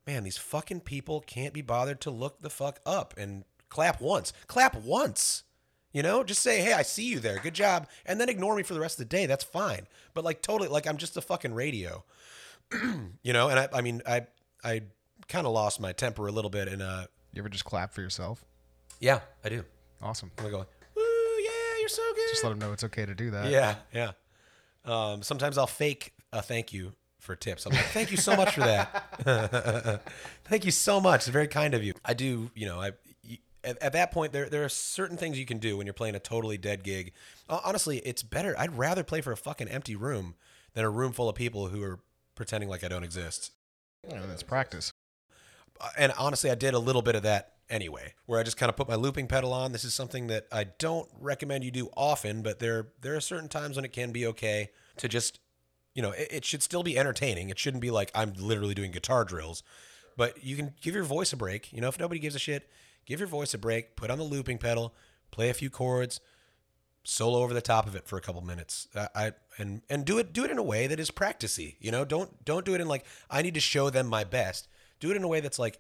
man, 0.08 0.24
these 0.24 0.38
fucking 0.38 0.80
people 0.80 1.20
can't 1.20 1.54
be 1.54 1.62
bothered 1.62 2.00
to 2.02 2.10
look 2.10 2.42
the 2.42 2.50
fuck 2.50 2.80
up 2.86 3.14
and 3.18 3.44
clap 3.68 4.00
once. 4.00 4.32
Clap 4.48 4.76
once. 4.78 5.44
You 5.92 6.02
know, 6.04 6.24
just 6.24 6.42
say, 6.42 6.62
"Hey, 6.62 6.72
I 6.72 6.84
see 6.84 7.04
you 7.04 7.20
there. 7.20 7.38
Good 7.40 7.54
job," 7.54 7.90
and 8.06 8.18
then 8.20 8.30
ignore 8.30 8.56
me 8.56 8.64
for 8.64 8.74
the 8.74 8.80
rest 8.80 8.98
of 8.98 9.10
the 9.10 9.18
day. 9.18 9.26
That's 9.26 9.44
fine. 9.44 9.88
But 10.14 10.24
like, 10.24 10.42
totally, 10.42 10.70
like 10.70 10.88
I'm 10.88 10.98
just 10.98 11.18
a 11.18 11.22
fucking 11.22 11.54
radio. 11.54 12.06
you 13.24 13.34
know, 13.34 13.50
and 13.50 13.60
I, 13.60 13.68
I 13.74 13.82
mean, 13.82 14.02
I, 14.08 14.28
I 14.64 14.84
kind 15.28 15.46
of 15.46 15.52
lost 15.52 15.82
my 15.82 15.92
temper 15.92 16.28
a 16.28 16.32
little 16.32 16.50
bit, 16.50 16.70
and 16.70 16.82
uh, 16.82 17.08
You 17.34 17.42
ever 17.42 17.50
just 17.50 17.66
clap 17.66 17.94
for 17.94 18.00
yourself? 18.02 18.46
yeah, 19.02 19.20
I 19.44 19.50
do. 19.50 19.66
Awesome. 20.06 20.32
I'm 20.38 20.52
going, 20.52 20.66
"Woo, 20.96 21.02
yeah, 21.02 21.80
you're 21.80 21.90
so 21.90 22.04
good." 22.14 22.30
Just 22.30 22.44
let 22.44 22.52
them 22.52 22.60
know 22.60 22.72
it's 22.72 22.84
okay 22.84 23.08
to 23.08 23.16
do 23.16 23.32
that. 23.32 23.50
Yeah, 23.50 23.76
yeah. 23.92 24.12
Um, 24.86 25.24
sometimes 25.24 25.58
I'll 25.58 25.66
fake 25.66 26.14
a 26.32 26.44
thank 26.44 26.72
you 26.72 26.94
for 27.20 27.36
tips. 27.36 27.66
I'm 27.66 27.74
like, 27.74 27.86
thank 27.86 28.12
you 28.12 28.18
so 28.18 28.36
much 28.36 28.54
for 28.54 28.60
that. 28.62 30.02
thank 30.46 30.64
you 30.64 30.70
so 30.70 31.02
much. 31.02 31.22
It's 31.22 31.30
very 31.30 31.48
kind 31.48 31.74
of 31.74 31.84
you. 31.84 31.94
I 32.06 32.14
do, 32.14 32.52
you 32.54 32.68
know, 32.68 32.80
I 32.80 32.92
at, 33.64 33.82
at 33.82 33.94
that 33.94 34.12
point 34.12 34.32
there 34.32 34.48
there 34.48 34.64
are 34.64 34.70
certain 34.70 35.18
things 35.18 35.40
you 35.40 35.46
can 35.46 35.58
do 35.58 35.76
when 35.78 35.88
you're 35.88 35.94
playing 35.94 36.14
a 36.14 36.20
totally 36.20 36.60
dead 36.60 36.84
gig. 36.84 37.12
Honestly, 37.50 37.98
it's 38.06 38.22
better. 38.22 38.56
I'd 38.60 38.78
rather 38.78 39.04
play 39.04 39.22
for 39.22 39.32
a 39.32 39.38
fucking 39.38 39.68
empty 39.70 39.96
room 39.96 40.36
than 40.76 40.86
a 40.86 40.90
room 40.90 41.14
full 41.14 41.30
of 41.30 41.36
people 41.36 41.70
who 41.70 41.82
are 41.82 42.00
pretending 42.36 42.70
like 42.70 42.84
I 42.84 42.88
don't 42.88 43.04
exist. 43.04 43.52
Know, 44.08 44.28
that's 44.28 44.44
practice. 44.44 44.94
And 45.98 46.12
honestly, 46.18 46.50
I 46.50 46.56
did 46.56 46.74
a 46.74 46.80
little 46.80 47.02
bit 47.02 47.16
of 47.16 47.24
that 47.24 47.54
anyway, 47.70 48.14
where 48.26 48.40
I 48.40 48.44
just 48.44 48.58
kind 48.58 48.70
of 48.70 48.76
put 48.76 48.88
my 48.88 48.96
looping 48.96 49.28
pedal 49.28 49.54
on. 49.54 49.72
This 49.72 49.84
is 49.84 49.94
something 49.94 50.28
that 50.28 50.48
I 50.52 50.66
don't 50.66 51.10
recommend 51.20 51.64
you 51.64 51.72
do 51.72 51.90
often, 51.96 52.42
but 52.42 52.60
there 52.60 52.88
there 53.02 53.16
are 53.16 53.22
certain 53.22 53.50
times 53.50 53.76
when 53.76 53.86
it 53.86 53.94
can 53.94 54.12
be 54.12 54.26
okay 54.28 54.70
to 54.98 55.08
just, 55.08 55.40
you 55.94 56.02
know, 56.02 56.12
it, 56.12 56.28
it 56.32 56.46
should 56.46 56.64
still 56.64 56.84
be 56.84 56.98
entertaining. 56.98 57.50
It 57.50 57.60
shouldn't 57.60 57.82
be 57.82 57.92
like 57.92 58.12
I'm 58.16 58.34
literally 58.38 58.74
doing 58.74 58.92
guitar 58.92 59.24
drills, 59.26 59.64
but 60.18 60.44
you 60.44 60.56
can 60.56 60.74
give 60.82 60.96
your 60.96 61.04
voice 61.04 61.34
a 61.34 61.38
break. 61.38 61.74
You 61.74 61.82
know, 61.82 61.90
if 61.90 62.00
nobody 62.00 62.20
gives 62.20 62.36
a 62.36 62.40
shit, 62.40 62.70
give 63.06 63.20
your 63.20 63.28
voice 63.28 63.54
a 63.54 63.58
break. 63.58 63.96
Put 63.96 64.12
on 64.12 64.18
the 64.18 64.24
looping 64.24 64.58
pedal, 64.58 64.94
play 65.32 65.50
a 65.50 65.54
few 65.54 65.70
chords, 65.70 66.20
solo 67.04 67.40
over 67.40 67.54
the 67.54 67.62
top 67.62 67.88
of 67.88 67.96
it 67.96 68.08
for 68.08 68.18
a 68.18 68.22
couple 68.22 68.42
minutes. 68.42 68.88
I, 68.96 69.08
I 69.16 69.32
and 69.58 69.82
and 69.90 70.06
do 70.06 70.18
it 70.18 70.34
do 70.34 70.44
it 70.44 70.52
in 70.52 70.58
a 70.58 70.64
way 70.64 70.88
that 70.88 71.00
is 71.00 71.12
practicey. 71.12 71.76
You 71.80 71.92
know, 71.92 72.06
don't 72.06 72.44
don't 72.46 72.66
do 72.66 72.76
it 72.76 72.82
in 72.82 72.88
like 72.88 73.06
I 73.30 73.42
need 73.42 73.54
to 73.56 73.60
show 73.60 73.90
them 73.90 74.08
my 74.08 74.24
best. 74.24 74.68
Do 75.00 75.12
it 75.12 75.18
in 75.18 75.24
a 75.24 75.28
way 75.28 75.40
that's 75.40 75.60
like 75.60 75.80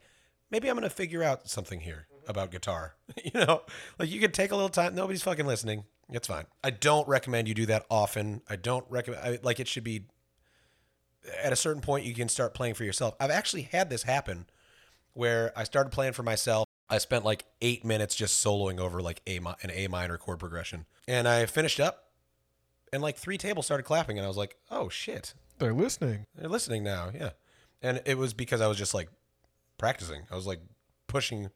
maybe 0.51 0.67
I'm 0.69 0.75
gonna 0.75 0.89
figure 0.89 1.23
out 1.23 1.49
something 1.49 1.79
here 1.81 2.07
about 2.27 2.51
guitar. 2.51 2.95
you 3.23 3.31
know, 3.33 3.61
like 3.99 4.09
you 4.09 4.19
could 4.19 4.33
take 4.33 4.51
a 4.51 4.55
little 4.55 4.69
time. 4.69 4.95
Nobody's 4.95 5.23
fucking 5.23 5.45
listening. 5.45 5.85
It's 6.09 6.27
fine. 6.27 6.45
I 6.63 6.69
don't 6.69 7.07
recommend 7.07 7.47
you 7.47 7.53
do 7.53 7.65
that 7.67 7.85
often. 7.89 8.41
I 8.49 8.55
don't 8.55 8.85
recommend 8.89 9.23
I, 9.23 9.39
like 9.41 9.59
it 9.59 9.67
should 9.67 9.83
be 9.83 10.05
at 11.43 11.51
a 11.51 11.55
certain 11.55 11.81
point 11.81 12.05
you 12.05 12.13
can 12.13 12.29
start 12.29 12.53
playing 12.53 12.75
for 12.75 12.83
yourself. 12.83 13.15
I've 13.19 13.31
actually 13.31 13.63
had 13.63 13.89
this 13.89 14.03
happen 14.03 14.45
where 15.13 15.51
I 15.55 15.63
started 15.63 15.89
playing 15.91 16.13
for 16.13 16.23
myself. 16.23 16.65
I 16.89 16.99
spent 16.99 17.25
like 17.25 17.45
eight 17.61 17.83
minutes 17.83 18.15
just 18.15 18.43
soloing 18.45 18.79
over 18.79 19.01
like 19.01 19.21
a 19.25 19.37
an 19.37 19.71
A 19.73 19.87
minor 19.87 20.17
chord 20.17 20.37
progression, 20.39 20.85
and 21.07 21.27
I 21.27 21.47
finished 21.47 21.79
up, 21.79 22.11
and 22.93 23.01
like 23.01 23.17
three 23.17 23.39
tables 23.39 23.65
started 23.65 23.83
clapping, 23.83 24.19
and 24.19 24.25
I 24.25 24.27
was 24.27 24.37
like, 24.37 24.55
"Oh 24.69 24.87
shit, 24.89 25.33
They're 25.57 25.73
listening. 25.73 26.27
they're 26.35 26.49
listening 26.49 26.83
now." 26.83 27.09
Yeah, 27.11 27.31
and 27.81 28.01
it 28.05 28.17
was 28.17 28.33
because 28.33 28.61
I 28.61 28.67
was 28.67 28.77
just 28.77 28.93
like 28.93 29.09
practicing. 29.77 30.23
I 30.31 30.35
was 30.35 30.47
like 30.47 30.59
pushing 31.07 31.49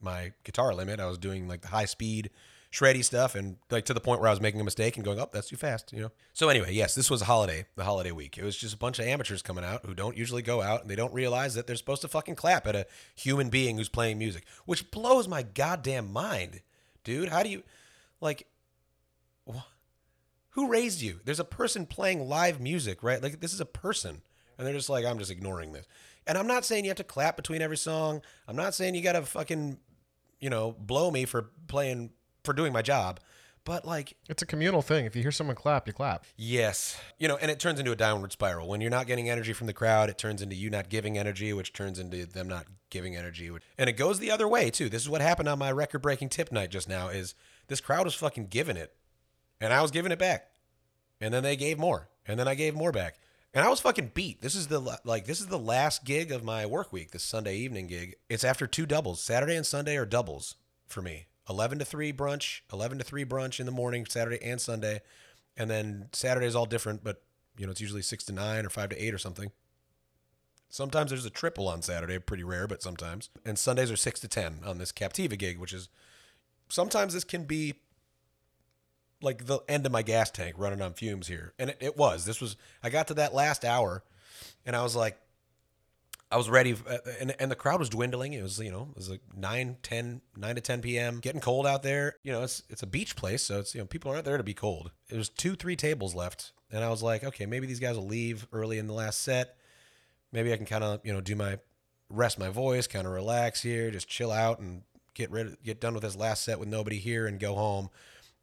my 0.00 0.32
guitar 0.44 0.74
limit. 0.74 1.00
I 1.00 1.06
was 1.06 1.18
doing 1.18 1.48
like 1.48 1.62
the 1.62 1.68
high 1.68 1.84
speed 1.84 2.30
shreddy 2.72 3.02
stuff 3.02 3.34
and 3.34 3.56
like 3.70 3.84
to 3.86 3.94
the 3.94 4.00
point 4.00 4.20
where 4.20 4.28
I 4.28 4.32
was 4.32 4.40
making 4.40 4.60
a 4.60 4.64
mistake 4.64 4.96
and 4.96 5.04
going, 5.04 5.18
"Oh, 5.18 5.30
that's 5.32 5.48
too 5.48 5.56
fast," 5.56 5.92
you 5.92 6.00
know. 6.00 6.10
So 6.34 6.48
anyway, 6.48 6.72
yes, 6.72 6.94
this 6.94 7.10
was 7.10 7.22
a 7.22 7.26
holiday, 7.26 7.64
the 7.76 7.84
holiday 7.84 8.10
week. 8.10 8.36
It 8.36 8.44
was 8.44 8.56
just 8.56 8.74
a 8.74 8.78
bunch 8.78 8.98
of 8.98 9.06
amateurs 9.06 9.40
coming 9.42 9.64
out 9.64 9.86
who 9.86 9.94
don't 9.94 10.16
usually 10.16 10.42
go 10.42 10.60
out 10.60 10.82
and 10.82 10.90
they 10.90 10.96
don't 10.96 11.14
realize 11.14 11.54
that 11.54 11.66
they're 11.66 11.76
supposed 11.76 12.02
to 12.02 12.08
fucking 12.08 12.34
clap 12.34 12.66
at 12.66 12.76
a 12.76 12.86
human 13.14 13.48
being 13.48 13.78
who's 13.78 13.88
playing 13.88 14.18
music, 14.18 14.44
which 14.66 14.90
blows 14.90 15.26
my 15.28 15.42
goddamn 15.42 16.12
mind. 16.12 16.60
Dude, 17.04 17.28
how 17.28 17.42
do 17.42 17.48
you 17.48 17.62
like 18.20 18.46
wh- 19.50 19.60
who 20.50 20.68
raised 20.68 21.00
you? 21.00 21.20
There's 21.24 21.40
a 21.40 21.44
person 21.44 21.86
playing 21.86 22.28
live 22.28 22.60
music, 22.60 23.02
right? 23.02 23.22
Like 23.22 23.40
this 23.40 23.54
is 23.54 23.60
a 23.60 23.66
person. 23.66 24.22
And 24.58 24.66
they're 24.66 24.74
just 24.74 24.88
like, 24.88 25.04
I'm 25.04 25.18
just 25.18 25.30
ignoring 25.30 25.72
this. 25.72 25.86
And 26.26 26.36
I'm 26.36 26.46
not 26.46 26.64
saying 26.64 26.84
you 26.84 26.90
have 26.90 26.96
to 26.96 27.04
clap 27.04 27.36
between 27.36 27.62
every 27.62 27.76
song. 27.76 28.22
I'm 28.48 28.56
not 28.56 28.74
saying 28.74 28.94
you 28.94 29.02
got 29.02 29.12
to 29.12 29.22
fucking, 29.22 29.78
you 30.40 30.50
know, 30.50 30.72
blow 30.78 31.10
me 31.10 31.24
for 31.24 31.50
playing, 31.68 32.10
for 32.44 32.52
doing 32.52 32.72
my 32.72 32.82
job. 32.82 33.20
But 33.64 33.84
like, 33.84 34.16
It's 34.28 34.42
a 34.42 34.46
communal 34.46 34.80
thing. 34.82 35.06
If 35.06 35.16
you 35.16 35.22
hear 35.22 35.32
someone 35.32 35.56
clap, 35.56 35.86
you 35.88 35.92
clap. 35.92 36.24
yes. 36.36 37.00
You 37.18 37.26
know, 37.28 37.36
and 37.36 37.50
it 37.50 37.58
turns 37.58 37.80
into 37.80 37.90
a 37.92 37.96
downward 37.96 38.30
spiral. 38.32 38.68
When 38.68 38.80
you're 38.80 38.90
not 38.90 39.06
getting 39.08 39.28
energy 39.28 39.52
from 39.52 39.66
the 39.66 39.72
crowd, 39.72 40.08
it 40.08 40.18
turns 40.18 40.40
into 40.40 40.54
you 40.54 40.70
not 40.70 40.88
giving 40.88 41.18
energy, 41.18 41.52
which 41.52 41.72
turns 41.72 41.98
into 41.98 42.26
them 42.26 42.46
not 42.48 42.66
giving 42.90 43.16
energy. 43.16 43.50
which- 43.50 43.64
And 43.76 43.90
it 43.90 43.94
goes 43.94 44.18
the 44.20 44.30
other 44.30 44.46
way, 44.46 44.70
too. 44.70 44.88
This 44.88 45.02
is 45.02 45.08
what 45.08 45.20
happened 45.20 45.48
on 45.48 45.58
my 45.58 45.72
record 45.72 46.00
breaking 46.00 46.28
tip 46.28 46.52
night 46.52 46.70
just 46.70 46.88
now 46.88 47.08
is 47.08 47.34
this 47.66 47.80
crowd 47.80 48.04
was 48.04 48.14
fucking 48.14 48.46
giving 48.46 48.76
it. 48.76 48.94
And 49.60 49.72
I 49.72 49.82
was 49.82 49.90
giving 49.90 50.12
it 50.12 50.18
back. 50.18 50.48
And 51.20 51.34
then 51.34 51.42
they 51.42 51.56
gave 51.56 51.76
more. 51.78 52.08
And 52.26 52.38
then 52.38 52.46
I 52.46 52.54
gave 52.54 52.74
more 52.74 52.92
back. 52.92 53.16
And 53.56 53.64
I 53.64 53.70
was 53.70 53.80
fucking 53.80 54.10
beat. 54.12 54.42
This 54.42 54.54
is 54.54 54.66
the 54.66 54.98
like 55.02 55.24
this 55.24 55.40
is 55.40 55.46
the 55.46 55.58
last 55.58 56.04
gig 56.04 56.30
of 56.30 56.44
my 56.44 56.66
work 56.66 56.92
week, 56.92 57.12
this 57.12 57.22
Sunday 57.22 57.56
evening 57.56 57.86
gig. 57.86 58.16
It's 58.28 58.44
after 58.44 58.66
two 58.66 58.84
doubles. 58.84 59.22
Saturday 59.22 59.56
and 59.56 59.64
Sunday 59.64 59.96
are 59.96 60.04
doubles 60.04 60.56
for 60.86 61.00
me. 61.00 61.28
11 61.48 61.78
to 61.78 61.86
3 61.86 62.12
brunch, 62.12 62.60
11 62.70 62.98
to 62.98 63.04
3 63.04 63.24
brunch 63.24 63.58
in 63.58 63.64
the 63.64 63.72
morning, 63.72 64.04
Saturday 64.04 64.38
and 64.44 64.60
Sunday. 64.60 65.00
And 65.56 65.70
then 65.70 66.10
Saturday 66.12 66.46
is 66.46 66.54
all 66.54 66.66
different, 66.66 67.02
but 67.02 67.22
you 67.56 67.64
know, 67.64 67.72
it's 67.72 67.80
usually 67.80 68.02
6 68.02 68.24
to 68.24 68.32
9 68.32 68.66
or 68.66 68.68
5 68.68 68.90
to 68.90 69.02
8 69.02 69.14
or 69.14 69.18
something. 69.18 69.50
Sometimes 70.68 71.10
there's 71.10 71.24
a 71.24 71.30
triple 71.30 71.66
on 71.66 71.80
Saturday, 71.80 72.18
pretty 72.18 72.44
rare, 72.44 72.66
but 72.66 72.82
sometimes. 72.82 73.30
And 73.42 73.58
Sundays 73.58 73.90
are 73.90 73.96
6 73.96 74.20
to 74.20 74.28
10 74.28 74.64
on 74.66 74.76
this 74.76 74.92
Captiva 74.92 75.38
gig, 75.38 75.58
which 75.58 75.72
is 75.72 75.88
sometimes 76.68 77.14
this 77.14 77.24
can 77.24 77.44
be 77.44 77.76
like 79.26 79.44
the 79.44 79.58
end 79.68 79.84
of 79.84 79.92
my 79.92 80.02
gas 80.02 80.30
tank 80.30 80.54
running 80.56 80.80
on 80.80 80.94
fumes 80.94 81.28
here. 81.28 81.52
And 81.58 81.70
it, 81.70 81.78
it 81.80 81.96
was. 81.96 82.24
This 82.24 82.40
was 82.40 82.56
I 82.82 82.88
got 82.88 83.08
to 83.08 83.14
that 83.14 83.34
last 83.34 83.64
hour 83.64 84.02
and 84.64 84.74
I 84.74 84.82
was 84.82 84.96
like 84.96 85.18
I 86.30 86.36
was 86.36 86.48
ready 86.48 86.74
uh, 86.88 86.98
and, 87.20 87.34
and 87.38 87.50
the 87.50 87.56
crowd 87.56 87.78
was 87.78 87.88
dwindling. 87.88 88.32
It 88.32 88.42
was, 88.42 88.58
you 88.58 88.70
know, 88.70 88.88
it 88.90 88.96
was 88.96 89.08
like 89.08 89.20
9, 89.36 89.76
10, 89.82 90.20
9 90.36 90.54
to 90.56 90.60
10 90.60 90.80
p.m. 90.80 91.20
Getting 91.20 91.40
cold 91.40 91.66
out 91.66 91.82
there. 91.82 92.16
You 92.22 92.32
know, 92.32 92.42
it's 92.42 92.62
it's 92.68 92.82
a 92.82 92.86
beach 92.86 93.14
place, 93.14 93.42
so 93.42 93.60
it's, 93.60 93.74
you 93.74 93.80
know, 93.80 93.86
people 93.86 94.10
aren't 94.10 94.24
there 94.24 94.38
to 94.38 94.42
be 94.42 94.54
cold. 94.54 94.90
It 95.10 95.16
was 95.16 95.28
2 95.28 95.54
3 95.56 95.76
tables 95.76 96.14
left 96.14 96.52
and 96.70 96.82
I 96.82 96.88
was 96.88 97.02
like, 97.02 97.22
okay, 97.22 97.46
maybe 97.46 97.66
these 97.66 97.80
guys 97.80 97.96
will 97.96 98.06
leave 98.06 98.46
early 98.52 98.78
in 98.78 98.86
the 98.86 98.92
last 98.92 99.22
set. 99.22 99.56
Maybe 100.32 100.52
I 100.52 100.56
can 100.56 100.66
kind 100.66 100.82
of, 100.82 101.00
you 101.04 101.12
know, 101.12 101.20
do 101.20 101.36
my 101.36 101.58
rest 102.08 102.38
my 102.38 102.48
voice, 102.48 102.86
kind 102.86 103.06
of 103.06 103.12
relax 103.12 103.62
here, 103.62 103.90
just 103.90 104.08
chill 104.08 104.32
out 104.32 104.58
and 104.60 104.82
get 105.14 105.30
rid 105.30 105.56
get 105.64 105.80
done 105.80 105.94
with 105.94 106.02
this 106.02 106.16
last 106.16 106.44
set 106.44 106.60
with 106.60 106.68
nobody 106.68 106.98
here 106.98 107.26
and 107.26 107.40
go 107.40 107.54
home 107.54 107.88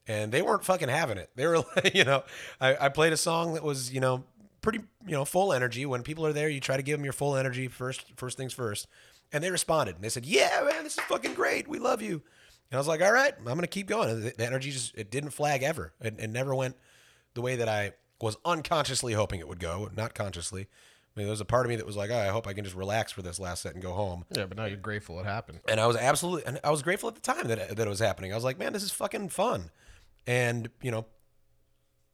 and 0.08 0.32
they 0.32 0.42
weren't 0.42 0.66
fucking 0.66 0.89
having 0.89 1.18
it. 1.18 1.30
They 1.36 1.48
were, 1.48 1.60
like, 1.76 1.94
you 1.94 2.04
know, 2.04 2.24
I, 2.60 2.86
I 2.86 2.89
played 2.89 3.13
a 3.13 3.18
song 3.18 3.54
that 3.54 3.63
was, 3.63 3.94
you 3.94 4.00
know, 4.00 4.24
pretty, 4.62 4.80
you 5.06 5.13
know, 5.13 5.26
full 5.26 5.54
energy. 5.54 5.86
When 5.86 6.04
people 6.04 6.26
are 6.26 6.34
there, 6.34 6.50
you 6.50 6.60
try 6.60 6.78
to 6.78 6.84
give 6.84 6.98
them 6.98 7.04
your 7.04 7.13
full 7.13 7.36
energy 7.36 7.68
first, 7.68 8.06
first 8.16 8.38
things 8.38 8.54
first. 8.54 8.88
And 9.32 9.44
they 9.44 9.50
responded. 9.50 9.96
And 9.96 10.04
they 10.04 10.10
said, 10.10 10.28
"Yeah, 10.28 10.63
man, 10.70 10.84
this 10.84 10.94
is 10.96 11.04
fucking 11.06 11.34
great. 11.34 11.68
We 11.68 11.80
love 11.80 12.04
you." 12.04 12.22
And 12.70 12.76
I 12.76 12.78
was 12.78 12.88
like, 12.88 13.02
"All 13.02 13.12
right, 13.12 13.34
I'm 13.36 13.46
gonna 13.46 13.66
keep 13.66 13.88
going." 13.88 14.10
And 14.10 14.22
the, 14.22 14.34
the 14.38 14.46
energy 14.46 14.70
just 14.70 14.94
it 14.96 15.10
didn't 15.10 15.32
flag 15.32 15.63
ever. 15.63 15.92
It, 16.00 16.20
it 16.20 16.30
never 16.30 16.54
went 16.54 16.76
the 17.34 17.42
way 17.42 17.56
that 17.56 17.68
I 17.68 17.94
was 18.22 18.38
unconsciously 18.46 19.13
hoping 19.13 19.39
it 19.39 19.48
would 19.48 19.60
go, 19.60 19.89
not 19.96 20.13
consciously. 20.13 20.62
I 20.62 21.20
mean, 21.20 21.28
there 21.28 21.32
was 21.32 21.42
a 21.42 21.46
part 21.46 21.66
of 21.66 21.70
me 21.70 21.76
that 21.76 21.86
was 21.86 21.98
like, 21.98 22.10
oh, 22.10 22.18
I 22.18 22.28
hope 22.28 22.48
I 22.48 22.54
can 22.54 22.63
just 22.63 22.76
relax 22.76 23.12
for 23.12 23.22
this 23.22 23.39
last 23.39 23.62
set 23.62 23.74
and 23.74 23.84
go 23.84 23.94
home. 23.94 24.26
Yeah, 24.36 24.46
but 24.46 24.58
now 24.58 24.66
you're 24.66 24.78
grateful 24.78 25.20
it 25.20 25.26
happened. 25.26 25.60
And 25.68 25.80
I 25.80 25.86
was 25.86 25.96
absolutely, 25.96 26.46
and 26.46 26.60
I 26.63 26.72
was 26.72 26.82
grateful 26.82 27.10
at 27.10 27.16
the 27.16 27.22
time 27.22 27.48
that 27.48 27.76
that 27.76 27.88
it 27.88 27.89
was 27.89 28.00
happening. 28.00 28.32
I 28.32 28.36
was 28.36 28.44
like, 28.44 28.58
man, 28.58 28.74
this 28.74 28.84
is 28.84 28.92
fucking 28.92 29.30
fun, 29.30 29.72
and 30.28 30.70
you 30.82 30.92
know, 30.92 31.06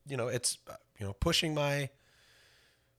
you 0.08 0.18
know, 0.18 0.28
it's 0.28 0.58
uh, 0.70 0.74
you 1.00 1.06
know 1.06 1.14
pushing 1.14 1.54
my 1.54 1.90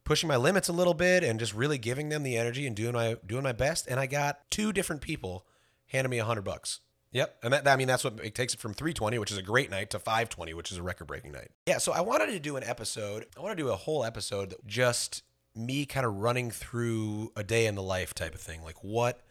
pushing 0.05 0.29
my 0.29 0.37
limits 0.37 0.69
a 0.69 0.73
little 0.73 0.95
bit 0.95 1.23
and 1.23 1.39
just 1.39 1.55
really 1.55 1.79
giving 1.79 2.09
them 2.09 2.23
the 2.23 2.37
energy 2.37 2.67
and 2.67 2.75
doing 2.75 2.93
my 2.93 3.17
doing 3.27 3.43
my 3.43 3.53
best. 3.53 3.87
And 3.89 4.01
I 4.01 4.07
got 4.07 4.51
two 4.51 4.73
different 4.73 5.03
people 5.03 5.47
handing 5.87 6.11
me 6.11 6.19
a 6.19 6.25
hundred 6.25 6.43
bucks. 6.43 6.81
Yep, 7.13 7.39
and 7.43 7.53
that 7.53 7.67
I 7.67 7.77
mean 7.77 7.89
that's 7.89 8.05
what 8.05 8.21
it 8.23 8.35
takes 8.35 8.55
it 8.55 8.61
from 8.61 8.73
320, 8.73 9.19
which 9.19 9.33
is 9.33 9.39
a 9.39 9.43
great 9.43 9.71
night, 9.71 9.91
to 9.91 9.99
520, 9.99 10.55
which 10.55 10.71
is 10.71 10.79
a 10.79 10.83
record-breaking 10.83 11.33
night. 11.33 11.51
Yeah, 11.67 11.79
so 11.79 11.93
I 11.93 12.03
wanted 12.03 12.27
to 12.27 12.39
do 12.39 12.57
an 12.57 12.63
episode. 12.63 13.27
I 13.37 13.41
want 13.41 13.57
to 13.57 13.63
do 13.63 13.71
a 13.71 13.77
whole 13.77 14.05
episode 14.05 14.51
that 14.51 14.65
just 14.65 15.25
me 15.57 15.87
kind 15.87 16.07
of 16.07 16.15
running 16.17 16.53
through 16.53 17.33
a 17.35 17.43
day 17.43 17.67
in 17.67 17.75
the 17.75 17.83
life 17.83 18.15
type 18.15 18.35
of 18.35 18.41
thing. 18.41 18.63
Like 18.63 18.85
what 18.85 19.23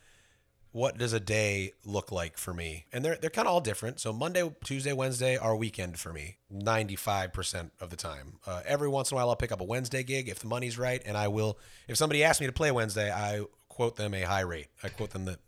what 0.71 0.97
does 0.97 1.13
a 1.13 1.19
day 1.19 1.73
look 1.83 2.11
like 2.11 2.37
for 2.37 2.53
me? 2.53 2.85
And 2.93 3.03
they're 3.03 3.15
they're 3.15 3.29
kind 3.29 3.47
of 3.47 3.53
all 3.53 3.61
different. 3.61 3.99
So 3.99 4.13
Monday, 4.13 4.49
Tuesday, 4.63 4.93
Wednesday 4.93 5.37
are 5.37 5.55
weekend 5.55 5.99
for 5.99 6.13
me, 6.13 6.37
ninety 6.49 6.95
five 6.95 7.33
percent 7.33 7.71
of 7.79 7.89
the 7.89 7.95
time. 7.95 8.39
Uh, 8.45 8.61
every 8.65 8.87
once 8.87 9.11
in 9.11 9.15
a 9.15 9.17
while, 9.17 9.29
I'll 9.29 9.35
pick 9.35 9.51
up 9.51 9.61
a 9.61 9.65
Wednesday 9.65 10.03
gig 10.03 10.29
if 10.29 10.39
the 10.39 10.47
money's 10.47 10.77
right, 10.77 11.01
and 11.05 11.17
I 11.17 11.27
will. 11.27 11.57
If 11.87 11.97
somebody 11.97 12.23
asks 12.23 12.39
me 12.39 12.47
to 12.47 12.53
play 12.53 12.71
Wednesday, 12.71 13.11
I 13.11 13.45
quote 13.67 13.95
them 13.95 14.13
a 14.13 14.21
high 14.21 14.41
rate. 14.41 14.67
I 14.83 14.89
quote 14.89 15.11
them 15.11 15.25
the 15.25 15.39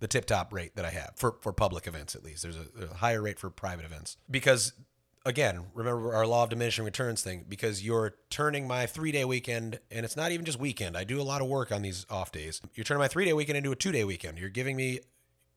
the 0.00 0.08
tip 0.08 0.24
top 0.24 0.52
rate 0.52 0.74
that 0.76 0.84
I 0.84 0.90
have 0.90 1.12
for 1.16 1.36
for 1.42 1.52
public 1.52 1.86
events 1.86 2.14
at 2.14 2.24
least. 2.24 2.42
There's 2.42 2.56
a, 2.56 2.66
there's 2.74 2.90
a 2.90 2.94
higher 2.94 3.22
rate 3.22 3.38
for 3.38 3.50
private 3.50 3.84
events 3.84 4.16
because 4.30 4.72
again, 5.24 5.66
remember 5.74 6.14
our 6.14 6.26
law 6.26 6.44
of 6.44 6.50
diminishing 6.50 6.84
returns 6.84 7.22
thing 7.22 7.44
because 7.48 7.84
you're 7.84 8.14
turning 8.30 8.66
my 8.66 8.86
three 8.86 9.12
day 9.12 9.24
weekend, 9.24 9.80
and 9.90 10.04
it's 10.04 10.16
not 10.16 10.32
even 10.32 10.44
just 10.44 10.58
weekend. 10.58 10.96
I 10.96 11.04
do 11.04 11.20
a 11.20 11.22
lot 11.22 11.40
of 11.40 11.48
work 11.48 11.72
on 11.72 11.82
these 11.82 12.06
off 12.10 12.32
days. 12.32 12.60
You're 12.74 12.84
turning 12.84 13.00
my 13.00 13.08
three 13.08 13.24
day 13.24 13.32
weekend 13.32 13.56
into 13.58 13.72
a 13.72 13.76
two 13.76 13.92
day 13.92 14.04
weekend. 14.04 14.38
You're 14.38 14.50
giving 14.50 14.76
me 14.76 15.00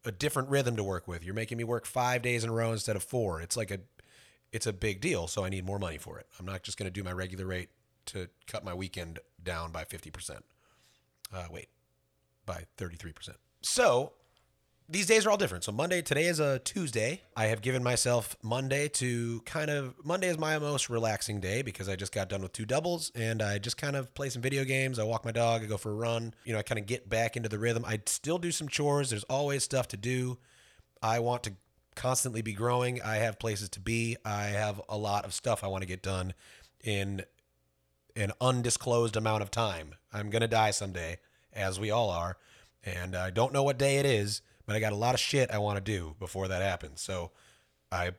a 0.06 0.12
different 0.12 0.49
rhythm 0.49 0.75
to 0.75 0.84
work 0.84 1.08
with. 1.08 1.23
You're 1.23 1.34
making 1.34 1.58
me 1.58 1.63
work 1.63 1.86
five 1.86 2.21
days 2.21 2.43
in 2.43 2.49
a 2.49 2.54
row 2.54 2.71
instead 2.71 2.95
of 2.95 3.04
four. 3.04 3.41
It's 3.41 3.58
like 3.58 3.71
a, 3.71 3.80
it's 4.51 4.67
a 4.67 4.73
big 4.73 5.01
deal. 5.01 5.28
So 5.28 5.43
I 5.43 5.49
need 5.49 5.65
more 5.65 5.80
money 5.80 5.97
for 5.97 6.19
it. 6.19 6.28
I'm 6.39 6.45
not 6.45 6.63
just 6.63 6.78
going 6.78 6.86
to 6.86 6.93
do 6.93 7.04
my 7.04 7.12
regular 7.12 7.45
rate 7.45 7.69
to 8.08 8.30
cut 8.45 8.63
my 8.63 8.73
weekend 8.73 9.19
down 9.43 9.71
by 9.71 9.84
50%. 9.84 10.41
Uh, 11.34 11.45
wait, 11.49 11.69
by 12.45 12.65
33%. 12.78 13.30
So 13.63 14.13
these 14.88 15.08
days 15.08 15.26
are 15.26 15.32
all 15.32 15.38
different. 15.38 15.63
So 15.63 15.71
Monday, 15.71 16.02
today 16.02 16.26
is 16.26 16.39
a 16.39 16.60
Tuesday. 16.60 17.21
I 17.36 17.45
have 17.45 17.62
given 17.62 17.84
myself 17.84 18.36
Monday 18.43 18.88
to 18.89 19.41
kind 19.41 19.71
of 19.71 19.95
Monday 20.04 20.28
is 20.28 20.38
my 20.38 20.60
most 20.60 20.89
relaxing 20.89 21.39
day 21.39 21.63
because 21.63 21.89
I 21.89 21.95
just 21.95 22.12
got 22.12 22.30
done 22.30 22.43
with 22.43 22.54
two 22.54 22.65
doubles 22.65 23.12
and 23.15 23.41
I 23.41 23.58
just 23.58 23.78
kind 23.78 23.95
of 23.95 24.13
play 24.13 24.30
some 24.30 24.43
video 24.43 24.63
games. 24.63 25.00
I 25.00 25.04
walk 25.04 25.26
my 25.26 25.32
dog, 25.32 25.63
I 25.63 25.65
go 25.65 25.78
for 25.78 25.91
a 25.91 25.95
run. 25.95 26.36
You 26.43 26.54
know, 26.54 26.60
I 26.60 26.62
kind 26.62 26.78
of 26.78 26.86
get 26.86 27.10
back 27.10 27.36
into 27.36 27.50
the 27.50 27.58
rhythm. 27.58 27.84
I 27.86 28.00
still 28.06 28.38
do 28.38 28.52
some 28.52 28.67
chores. 28.67 29.10
There's 29.10 29.24
always 29.24 29.63
stuff 29.63 29.88
to 29.89 29.98
do. 29.98 30.38
I 31.02 31.19
want 31.19 31.43
to 31.43 31.54
constantly 31.95 32.43
be 32.43 32.54
growing. 32.54 33.02
I 33.02 33.15
have 33.15 33.39
places 33.39 33.69
to 33.69 33.80
be. 33.80 34.17
I 34.24 34.43
have 34.45 34.80
a 34.88 34.98
lot 34.98 35.26
of 35.26 35.34
stuff 35.34 35.63
I 35.63 35.67
want 35.67 35.82
to 35.82 35.88
get 35.88 36.04
done 36.04 36.34
in 36.84 37.24
an 38.15 38.34
undisclosed 38.39 39.15
amount 39.15 39.41
of 39.41 39.50
time. 39.50 39.95
I'm 40.13 40.30
going 40.30 40.41
to 40.41 40.48
die 40.48 40.71
someday, 40.71 41.17
as 41.52 41.80
we 41.80 41.89
all 41.89 42.12
are, 42.12 42.38
and 42.84 43.15
I 43.15 43.32
don't 43.32 43.52
know 43.52 43.63
what 43.63 43.80
day 43.80 43.98
it 43.98 44.06
is 44.06 44.41
but 44.65 44.75
I 44.75 44.80
got 44.80 44.93
a 44.93 44.97
lot 44.97 45.13
of 45.13 45.19
shit 45.19 45.51
I 45.51 45.58
want 45.58 45.78
to 45.78 45.82
do 45.82 46.15
before 46.19 46.47
that 46.47 46.62
happens. 46.62 47.01
So 47.01 47.32
I 47.91 48.12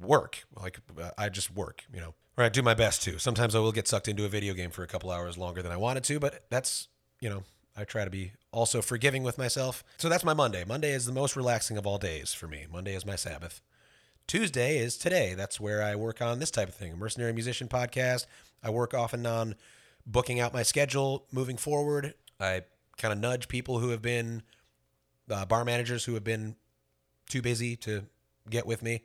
work, 0.00 0.44
like 0.56 0.78
I 1.18 1.28
just 1.28 1.50
work, 1.54 1.84
you 1.92 2.00
know, 2.00 2.14
or 2.36 2.44
I 2.44 2.48
do 2.48 2.62
my 2.62 2.74
best 2.74 3.02
to. 3.04 3.18
Sometimes 3.18 3.54
I 3.54 3.58
will 3.58 3.72
get 3.72 3.88
sucked 3.88 4.08
into 4.08 4.24
a 4.24 4.28
video 4.28 4.54
game 4.54 4.70
for 4.70 4.82
a 4.82 4.86
couple 4.86 5.10
hours 5.10 5.36
longer 5.36 5.62
than 5.62 5.72
I 5.72 5.76
wanted 5.76 6.04
to, 6.04 6.18
but 6.18 6.44
that's, 6.50 6.88
you 7.20 7.28
know, 7.28 7.42
I 7.76 7.84
try 7.84 8.04
to 8.04 8.10
be 8.10 8.32
also 8.52 8.82
forgiving 8.82 9.22
with 9.22 9.38
myself. 9.38 9.84
So 9.98 10.08
that's 10.08 10.24
my 10.24 10.34
Monday. 10.34 10.64
Monday 10.64 10.92
is 10.92 11.06
the 11.06 11.12
most 11.12 11.36
relaxing 11.36 11.76
of 11.76 11.86
all 11.86 11.98
days 11.98 12.32
for 12.32 12.46
me. 12.46 12.66
Monday 12.70 12.94
is 12.94 13.06
my 13.06 13.16
Sabbath. 13.16 13.60
Tuesday 14.26 14.78
is 14.78 14.96
today. 14.96 15.34
That's 15.34 15.60
where 15.60 15.82
I 15.82 15.96
work 15.96 16.22
on 16.22 16.38
this 16.38 16.50
type 16.50 16.68
of 16.68 16.74
thing. 16.74 16.92
A 16.92 16.96
mercenary 16.96 17.32
musician 17.32 17.68
podcast. 17.68 18.26
I 18.62 18.70
work 18.70 18.94
often 18.94 19.26
on 19.26 19.56
booking 20.06 20.40
out 20.40 20.52
my 20.52 20.62
schedule 20.62 21.26
moving 21.32 21.56
forward. 21.56 22.14
I 22.38 22.62
kind 22.98 23.12
of 23.12 23.18
nudge 23.18 23.48
people 23.48 23.78
who 23.78 23.88
have 23.88 24.02
been 24.02 24.42
uh, 25.30 25.44
bar 25.46 25.64
managers 25.64 26.04
who 26.04 26.14
have 26.14 26.24
been 26.24 26.56
too 27.28 27.42
busy 27.42 27.76
to 27.76 28.04
get 28.48 28.66
with 28.66 28.82
me 28.82 29.02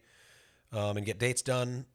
um, 0.71 0.97
and 0.97 1.06
get 1.06 1.19
dates 1.19 1.41
done. 1.41 1.86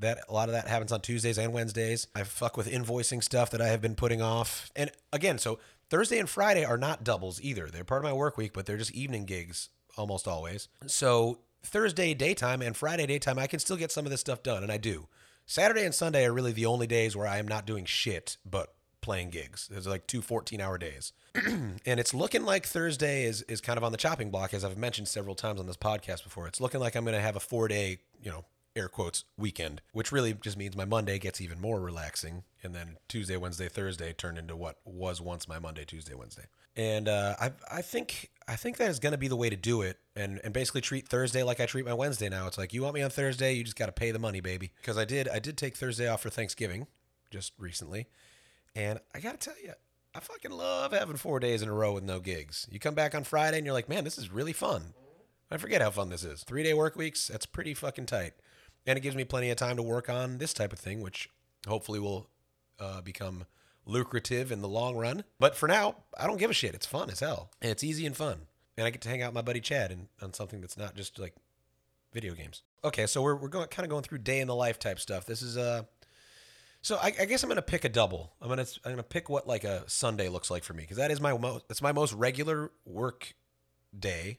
That 0.00 0.20
a 0.28 0.32
lot 0.32 0.48
of 0.48 0.52
that 0.52 0.68
happens 0.68 0.92
on 0.92 1.00
Tuesdays 1.00 1.38
and 1.38 1.52
Wednesdays. 1.52 2.06
I 2.14 2.22
fuck 2.22 2.56
with 2.56 2.70
invoicing 2.70 3.22
stuff 3.22 3.50
that 3.50 3.60
I 3.60 3.66
have 3.68 3.80
been 3.80 3.96
putting 3.96 4.22
off. 4.22 4.70
And 4.76 4.92
again, 5.12 5.38
so 5.38 5.58
Thursday 5.90 6.20
and 6.20 6.28
Friday 6.28 6.64
are 6.64 6.78
not 6.78 7.02
doubles 7.02 7.40
either. 7.40 7.66
They're 7.66 7.82
part 7.82 8.04
of 8.04 8.04
my 8.04 8.12
work 8.12 8.36
week, 8.36 8.52
but 8.52 8.64
they're 8.64 8.76
just 8.76 8.92
evening 8.92 9.24
gigs 9.24 9.70
almost 9.96 10.28
always. 10.28 10.68
So 10.86 11.40
Thursday 11.64 12.14
daytime 12.14 12.62
and 12.62 12.76
Friday 12.76 13.06
daytime, 13.06 13.40
I 13.40 13.48
can 13.48 13.58
still 13.58 13.76
get 13.76 13.90
some 13.90 14.04
of 14.04 14.12
this 14.12 14.20
stuff 14.20 14.44
done, 14.44 14.62
and 14.62 14.70
I 14.70 14.76
do. 14.76 15.08
Saturday 15.46 15.84
and 15.84 15.94
Sunday 15.94 16.26
are 16.26 16.32
really 16.32 16.52
the 16.52 16.66
only 16.66 16.86
days 16.86 17.16
where 17.16 17.26
I 17.26 17.38
am 17.38 17.48
not 17.48 17.66
doing 17.66 17.86
shit 17.86 18.36
but 18.44 18.74
playing 19.08 19.30
gigs. 19.30 19.68
There's 19.70 19.86
like 19.86 20.06
two 20.06 20.20
14 20.20 20.60
hour 20.60 20.76
days. 20.76 21.14
and 21.34 21.80
it's 21.86 22.12
looking 22.12 22.44
like 22.44 22.66
Thursday 22.66 23.24
is, 23.24 23.40
is 23.48 23.62
kind 23.62 23.78
of 23.78 23.82
on 23.82 23.90
the 23.90 23.96
chopping 23.96 24.30
block, 24.30 24.52
as 24.52 24.66
I've 24.66 24.76
mentioned 24.76 25.08
several 25.08 25.34
times 25.34 25.60
on 25.60 25.66
this 25.66 25.78
podcast 25.78 26.24
before. 26.24 26.46
It's 26.46 26.60
looking 26.60 26.78
like 26.78 26.94
I'm 26.94 27.04
going 27.04 27.16
to 27.16 27.22
have 27.22 27.34
a 27.34 27.40
four 27.40 27.68
day, 27.68 28.00
you 28.22 28.30
know, 28.30 28.44
air 28.76 28.86
quotes 28.86 29.24
weekend, 29.38 29.80
which 29.92 30.12
really 30.12 30.34
just 30.34 30.58
means 30.58 30.76
my 30.76 30.84
Monday 30.84 31.18
gets 31.18 31.40
even 31.40 31.58
more 31.58 31.80
relaxing. 31.80 32.44
And 32.62 32.74
then 32.74 32.98
Tuesday, 33.08 33.38
Wednesday, 33.38 33.70
Thursday 33.70 34.12
turn 34.12 34.36
into 34.36 34.54
what 34.54 34.76
was 34.84 35.22
once 35.22 35.48
my 35.48 35.58
Monday, 35.58 35.86
Tuesday, 35.86 36.12
Wednesday. 36.12 36.44
And 36.76 37.08
uh, 37.08 37.34
I, 37.40 37.52
I 37.72 37.80
think 37.80 38.28
I 38.46 38.56
think 38.56 38.76
that 38.76 38.90
is 38.90 38.98
going 38.98 39.12
to 39.12 39.18
be 39.18 39.28
the 39.28 39.36
way 39.36 39.48
to 39.48 39.56
do 39.56 39.80
it, 39.80 39.96
and 40.14 40.38
and 40.44 40.52
basically 40.52 40.82
treat 40.82 41.08
Thursday 41.08 41.42
like 41.42 41.60
I 41.60 41.66
treat 41.66 41.86
my 41.86 41.94
Wednesday 41.94 42.28
now. 42.28 42.46
It's 42.46 42.58
like 42.58 42.74
you 42.74 42.82
want 42.82 42.94
me 42.94 43.00
on 43.00 43.08
Thursday, 43.10 43.54
you 43.54 43.64
just 43.64 43.74
got 43.74 43.86
to 43.86 43.92
pay 43.92 44.10
the 44.10 44.18
money, 44.18 44.40
baby. 44.40 44.70
Because 44.80 44.98
I 44.98 45.06
did 45.06 45.28
I 45.28 45.38
did 45.38 45.56
take 45.56 45.76
Thursday 45.76 46.06
off 46.06 46.20
for 46.20 46.30
Thanksgiving, 46.30 46.86
just 47.30 47.52
recently, 47.58 48.06
and 48.74 48.98
I 49.14 49.20
got 49.20 49.40
to 49.40 49.50
tell 49.50 49.60
you, 49.62 49.72
I 50.14 50.20
fucking 50.20 50.50
love 50.50 50.92
having 50.92 51.16
four 51.16 51.40
days 51.40 51.62
in 51.62 51.68
a 51.68 51.72
row 51.72 51.92
with 51.92 52.04
no 52.04 52.20
gigs. 52.20 52.66
You 52.70 52.78
come 52.78 52.94
back 52.94 53.14
on 53.14 53.24
Friday 53.24 53.58
and 53.58 53.66
you're 53.66 53.74
like, 53.74 53.88
man, 53.88 54.04
this 54.04 54.18
is 54.18 54.32
really 54.32 54.52
fun. 54.52 54.94
I 55.50 55.56
forget 55.56 55.80
how 55.80 55.90
fun 55.90 56.10
this 56.10 56.24
is. 56.24 56.42
Three 56.44 56.62
day 56.62 56.74
work 56.74 56.96
weeks, 56.96 57.28
that's 57.28 57.46
pretty 57.46 57.74
fucking 57.74 58.06
tight. 58.06 58.34
And 58.86 58.96
it 58.96 59.02
gives 59.02 59.16
me 59.16 59.24
plenty 59.24 59.50
of 59.50 59.56
time 59.56 59.76
to 59.76 59.82
work 59.82 60.08
on 60.08 60.38
this 60.38 60.52
type 60.52 60.72
of 60.72 60.78
thing, 60.78 61.00
which 61.00 61.28
hopefully 61.66 62.00
will 62.00 62.28
uh, 62.78 63.00
become 63.00 63.44
lucrative 63.84 64.52
in 64.52 64.60
the 64.60 64.68
long 64.68 64.96
run. 64.96 65.24
But 65.38 65.56
for 65.56 65.68
now, 65.68 65.96
I 66.18 66.26
don't 66.26 66.38
give 66.38 66.50
a 66.50 66.54
shit. 66.54 66.74
It's 66.74 66.86
fun 66.86 67.10
as 67.10 67.20
hell. 67.20 67.50
And 67.60 67.70
it's 67.70 67.84
easy 67.84 68.06
and 68.06 68.16
fun. 68.16 68.42
And 68.76 68.86
I 68.86 68.90
get 68.90 69.00
to 69.02 69.08
hang 69.08 69.22
out 69.22 69.28
with 69.28 69.34
my 69.34 69.42
buddy 69.42 69.60
Chad 69.60 69.90
and, 69.90 70.08
on 70.22 70.32
something 70.32 70.60
that's 70.60 70.76
not 70.76 70.94
just 70.94 71.18
like 71.18 71.34
video 72.12 72.34
games. 72.34 72.62
Okay, 72.84 73.06
so 73.06 73.22
we're, 73.22 73.34
we're 73.34 73.48
going 73.48 73.68
kind 73.68 73.84
of 73.84 73.90
going 73.90 74.02
through 74.02 74.18
day 74.18 74.40
in 74.40 74.46
the 74.46 74.54
life 74.54 74.78
type 74.78 75.00
stuff. 75.00 75.26
This 75.26 75.42
is 75.42 75.56
uh 75.56 75.82
so 76.80 76.96
I, 76.96 77.12
I, 77.20 77.24
guess 77.24 77.42
I'm 77.42 77.48
gonna 77.48 77.62
pick 77.62 77.84
a 77.84 77.88
double. 77.88 78.32
I'm 78.40 78.48
gonna 78.48 78.66
I'm 78.84 78.92
gonna 78.92 79.02
pick 79.02 79.28
what 79.28 79.46
like 79.46 79.64
a 79.64 79.88
Sunday 79.88 80.28
looks 80.28 80.50
like 80.50 80.64
for 80.64 80.74
me 80.74 80.82
because 80.82 80.96
that 80.98 81.10
is 81.10 81.20
my 81.20 81.36
most 81.36 81.64
it's 81.68 81.82
my 81.82 81.92
most 81.92 82.12
regular 82.12 82.70
work 82.84 83.34
day 83.98 84.38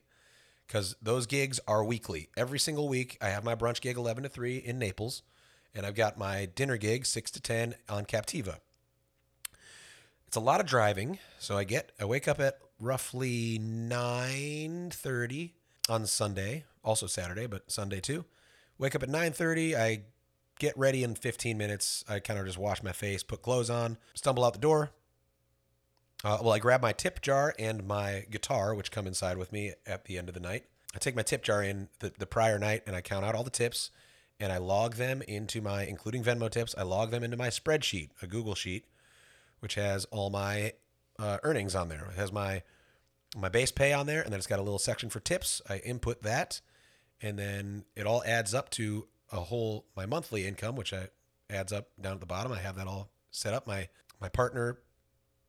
because 0.68 0.96
those 1.02 1.26
gigs 1.26 1.60
are 1.68 1.84
weekly. 1.84 2.30
Every 2.38 2.60
single 2.60 2.88
week 2.88 3.18
I 3.22 3.30
have 3.30 3.44
my 3.44 3.56
brunch 3.56 3.82
gig 3.82 3.98
11 3.98 4.24
to 4.24 4.30
3 4.30 4.58
in 4.58 4.80
Naples, 4.80 5.24
and 5.74 5.86
I've 5.86 5.96
got 5.96 6.18
my 6.18 6.46
dinner 6.46 6.78
gig 6.78 7.06
6 7.06 7.32
to 7.32 7.42
10 7.42 7.76
on 7.90 8.06
Captiva. 8.06 8.58
It's 10.28 10.38
a 10.38 10.42
lot 10.42 10.60
of 10.60 10.68
driving, 10.68 11.18
so 11.40 11.58
I 11.58 11.64
get 11.64 11.92
I 12.00 12.06
wake 12.06 12.28
up 12.28 12.40
at 12.40 12.60
roughly 12.80 13.60
9:30 13.60 15.52
on 15.90 16.06
Sunday, 16.06 16.66
also 16.84 17.08
Saturday, 17.08 17.48
but 17.48 17.70
Sunday 17.72 18.00
too. 18.00 18.26
Wake 18.78 18.96
up 18.96 19.04
at 19.04 19.10
9:30. 19.10 19.76
I 19.76 20.04
get 20.60 20.78
ready 20.78 21.04
in 21.04 21.16
15 21.16 21.58
minutes. 21.58 22.04
I 22.08 22.20
kind 22.20 22.40
of 22.40 22.46
just 22.46 22.58
wash 22.58 22.84
my 22.84 22.92
face, 22.92 23.24
put 23.24 23.42
clothes 23.42 23.70
on, 23.70 23.98
stumble 24.14 24.46
out 24.46 24.54
the 24.54 24.60
door. 24.60 24.92
Uh, 26.24 26.38
well, 26.42 26.52
I 26.52 26.60
grab 26.60 26.82
my 26.82 26.92
tip 26.92 27.22
jar 27.22 27.56
and 27.58 27.88
my 27.88 28.26
guitar, 28.30 28.76
which 28.76 28.92
come 28.92 29.08
inside 29.08 29.38
with 29.38 29.54
me 29.54 29.74
at 29.88 30.06
the 30.06 30.18
end 30.18 30.28
of 30.28 30.34
the 30.34 30.42
night. 30.42 30.66
I 30.94 31.00
take 31.00 31.16
my 31.16 31.22
tip 31.22 31.44
jar 31.44 31.64
in 31.64 31.88
the, 32.00 32.12
the 32.18 32.26
prior 32.26 32.60
night 32.60 32.84
and 32.86 32.96
I 32.96 33.02
count 33.02 33.26
out 33.26 33.36
all 33.36 33.44
the 33.44 33.50
tips 33.50 33.90
and 34.40 34.52
I 34.52 34.58
log 34.58 34.96
them 34.96 35.22
into 35.28 35.62
my, 35.62 35.86
including 35.86 36.24
Venmo 36.24 36.50
tips, 36.50 36.76
I 36.78 36.84
log 36.84 37.12
them 37.12 37.24
into 37.24 37.38
my 37.38 37.50
spreadsheet, 37.50 38.10
a 38.22 38.28
Google 38.28 38.56
sheet, 38.56 38.86
which 39.60 39.76
has 39.76 40.06
all 40.06 40.30
my 40.30 40.74
uh, 41.18 41.38
earnings 41.44 41.76
on 41.76 41.90
there. 41.90 42.08
It 42.12 42.18
has 42.18 42.32
my 42.32 42.64
my 43.38 43.50
base 43.50 43.72
pay 43.72 43.94
on 43.94 44.08
there, 44.08 44.22
and 44.22 44.32
then 44.32 44.40
it's 44.40 44.48
got 44.48 44.58
a 44.58 44.64
little 44.64 44.80
section 44.80 45.10
for 45.10 45.20
tips. 45.20 45.62
I 45.70 45.78
input 45.78 46.24
that, 46.24 46.62
and 47.22 47.38
then 47.38 47.86
it 47.96 48.08
all 48.08 48.24
adds 48.26 48.56
up 48.56 48.72
to 48.72 49.08
a 49.32 49.42
whole 49.42 49.86
my 49.96 50.06
monthly 50.06 50.48
income, 50.48 50.76
which 50.76 50.94
I 50.94 51.10
adds 51.50 51.74
up 51.74 51.90
down 52.00 52.14
at 52.14 52.20
the 52.20 52.26
bottom. 52.26 52.52
I 52.52 52.60
have 52.60 52.76
that 52.76 52.88
all 52.88 53.10
set 53.32 53.54
up. 53.54 53.68
My 53.68 53.90
my 54.20 54.30
partner 54.30 54.80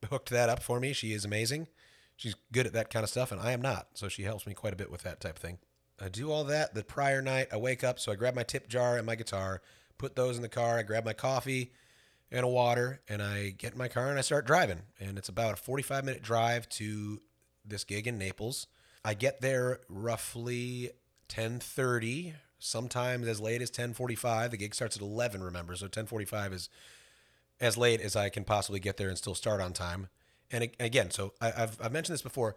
hooked 0.09 0.31
that 0.31 0.49
up 0.49 0.63
for 0.63 0.81
me. 0.81 0.93
She 0.93 1.13
is 1.13 1.25
amazing. 1.25 1.69
She's 2.17 2.35
good 2.53 2.67
at 2.67 2.73
that 2.75 2.91
kind 2.91 3.03
of 3.03 3.11
stuff, 3.11 3.33
and 3.33 3.41
I 3.41 3.53
am 3.53 3.63
not. 3.63 3.89
So 3.95 4.09
she 4.09 4.23
helps 4.23 4.47
me 4.47 4.55
quite 4.55 4.73
a 4.73 4.77
bit 4.77 4.91
with 4.91 5.03
that 5.03 5.21
type 5.21 5.37
of 5.37 5.43
thing. 5.43 5.59
I 6.01 6.09
do 6.09 6.31
all 6.31 6.45
that 6.45 6.75
the 6.75 6.85
prior 6.85 7.23
night. 7.23 7.49
I 7.53 7.57
wake 7.57 7.85
up, 7.85 7.99
so 7.99 8.13
I 8.13 8.17
grab 8.17 8.35
my 8.35 8.43
tip 8.43 8.69
jar 8.69 8.97
and 8.97 9.07
my 9.07 9.15
guitar, 9.15 9.63
put 9.99 10.17
those 10.17 10.37
in 10.37 10.43
the 10.43 10.49
car. 10.49 10.79
I 10.79 10.83
grab 10.83 11.05
my 11.05 11.13
coffee 11.13 11.73
and 12.31 12.45
a 12.45 12.49
water, 12.49 13.01
and 13.09 13.23
I 13.23 13.51
get 13.51 13.73
in 13.73 13.79
my 13.79 13.89
car 13.89 14.09
and 14.09 14.19
I 14.19 14.23
start 14.23 14.47
driving. 14.47 14.83
And 14.99 15.19
it's 15.19 15.29
about 15.29 15.55
a 15.55 15.57
45 15.57 16.05
minute 16.05 16.23
drive 16.23 16.69
to 16.71 17.21
this 17.65 17.85
gig 17.85 18.07
in 18.07 18.19
Naples. 18.19 18.67
I 19.05 19.15
get 19.15 19.41
there 19.41 19.81
roughly 19.89 20.91
10:30 21.29 22.35
sometimes 22.61 23.27
as 23.27 23.41
late 23.41 23.63
as 23.63 23.71
10:45. 23.71 24.53
The 24.53 24.57
gig 24.57 24.75
starts 24.75 24.97
at 24.97 25.03
11, 25.03 25.43
remember? 25.43 25.75
So 25.75 25.89
10:45 25.89 26.53
is 26.53 26.69
as 27.59 27.77
late 27.77 28.01
as 28.01 28.15
I 28.15 28.29
can 28.29 28.45
possibly 28.45 28.79
get 28.79 28.97
there 28.97 29.09
and 29.09 29.19
still 29.19 29.35
start 29.35 29.61
on 29.61 29.73
time. 29.73 30.09
And 30.51 30.71
again, 30.79 31.11
so 31.11 31.33
I, 31.41 31.53
I've 31.57 31.81
I've 31.81 31.93
mentioned 31.93 32.15
this 32.15 32.23
before. 32.23 32.57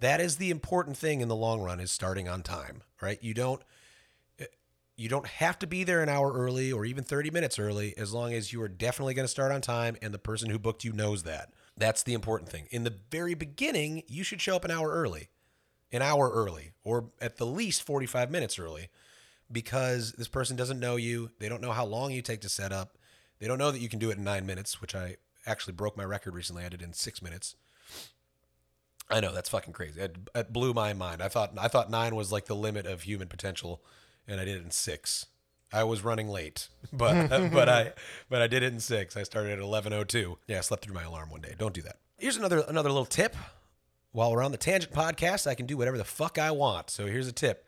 That 0.00 0.20
is 0.20 0.36
the 0.36 0.50
important 0.50 0.96
thing 0.96 1.20
in 1.20 1.28
the 1.28 1.36
long 1.36 1.60
run 1.60 1.78
is 1.78 1.92
starting 1.92 2.28
on 2.28 2.42
time, 2.42 2.82
right? 3.00 3.22
You 3.22 3.34
don't 3.34 3.62
eh, 4.38 4.46
you 4.96 5.08
don't 5.08 5.26
have 5.26 5.58
to 5.60 5.66
be 5.66 5.84
there 5.84 6.02
an 6.02 6.08
hour 6.08 6.32
early 6.32 6.72
or 6.72 6.84
even 6.84 7.04
30 7.04 7.30
minutes 7.30 7.58
early 7.58 7.96
as 7.96 8.12
long 8.12 8.32
as 8.32 8.52
you 8.52 8.60
are 8.62 8.68
definitely 8.68 9.14
going 9.14 9.24
to 9.24 9.30
start 9.30 9.52
on 9.52 9.60
time 9.60 9.96
and 10.02 10.12
the 10.12 10.18
person 10.18 10.50
who 10.50 10.58
booked 10.58 10.84
you 10.84 10.92
knows 10.92 11.22
that. 11.22 11.52
That's 11.76 12.02
the 12.02 12.14
important 12.14 12.50
thing. 12.50 12.66
In 12.70 12.84
the 12.84 12.94
very 13.10 13.34
beginning, 13.34 14.02
you 14.06 14.24
should 14.24 14.40
show 14.40 14.56
up 14.56 14.64
an 14.64 14.70
hour 14.70 14.90
early. 14.90 15.28
An 15.90 16.02
hour 16.02 16.30
early 16.30 16.72
or 16.84 17.10
at 17.20 17.36
the 17.36 17.44
least 17.44 17.82
45 17.82 18.30
minutes 18.30 18.58
early 18.58 18.88
because 19.52 20.12
this 20.12 20.28
person 20.28 20.56
doesn't 20.56 20.80
know 20.80 20.96
you. 20.96 21.30
They 21.38 21.48
don't 21.48 21.62
know 21.62 21.72
how 21.72 21.84
long 21.84 22.12
you 22.12 22.22
take 22.22 22.40
to 22.42 22.48
set 22.48 22.72
up. 22.72 22.96
They 23.38 23.46
don't 23.46 23.58
know 23.58 23.70
that 23.70 23.80
you 23.80 23.88
can 23.88 23.98
do 23.98 24.10
it 24.10 24.18
in 24.18 24.24
9 24.24 24.46
minutes, 24.46 24.80
which 24.80 24.94
I 24.94 25.16
actually 25.46 25.74
broke 25.74 25.96
my 25.96 26.04
record 26.04 26.34
recently. 26.34 26.64
I 26.64 26.68
did 26.68 26.82
it 26.82 26.84
in 26.84 26.92
6 26.92 27.22
minutes. 27.22 27.56
I 29.10 29.20
know 29.20 29.32
that's 29.32 29.48
fucking 29.48 29.72
crazy. 29.72 30.00
It, 30.00 30.16
it 30.34 30.52
blew 30.52 30.72
my 30.72 30.94
mind. 30.94 31.22
I 31.22 31.28
thought 31.28 31.52
I 31.58 31.68
thought 31.68 31.90
9 31.90 32.14
was 32.14 32.32
like 32.32 32.46
the 32.46 32.56
limit 32.56 32.86
of 32.86 33.02
human 33.02 33.28
potential 33.28 33.82
and 34.26 34.40
I 34.40 34.44
did 34.44 34.56
it 34.56 34.64
in 34.64 34.70
six. 34.70 35.26
I 35.72 35.84
was 35.84 36.04
running 36.04 36.28
late, 36.28 36.68
but 36.92 37.28
but 37.52 37.68
I 37.68 37.92
but 38.28 38.42
I 38.42 38.46
did 38.46 38.62
it 38.62 38.72
in 38.72 38.80
six. 38.80 39.16
I 39.16 39.22
started 39.22 39.52
at 39.52 39.58
eleven 39.58 39.92
oh 39.92 40.04
two. 40.04 40.38
Yeah, 40.46 40.58
I 40.58 40.60
slept 40.60 40.84
through 40.84 40.94
my 40.94 41.04
alarm 41.04 41.30
one 41.30 41.40
day. 41.40 41.54
Don't 41.58 41.74
do 41.74 41.82
that. 41.82 41.96
Here's 42.18 42.36
another 42.36 42.64
another 42.68 42.90
little 42.90 43.06
tip. 43.06 43.36
While 44.12 44.32
we're 44.32 44.42
on 44.42 44.52
the 44.52 44.58
tangent 44.58 44.92
podcast, 44.92 45.46
I 45.46 45.54
can 45.54 45.64
do 45.64 45.78
whatever 45.78 45.96
the 45.96 46.04
fuck 46.04 46.38
I 46.38 46.50
want. 46.50 46.90
So 46.90 47.06
here's 47.06 47.28
a 47.28 47.32
tip: 47.32 47.66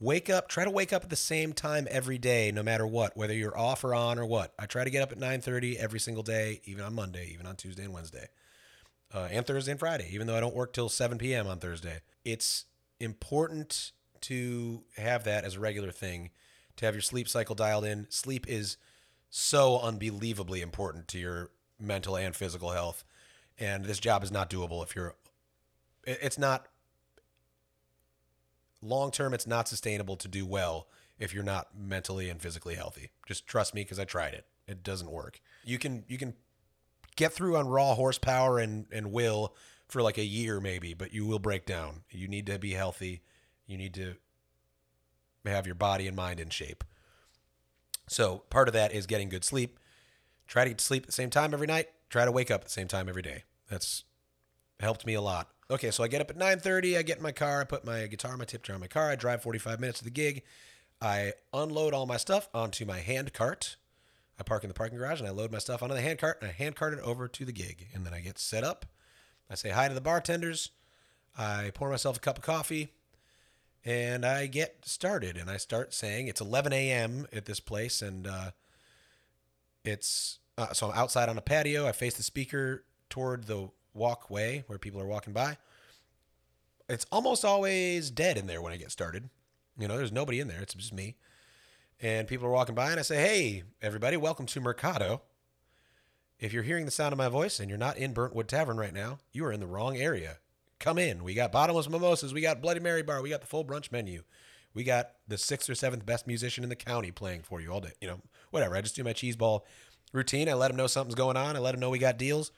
wake 0.00 0.30
up. 0.30 0.48
Try 0.48 0.64
to 0.64 0.70
wake 0.70 0.92
up 0.92 1.04
at 1.04 1.10
the 1.10 1.16
same 1.16 1.52
time 1.52 1.86
every 1.90 2.18
day, 2.18 2.52
no 2.52 2.62
matter 2.62 2.86
what, 2.86 3.16
whether 3.16 3.34
you're 3.34 3.56
off 3.58 3.84
or 3.84 3.94
on 3.94 4.18
or 4.18 4.26
what. 4.26 4.54
I 4.58 4.66
try 4.66 4.84
to 4.84 4.90
get 4.90 5.02
up 5.02 5.12
at 5.12 5.18
nine 5.18 5.40
thirty 5.40 5.78
every 5.78 6.00
single 6.00 6.22
day, 6.22 6.60
even 6.64 6.84
on 6.84 6.94
Monday, 6.94 7.30
even 7.32 7.46
on 7.46 7.56
Tuesday 7.56 7.84
and 7.84 7.92
Wednesday, 7.92 8.28
uh, 9.12 9.28
and 9.30 9.46
Thursday 9.46 9.72
and 9.72 9.80
Friday. 9.80 10.08
Even 10.12 10.26
though 10.26 10.36
I 10.36 10.40
don't 10.40 10.54
work 10.54 10.72
till 10.72 10.88
seven 10.88 11.18
p.m. 11.18 11.46
on 11.46 11.58
Thursday, 11.58 12.00
it's 12.24 12.64
important 13.00 13.92
to 14.22 14.82
have 14.96 15.24
that 15.24 15.44
as 15.44 15.54
a 15.54 15.60
regular 15.60 15.92
thing, 15.92 16.30
to 16.76 16.86
have 16.86 16.94
your 16.94 17.02
sleep 17.02 17.28
cycle 17.28 17.54
dialed 17.54 17.84
in. 17.84 18.06
Sleep 18.10 18.48
is 18.48 18.76
so 19.30 19.78
unbelievably 19.80 20.60
important 20.60 21.06
to 21.08 21.18
your 21.18 21.50
mental 21.78 22.16
and 22.16 22.34
physical 22.34 22.70
health. 22.70 23.04
And 23.58 23.84
this 23.84 23.98
job 23.98 24.24
is 24.24 24.32
not 24.32 24.48
doable 24.50 24.82
if 24.82 24.96
you're, 24.96 25.14
it's 26.04 26.38
not, 26.38 26.66
long 28.82 29.10
term, 29.10 29.34
it's 29.34 29.46
not 29.46 29.68
sustainable 29.68 30.16
to 30.16 30.28
do 30.28 30.46
well 30.46 30.88
if 31.18 31.34
you're 31.34 31.42
not 31.42 31.68
mentally 31.76 32.30
and 32.30 32.40
physically 32.40 32.74
healthy. 32.74 33.10
Just 33.26 33.46
trust 33.46 33.74
me 33.74 33.82
because 33.82 33.98
I 33.98 34.04
tried 34.04 34.34
it. 34.34 34.46
It 34.66 34.82
doesn't 34.82 35.10
work. 35.10 35.40
You 35.64 35.78
can, 35.78 36.04
you 36.08 36.18
can 36.18 36.34
get 37.16 37.32
through 37.32 37.56
on 37.56 37.68
raw 37.68 37.94
horsepower 37.94 38.58
and, 38.58 38.86
and 38.92 39.12
will 39.12 39.54
for 39.88 40.02
like 40.02 40.18
a 40.18 40.24
year 40.24 40.60
maybe, 40.60 40.94
but 40.94 41.12
you 41.12 41.26
will 41.26 41.38
break 41.38 41.66
down. 41.66 42.02
You 42.10 42.28
need 42.28 42.46
to 42.46 42.58
be 42.58 42.72
healthy 42.72 43.22
you 43.68 43.76
need 43.76 43.94
to 43.94 44.16
have 45.44 45.66
your 45.66 45.76
body 45.76 46.08
and 46.08 46.16
mind 46.16 46.40
in 46.40 46.50
shape. 46.50 46.82
So 48.08 48.42
part 48.50 48.66
of 48.66 48.74
that 48.74 48.92
is 48.92 49.06
getting 49.06 49.28
good 49.28 49.44
sleep. 49.44 49.78
Try 50.46 50.72
to 50.72 50.82
sleep 50.82 51.04
at 51.04 51.06
the 51.06 51.12
same 51.12 51.30
time 51.30 51.54
every 51.54 51.66
night. 51.66 51.88
Try 52.10 52.24
to 52.24 52.32
wake 52.32 52.50
up 52.50 52.62
at 52.62 52.64
the 52.64 52.72
same 52.72 52.88
time 52.88 53.08
every 53.08 53.22
day. 53.22 53.44
That's 53.70 54.04
helped 54.80 55.06
me 55.06 55.14
a 55.14 55.20
lot. 55.20 55.50
Okay, 55.70 55.90
so 55.90 56.02
I 56.02 56.08
get 56.08 56.22
up 56.22 56.30
at 56.30 56.36
9:30. 56.36 56.96
I 56.96 57.02
get 57.02 57.18
in 57.18 57.22
my 57.22 57.32
car. 57.32 57.60
I 57.60 57.64
put 57.64 57.84
my 57.84 58.06
guitar, 58.06 58.36
my 58.36 58.46
tip 58.46 58.62
jar 58.62 58.74
in 58.74 58.80
my 58.80 58.86
car. 58.86 59.10
I 59.10 59.16
drive 59.16 59.42
45 59.42 59.80
minutes 59.80 59.98
to 59.98 60.04
the 60.04 60.10
gig. 60.10 60.42
I 61.00 61.34
unload 61.52 61.92
all 61.92 62.06
my 62.06 62.16
stuff 62.16 62.48
onto 62.54 62.84
my 62.86 63.00
hand 63.00 63.32
cart. 63.34 63.76
I 64.38 64.44
park 64.44 64.64
in 64.64 64.68
the 64.68 64.74
parking 64.74 64.98
garage 64.98 65.20
and 65.20 65.28
I 65.28 65.32
load 65.32 65.52
my 65.52 65.58
stuff 65.58 65.82
onto 65.82 65.94
the 65.94 66.00
hand 66.00 66.18
cart 66.18 66.38
and 66.40 66.48
I 66.48 66.52
hand 66.52 66.74
cart 66.74 66.94
it 66.94 67.00
over 67.00 67.28
to 67.28 67.44
the 67.44 67.52
gig. 67.52 67.88
And 67.92 68.06
then 68.06 68.14
I 68.14 68.20
get 68.20 68.38
set 68.38 68.64
up. 68.64 68.86
I 69.50 69.54
say 69.56 69.70
hi 69.70 69.88
to 69.88 69.94
the 69.94 70.00
bartenders. 70.00 70.70
I 71.36 71.70
pour 71.74 71.90
myself 71.90 72.16
a 72.16 72.20
cup 72.20 72.38
of 72.38 72.44
coffee 72.44 72.94
and 73.84 74.24
I 74.24 74.46
get 74.46 74.84
started 74.84 75.36
and 75.36 75.50
I 75.50 75.56
start 75.56 75.92
saying 75.92 76.28
it's 76.28 76.40
11 76.40 76.72
a.m. 76.72 77.26
at 77.32 77.44
this 77.44 77.60
place 77.60 78.00
and 78.00 78.26
uh, 78.26 78.50
it's 79.84 80.38
uh, 80.56 80.72
so 80.72 80.90
I'm 80.90 80.98
outside 80.98 81.28
on 81.28 81.38
a 81.38 81.42
patio. 81.42 81.86
I 81.86 81.92
face 81.92 82.14
the 82.14 82.22
speaker 82.22 82.84
toward 83.08 83.44
the 83.44 83.70
walkway 83.98 84.64
where 84.66 84.78
people 84.78 85.00
are 85.00 85.06
walking 85.06 85.32
by. 85.32 85.58
It's 86.88 87.06
almost 87.12 87.44
always 87.44 88.10
dead 88.10 88.38
in 88.38 88.46
there 88.46 88.62
when 88.62 88.72
I 88.72 88.76
get 88.76 88.90
started. 88.90 89.28
You 89.78 89.88
know, 89.88 89.96
there's 89.96 90.12
nobody 90.12 90.40
in 90.40 90.48
there. 90.48 90.62
It's 90.62 90.74
just 90.74 90.94
me. 90.94 91.16
And 92.00 92.26
people 92.26 92.46
are 92.46 92.52
walking 92.52 92.74
by 92.74 92.90
and 92.90 92.98
I 92.98 93.02
say, 93.02 93.16
"Hey, 93.16 93.64
everybody, 93.82 94.16
welcome 94.16 94.46
to 94.46 94.60
Mercado." 94.60 95.22
If 96.38 96.52
you're 96.52 96.62
hearing 96.62 96.84
the 96.84 96.92
sound 96.92 97.12
of 97.12 97.18
my 97.18 97.28
voice 97.28 97.58
and 97.58 97.68
you're 97.68 97.78
not 97.78 97.96
in 97.96 98.14
Burntwood 98.14 98.46
Tavern 98.46 98.76
right 98.76 98.94
now, 98.94 99.18
you 99.32 99.44
are 99.44 99.52
in 99.52 99.60
the 99.60 99.66
wrong 99.66 99.96
area 99.96 100.38
come 100.78 100.98
in. 100.98 101.24
We 101.24 101.34
got 101.34 101.52
bottomless 101.52 101.88
mimosas. 101.88 102.32
We 102.32 102.40
got 102.40 102.62
Bloody 102.62 102.80
Mary 102.80 103.02
bar. 103.02 103.22
We 103.22 103.30
got 103.30 103.40
the 103.40 103.46
full 103.46 103.64
brunch 103.64 103.90
menu. 103.92 104.22
We 104.74 104.84
got 104.84 105.12
the 105.26 105.38
sixth 105.38 105.68
or 105.68 105.74
seventh 105.74 106.06
best 106.06 106.26
musician 106.26 106.62
in 106.62 106.70
the 106.70 106.76
county 106.76 107.10
playing 107.10 107.42
for 107.42 107.60
you 107.60 107.72
all 107.72 107.80
day. 107.80 107.92
You 108.00 108.08
know, 108.08 108.20
whatever. 108.50 108.76
I 108.76 108.80
just 108.80 108.96
do 108.96 109.04
my 109.04 109.12
cheese 109.12 109.36
ball 109.36 109.66
routine. 110.12 110.48
I 110.48 110.54
let 110.54 110.68
them 110.68 110.76
know 110.76 110.86
something's 110.86 111.14
going 111.14 111.36
on. 111.36 111.56
I 111.56 111.58
let 111.58 111.72
them 111.72 111.80
know 111.80 111.90
we 111.90 111.98
got 111.98 112.18
deals, 112.18 112.52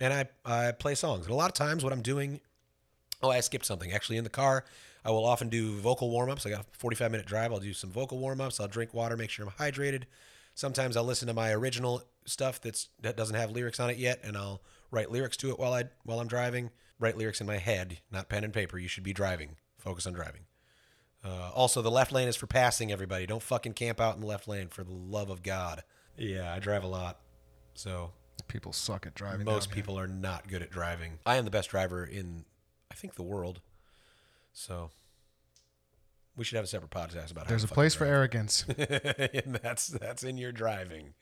and 0.00 0.12
I 0.12 0.26
I 0.44 0.72
play 0.72 0.94
songs. 0.94 1.26
And 1.26 1.32
a 1.32 1.36
lot 1.36 1.48
of 1.48 1.54
times, 1.54 1.84
what 1.84 1.92
I'm 1.92 2.02
doing, 2.02 2.40
oh, 3.22 3.30
I 3.30 3.40
skipped 3.40 3.66
something. 3.66 3.92
Actually, 3.92 4.18
in 4.18 4.24
the 4.24 4.30
car, 4.30 4.64
I 5.04 5.10
will 5.10 5.24
often 5.24 5.48
do 5.48 5.76
vocal 5.78 6.10
warm 6.10 6.30
ups. 6.30 6.46
I 6.46 6.50
got 6.50 6.60
a 6.60 6.66
45 6.72 7.10
minute 7.10 7.26
drive. 7.26 7.52
I'll 7.52 7.60
do 7.60 7.72
some 7.72 7.90
vocal 7.90 8.18
warm 8.18 8.40
ups. 8.40 8.60
I'll 8.60 8.68
drink 8.68 8.94
water, 8.94 9.16
make 9.16 9.30
sure 9.30 9.46
I'm 9.46 9.52
hydrated. 9.52 10.04
Sometimes 10.54 10.96
I'll 10.96 11.04
listen 11.04 11.28
to 11.28 11.34
my 11.34 11.52
original 11.52 12.02
stuff 12.24 12.60
that's 12.60 12.88
that 13.00 13.16
doesn't 13.16 13.36
have 13.36 13.50
lyrics 13.50 13.80
on 13.80 13.90
it 13.90 13.96
yet, 13.96 14.20
and 14.22 14.36
I'll 14.36 14.62
write 14.90 15.10
lyrics 15.10 15.36
to 15.38 15.50
it 15.50 15.58
while 15.58 15.72
I 15.72 15.84
while 16.04 16.20
I'm 16.20 16.28
driving 16.28 16.70
write 16.98 17.16
lyrics 17.16 17.40
in 17.40 17.46
my 17.46 17.58
head, 17.58 17.98
not 18.10 18.28
pen 18.28 18.44
and 18.44 18.52
paper. 18.52 18.78
You 18.78 18.88
should 18.88 19.04
be 19.04 19.12
driving. 19.12 19.56
Focus 19.78 20.06
on 20.06 20.12
driving. 20.12 20.42
Uh, 21.24 21.50
also, 21.54 21.82
the 21.82 21.90
left 21.90 22.12
lane 22.12 22.28
is 22.28 22.36
for 22.36 22.46
passing. 22.46 22.92
Everybody, 22.92 23.26
don't 23.26 23.42
fucking 23.42 23.74
camp 23.74 24.00
out 24.00 24.14
in 24.14 24.20
the 24.20 24.26
left 24.26 24.48
lane 24.48 24.68
for 24.68 24.84
the 24.84 24.92
love 24.92 25.30
of 25.30 25.42
God. 25.42 25.82
Yeah, 26.16 26.52
I 26.52 26.58
drive 26.58 26.84
a 26.84 26.88
lot, 26.88 27.18
so 27.74 28.12
people 28.48 28.72
suck 28.72 29.06
at 29.06 29.14
driving. 29.14 29.44
Most 29.44 29.70
people 29.70 29.98
are 29.98 30.08
not 30.08 30.48
good 30.48 30.62
at 30.62 30.70
driving. 30.70 31.18
I 31.24 31.36
am 31.36 31.44
the 31.44 31.50
best 31.50 31.70
driver 31.70 32.04
in, 32.04 32.44
I 32.90 32.94
think, 32.94 33.14
the 33.14 33.22
world. 33.22 33.60
So 34.52 34.90
we 36.36 36.44
should 36.44 36.56
have 36.56 36.64
a 36.64 36.68
separate 36.68 36.90
podcast 36.90 37.30
about. 37.30 37.48
There's 37.48 37.64
a 37.64 37.68
place 37.68 37.94
for 37.94 38.04
arrogance, 38.04 38.64
and 38.78 39.58
that's 39.62 39.88
that's 39.88 40.22
in 40.22 40.38
your 40.38 40.52
driving. 40.52 41.14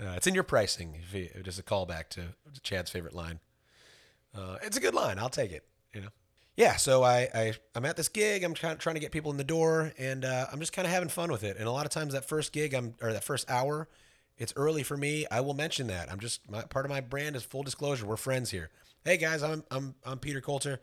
Uh, 0.00 0.14
it's 0.16 0.26
in 0.26 0.34
your 0.34 0.44
pricing. 0.44 0.96
You, 1.12 1.28
just 1.42 1.60
a 1.60 1.62
callback 1.62 2.08
to 2.10 2.22
Chad's 2.62 2.90
favorite 2.90 3.14
line. 3.14 3.40
Uh, 4.34 4.56
it's 4.62 4.76
a 4.76 4.80
good 4.80 4.94
line. 4.94 5.18
I'll 5.18 5.28
take 5.28 5.52
it. 5.52 5.64
You 5.94 6.02
know. 6.02 6.08
Yeah. 6.56 6.76
So 6.76 7.02
I, 7.02 7.28
I 7.34 7.52
I'm 7.74 7.84
at 7.84 7.96
this 7.96 8.08
gig. 8.08 8.42
I'm 8.42 8.54
trying 8.54 8.78
trying 8.78 8.94
to 8.94 9.00
get 9.00 9.12
people 9.12 9.30
in 9.30 9.36
the 9.36 9.44
door, 9.44 9.92
and 9.98 10.24
uh, 10.24 10.46
I'm 10.50 10.58
just 10.58 10.72
kind 10.72 10.86
of 10.86 10.92
having 10.92 11.08
fun 11.10 11.30
with 11.30 11.44
it. 11.44 11.56
And 11.58 11.66
a 11.68 11.72
lot 11.72 11.84
of 11.84 11.92
times 11.92 12.14
that 12.14 12.24
first 12.24 12.52
gig, 12.52 12.74
I'm 12.74 12.94
or 13.02 13.12
that 13.12 13.24
first 13.24 13.50
hour, 13.50 13.88
it's 14.40 14.52
early 14.56 14.82
for 14.82 14.96
me. 14.96 15.26
I 15.30 15.40
will 15.42 15.54
mention 15.54 15.86
that. 15.86 16.10
I'm 16.10 16.18
just 16.18 16.50
my, 16.50 16.62
part 16.62 16.84
of 16.84 16.90
my 16.90 17.00
brand 17.00 17.36
is 17.36 17.44
full 17.44 17.62
disclosure. 17.62 18.06
We're 18.06 18.16
friends 18.16 18.50
here. 18.50 18.70
Hey 19.04 19.16
guys, 19.16 19.42
I'm 19.44 19.62
I'm 19.70 19.94
I'm 20.04 20.18
Peter 20.18 20.40
Coulter. 20.40 20.80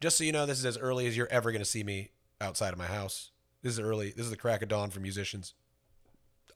Just 0.00 0.18
so 0.18 0.24
you 0.24 0.32
know, 0.32 0.44
this 0.44 0.58
is 0.58 0.66
as 0.66 0.76
early 0.76 1.06
as 1.06 1.16
you're 1.16 1.28
ever 1.30 1.52
going 1.52 1.62
to 1.62 1.64
see 1.64 1.82
me 1.82 2.10
outside 2.40 2.74
of 2.74 2.78
my 2.78 2.86
house. 2.86 3.30
This 3.62 3.72
is 3.72 3.80
early. 3.80 4.12
This 4.14 4.26
is 4.26 4.30
the 4.30 4.36
crack 4.36 4.60
of 4.60 4.68
dawn 4.68 4.90
for 4.90 5.00
musicians. 5.00 5.54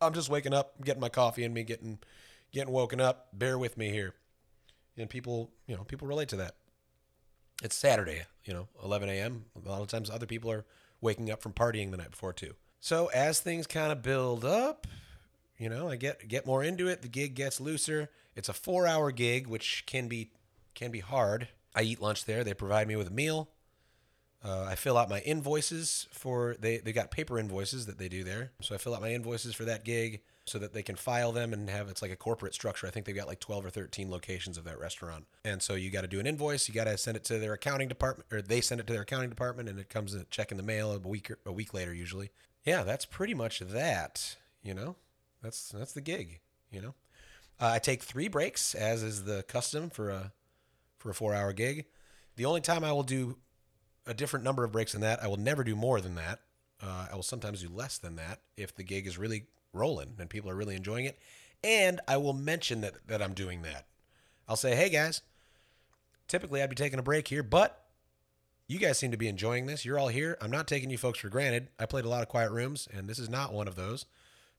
I'm 0.03 0.13
just 0.13 0.29
waking 0.29 0.53
up, 0.53 0.85
getting 0.85 1.01
my 1.01 1.09
coffee 1.09 1.45
in 1.45 1.55
me, 1.55 1.63
getting 1.63 2.01
getting 2.53 2.73
woken 2.73 3.01
up. 3.01 3.29
Bear 3.33 3.57
with 3.57 3.79
me 3.79 3.91
here 3.91 4.15
and 5.01 5.09
people, 5.09 5.51
you 5.67 5.77
know, 5.77 5.85
people 5.85 6.07
relate 6.07 6.29
to 6.29 6.37
that. 6.37 6.57
It's 7.63 7.77
Saturday, 7.77 8.23
you 8.45 8.55
know, 8.55 8.69
11 8.83 9.09
a.m. 9.09 9.45
A 9.65 9.69
lot 9.69 9.83
of 9.83 9.89
times 9.89 10.11
other 10.11 10.27
people 10.27 10.51
are 10.51 10.65
waking 11.01 11.31
up 11.31 11.43
from 11.43 11.53
partying 11.53 11.91
the 11.91 11.97
night 11.97 12.11
before 12.11 12.33
too. 12.33 12.55
So 12.81 13.07
as 13.09 13.41
things 13.41 13.67
kind 13.67 13.93
of 13.93 14.03
build 14.03 14.45
up, 14.45 14.87
you 15.61 15.69
know, 15.69 15.91
I 15.91 15.97
get 15.97 16.27
get 16.27 16.47
more 16.47 16.65
into 16.65 16.89
it. 16.89 17.03
The 17.03 17.09
gig 17.09 17.35
gets 17.35 17.61
looser. 17.61 18.09
It's 18.35 18.49
a 18.49 18.55
four-hour 18.55 19.13
gig, 19.13 19.47
which 19.47 19.85
can 19.87 20.09
be 20.09 20.33
can 20.75 20.91
be 20.91 21.01
hard. 21.01 21.49
I 21.75 21.83
eat 21.83 22.01
lunch 22.01 22.25
there. 22.25 22.43
They 22.43 22.55
provide 22.55 22.89
me 22.89 22.97
with 22.97 23.09
a 23.09 23.13
meal. 23.13 23.51
Uh, 24.43 24.65
I 24.65 24.75
fill 24.75 24.97
out 24.97 25.11
my 25.11 25.21
invoices 25.21 26.09
for 26.13 26.57
they 26.59 26.79
they 26.79 26.95
got 26.95 27.11
paper 27.11 27.39
invoices 27.39 27.85
that 27.87 27.99
they 27.99 28.09
do 28.09 28.25
there. 28.25 28.53
So 28.63 28.75
I 28.75 28.79
fill 28.79 28.95
out 28.95 29.03
my 29.03 29.13
invoices 29.13 29.55
for 29.55 29.67
that 29.67 29.85
gig 29.85 30.23
so 30.47 30.59
that 30.59 30.73
they 30.73 30.83
can 30.83 30.97
file 30.97 31.31
them 31.31 31.53
and 31.53 31.69
have 31.69 31.89
it's 31.91 32.01
like 32.01 32.11
a 32.11 32.17
corporate 32.17 32.55
structure. 32.55 32.87
I 32.87 32.91
think 32.91 33.05
they've 33.05 33.15
got 33.15 33.29
like 33.29 33.41
12 33.41 33.67
or 33.67 33.71
13 33.71 34.11
locations 34.11 34.57
of 34.57 34.65
that 34.65 34.81
restaurant. 34.81 35.27
And 35.45 35.61
so 35.61 35.75
you 35.75 35.91
got 35.91 36.01
to 36.01 36.09
do 36.09 36.21
an 36.21 36.27
invoice, 36.27 36.69
you 36.69 36.75
got 36.75 36.85
to 36.85 36.97
send 36.97 37.19
it 37.19 37.25
to 37.25 37.39
their 37.39 37.53
accounting 37.53 37.89
department 37.89 38.33
or 38.33 38.41
they 38.41 38.63
send 38.63 38.81
it 38.81 38.87
to 38.87 38.95
their 38.95 39.03
accounting 39.03 39.29
department 39.29 39.69
and 39.69 39.79
it 39.79 39.91
comes 39.91 40.15
in 40.15 40.23
a 40.23 40.25
check 40.25 40.51
in 40.51 40.57
the 40.57 40.63
mail 40.63 40.91
a 40.91 40.99
week 40.99 41.31
or, 41.31 41.39
a 41.45 41.53
week 41.53 41.75
later 41.75 41.93
usually. 41.93 42.31
Yeah, 42.65 42.83
that's 42.83 43.05
pretty 43.05 43.35
much 43.35 43.59
that, 43.59 44.37
you 44.63 44.73
know. 44.73 44.97
That's 45.43 45.71
that's 45.71 45.93
the 45.93 46.01
gig, 46.01 46.41
you 46.71 46.81
know. 46.81 46.95
Uh, 47.61 47.73
I 47.75 47.79
take 47.79 48.03
3 48.03 48.29
breaks 48.29 48.75
as 48.75 49.03
is 49.03 49.25
the 49.25 49.43
custom 49.43 49.91
for 49.91 50.11
a 50.11 50.33
for 50.99 51.11
a 51.11 51.15
4-hour 51.15 51.53
gig. 51.53 51.87
The 52.37 52.45
only 52.45 52.61
time 52.61 52.85
I 52.85 52.93
will 52.93 53.03
do 53.03 53.37
a 54.07 54.15
different 54.15 54.45
number 54.45 54.65
of 54.65 54.73
breaks 54.73 54.93
than 54.93 55.01
that, 55.03 55.23
I 55.23 55.29
will 55.29 55.37
never 55.37 55.65
do 55.65 55.75
more 55.77 56.01
than 56.01 56.15
that. 56.17 56.41
Uh, 56.83 57.09
I 57.13 57.15
will 57.15 57.23
sometimes 57.23 57.63
do 57.63 57.69
less 57.69 57.99
than 57.99 58.17
that 58.17 58.41
if 58.57 58.75
the 58.75 58.83
gig 58.83 59.07
is 59.07 59.19
really 59.19 59.45
rolling 59.73 60.15
and 60.19 60.29
people 60.29 60.51
are 60.51 60.55
really 60.55 60.77
enjoying 60.77 61.05
it. 61.05 61.19
And 61.63 62.01
I 62.09 62.17
will 62.17 62.33
mention 62.33 62.81
that, 62.81 63.07
that 63.07 63.23
I'm 63.23 63.35
doing 63.35 63.63
that. 63.63 63.87
I'll 64.49 64.57
say, 64.57 64.75
hey 64.75 64.89
guys, 64.89 65.23
typically 66.27 66.63
I'd 66.63 66.71
be 66.71 66.77
taking 66.77 66.99
a 66.99 67.03
break 67.03 67.29
here, 67.29 67.43
but 67.43 67.85
you 68.67 68.79
guys 68.79 68.99
seem 68.99 69.11
to 69.11 69.17
be 69.17 69.29
enjoying 69.29 69.67
this. 69.67 69.85
You're 69.85 69.99
all 69.99 70.09
here. 70.09 70.39
I'm 70.41 70.51
not 70.51 70.67
taking 70.67 70.91
you 70.91 70.99
folks 70.99 71.19
for 71.19 71.29
granted. 71.29 71.69
I 71.79 71.87
played 71.87 72.05
a 72.05 72.09
lot 72.09 72.23
of 72.23 72.29
quiet 72.29 72.51
rooms, 72.51 72.89
and 72.93 73.09
this 73.09 73.19
is 73.19 73.29
not 73.29 73.53
one 73.53 73.69
of 73.69 73.75
those. 73.75 74.07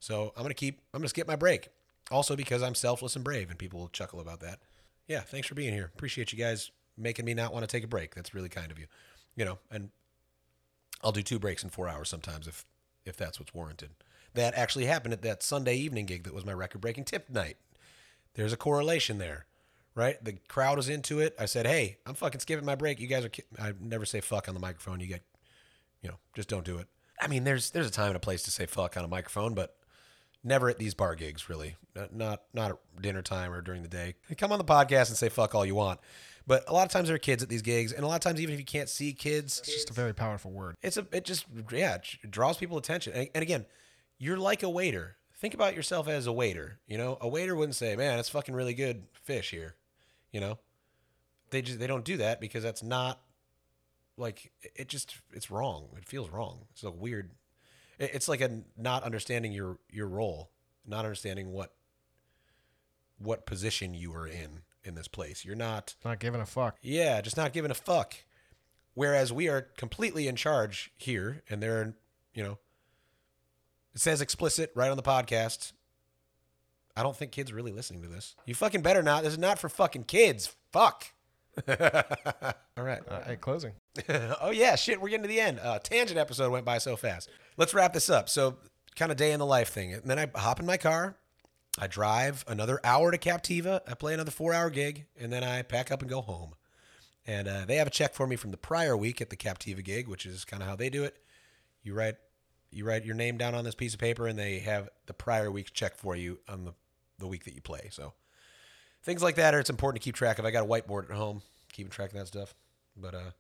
So 0.02 0.34
I'm 0.36 0.42
gonna 0.42 0.54
keep. 0.54 0.82
I'm 0.94 1.00
gonna 1.00 1.08
skip 1.08 1.28
my 1.28 1.38
break. 1.38 1.70
Also 2.10 2.36
because 2.36 2.62
I'm 2.62 2.76
selfless 2.76 3.16
and 3.16 3.24
brave, 3.24 3.50
and 3.50 3.58
people 3.58 3.80
will 3.80 3.88
chuckle 3.88 4.20
about 4.20 4.42
that. 4.42 4.60
Yeah, 5.08 5.22
thanks 5.22 5.48
for 5.48 5.56
being 5.56 5.74
here. 5.74 5.90
Appreciate 5.94 6.34
you 6.34 6.38
guys 6.38 6.72
making 6.98 7.24
me 7.24 7.34
not 7.34 7.54
want 7.54 7.64
to 7.64 7.68
take 7.68 7.84
a 7.84 7.88
break. 7.88 8.16
That's 8.16 8.34
really 8.34 8.50
kind 8.50 8.72
of 8.72 8.80
you. 8.80 8.88
You 9.36 9.46
know, 9.46 9.60
and 9.70 9.92
I'll 11.04 11.12
do 11.12 11.22
two 11.22 11.40
breaks 11.40 11.64
in 11.64 11.70
four 11.70 11.88
hours 11.88 12.10
sometimes 12.10 12.48
if 12.48 12.66
if 13.06 13.16
that's 13.16 13.40
what's 13.40 13.54
warranted. 13.54 13.92
That 14.34 14.56
actually 14.56 14.86
happened 14.86 15.14
at 15.14 15.22
that 15.22 15.44
Sunday 15.44 15.76
evening 15.76 16.08
gig 16.08 16.24
that 16.24 16.34
was 16.34 16.46
my 16.46 16.54
record 16.54 16.82
breaking 16.82 17.06
tip 17.06 17.30
night. 17.30 17.58
There's 18.34 18.54
a 18.54 18.58
correlation 18.58 19.20
there, 19.20 19.46
right? 19.94 20.24
The 20.24 20.34
crowd 20.48 20.78
was 20.78 20.90
into 20.90 21.20
it. 21.20 21.36
I 21.40 21.46
said, 21.46 21.68
"Hey, 21.68 21.98
I'm 22.08 22.16
fucking 22.16 22.40
skipping 22.42 22.66
my 22.66 22.76
break. 22.76 23.00
You 23.00 23.08
guys 23.08 23.24
are." 23.24 23.30
Ki-. 23.30 23.44
I 23.60 23.74
never 23.80 24.06
say 24.06 24.20
fuck 24.20 24.48
on 24.48 24.56
the 24.56 24.60
microphone. 24.60 25.00
You 25.00 25.08
get, 25.08 25.22
you 26.02 26.10
know, 26.10 26.18
just 26.34 26.50
don't 26.50 26.66
do 26.66 26.80
it. 26.80 26.88
I 27.22 27.28
mean, 27.28 27.44
there's 27.44 27.70
there's 27.70 27.88
a 27.88 27.92
time 27.92 28.08
and 28.08 28.16
a 28.16 28.20
place 28.20 28.42
to 28.44 28.52
say 28.52 28.66
fuck 28.66 28.98
on 28.98 29.06
a 29.06 29.08
microphone, 29.08 29.54
but 29.54 29.76
never 30.44 30.70
at 30.70 30.78
these 30.78 30.94
bar 30.94 31.16
gigs, 31.16 31.50
really. 31.50 31.76
Not 31.96 32.14
not, 32.16 32.42
not 32.54 32.72
at 32.72 33.02
dinner 33.02 33.22
time 33.22 33.52
or 33.52 33.62
during 33.62 33.82
the 33.82 33.88
day. 33.90 34.16
Come 34.38 34.52
on 34.52 34.58
the 34.58 34.66
podcast 34.66 35.10
and 35.10 35.18
say 35.18 35.30
fuck 35.30 35.54
all 35.56 35.66
you 35.66 35.76
want. 35.76 36.00
But 36.48 36.68
a 36.68 36.74
lot 36.74 36.86
of 36.86 36.92
times 36.92 37.08
there 37.08 37.16
are 37.16 37.20
kids 37.20 37.44
at 37.44 37.50
these 37.50 37.62
gigs, 37.62 37.92
and 37.94 38.04
a 38.04 38.08
lot 38.08 38.16
of 38.16 38.22
times 38.22 38.42
even 38.42 38.54
if 38.54 38.60
you 38.60 38.66
can't 38.66 38.90
see 38.90 39.14
kids, 39.14 39.60
It's 39.60 39.74
just 39.74 39.90
a 39.90 39.94
very 39.94 40.14
powerful 40.14 40.52
word. 40.52 40.76
it's 40.82 40.98
a 40.98 41.06
it 41.12 41.24
just 41.26 41.46
yeah 41.72 41.96
it 41.96 42.32
draws 42.32 42.58
people 42.58 42.78
attention 42.78 43.14
and, 43.14 43.30
and 43.36 43.42
again 43.44 43.66
you're 44.18 44.38
like 44.38 44.64
a 44.64 44.70
waiter 44.70 45.18
think 45.38 45.54
about 45.54 45.76
yourself 45.76 46.08
as 46.08 46.28
a 46.28 46.32
waiter 46.32 46.80
you 46.88 46.98
know 46.98 47.18
a 47.22 47.28
waiter 47.28 47.56
wouldn't 47.56 47.76
say 47.76 47.96
man 47.96 48.18
it's 48.20 48.30
fucking 48.30 48.54
really 48.56 48.74
good 48.74 49.04
fish 49.24 49.52
here 49.52 49.76
you 50.32 50.40
know 50.42 50.58
they 51.52 51.62
just 51.62 51.80
they 51.80 51.88
don't 51.88 52.06
do 52.06 52.18
that 52.18 52.40
because 52.42 52.64
that's 52.64 52.84
not 52.84 53.20
like 54.18 54.52
it 54.76 54.88
just 54.88 55.16
it's 55.34 55.50
wrong 55.52 55.88
it 55.98 56.06
feels 56.06 56.30
wrong 56.30 56.60
it's 56.72 56.84
a 56.84 56.92
weird 56.92 57.32
it's 58.02 58.28
like 58.28 58.42
a 58.42 58.62
not 58.78 59.04
understanding 59.04 59.52
your 59.52 59.78
your 59.90 60.08
role 60.08 60.50
not 60.86 61.06
understanding 61.06 61.52
what 61.52 61.74
what 63.18 63.46
position 63.46 63.94
you 63.94 64.14
are 64.14 64.28
in 64.28 64.62
in 64.84 64.96
this 64.96 65.08
place 65.08 65.46
you're 65.46 65.56
not 65.56 65.96
Not 66.04 66.20
giving 66.20 66.42
a 66.42 66.46
fuck. 66.46 66.78
yeah, 66.82 67.22
just 67.22 67.38
not 67.38 67.54
giving 67.54 67.72
a 67.72 67.76
fuck. 67.76 68.16
Whereas 68.94 69.32
we 69.32 69.48
are 69.48 69.62
completely 69.78 70.28
in 70.28 70.36
charge 70.36 70.92
here, 70.98 71.44
and 71.50 71.64
they're, 71.64 71.96
you 72.34 72.44
know, 72.44 72.58
it 73.96 74.02
says 74.02 74.20
explicit 74.20 74.70
right 74.76 74.92
on 74.92 74.98
the 74.98 75.04
podcast. 75.04 75.72
I 76.98 77.04
don't 77.04 77.16
think 77.16 77.32
kids 77.32 77.52
are 77.52 77.56
really 77.56 77.72
listening 77.72 78.02
to 78.02 78.10
this. 78.10 78.36
You 78.46 78.54
fucking 78.54 78.82
better 78.82 79.02
not. 79.02 79.24
This 79.24 79.32
is 79.32 79.40
not 79.40 79.60
for 79.60 79.70
fucking 79.70 80.04
kids. 80.06 80.54
Fuck. 80.74 81.06
All 81.68 82.84
right. 82.84 83.02
Uh, 83.08 83.22
hey, 83.26 83.36
closing. 83.36 83.74
oh 84.42 84.52
yeah, 84.52 84.76
shit. 84.76 85.02
We're 85.02 85.10
getting 85.10 85.24
to 85.24 85.30
the 85.30 85.40
end. 85.40 85.60
Uh, 85.60 85.80
tangent 85.80 86.20
episode 86.20 86.52
went 86.52 86.66
by 86.66 86.78
so 86.78 86.96
fast. 86.96 87.30
Let's 87.58 87.74
wrap 87.74 87.94
this 87.94 88.10
up. 88.10 88.30
So, 88.30 88.58
kind 88.96 89.12
of 89.12 89.18
day 89.18 89.32
in 89.32 89.40
the 89.40 89.46
life 89.46 89.70
thing, 89.70 89.94
and 89.94 90.04
then 90.06 90.18
I 90.18 90.28
hop 90.36 90.60
in 90.60 90.66
my 90.66 90.78
car. 90.78 91.18
I 91.80 91.88
drive 91.88 92.44
another 92.48 92.80
hour 92.84 93.12
to 93.12 93.18
Captiva. 93.18 93.82
I 93.88 93.94
play 93.94 94.14
another 94.14 94.32
four 94.32 94.54
hour 94.54 94.70
gig, 94.70 95.06
and 95.20 95.32
then 95.32 95.44
I 95.44 95.62
pack 95.62 95.92
up 95.92 96.02
and 96.02 96.10
go 96.10 96.22
home. 96.22 96.54
And 97.26 97.48
uh, 97.48 97.66
they 97.66 97.76
have 97.76 97.88
a 97.88 97.92
check 97.92 98.14
for 98.14 98.28
me 98.28 98.36
from 98.36 98.52
the 98.52 98.58
prior 98.58 98.98
week 98.98 99.22
at 99.22 99.30
the 99.30 99.38
Captiva 99.38 99.84
gig, 99.84 100.08
which 100.08 100.26
is 100.26 100.44
kind 100.44 100.64
of 100.64 100.70
how 100.70 100.76
they 100.76 100.90
do 100.90 101.04
it. 101.04 101.18
You 101.84 101.94
write 101.94 102.16
you 102.72 102.86
write 102.86 103.06
your 103.06 103.16
name 103.16 103.38
down 103.38 103.54
on 103.54 103.66
this 103.66 103.76
piece 103.76 103.94
of 103.94 104.00
paper, 104.00 104.28
and 104.28 104.40
they 104.40 104.60
have 104.60 104.90
the 105.06 105.14
prior 105.14 105.52
week's 105.52 105.72
check 105.72 105.98
for 105.98 106.16
you 106.16 106.40
on 106.48 106.66
the 106.66 106.74
the 107.20 107.28
week 107.28 107.44
that 107.44 107.54
you 107.54 107.62
play. 107.62 107.90
So 107.92 108.14
things 109.04 109.24
like 109.24 109.36
that 109.36 109.54
are 109.54 109.60
it's 109.60 109.70
important 109.70 110.02
to 110.02 110.06
keep 110.06 110.16
track 110.16 110.40
of. 110.40 110.46
I 110.46 110.52
got 110.52 110.64
a 110.64 110.68
whiteboard 110.68 111.10
at 111.10 111.16
home, 111.16 111.42
keeping 111.72 111.92
track 111.92 112.12
of 112.12 112.18
that 112.18 112.28
stuff. 112.28 112.54
But 112.96 113.16
uh, 113.16 113.32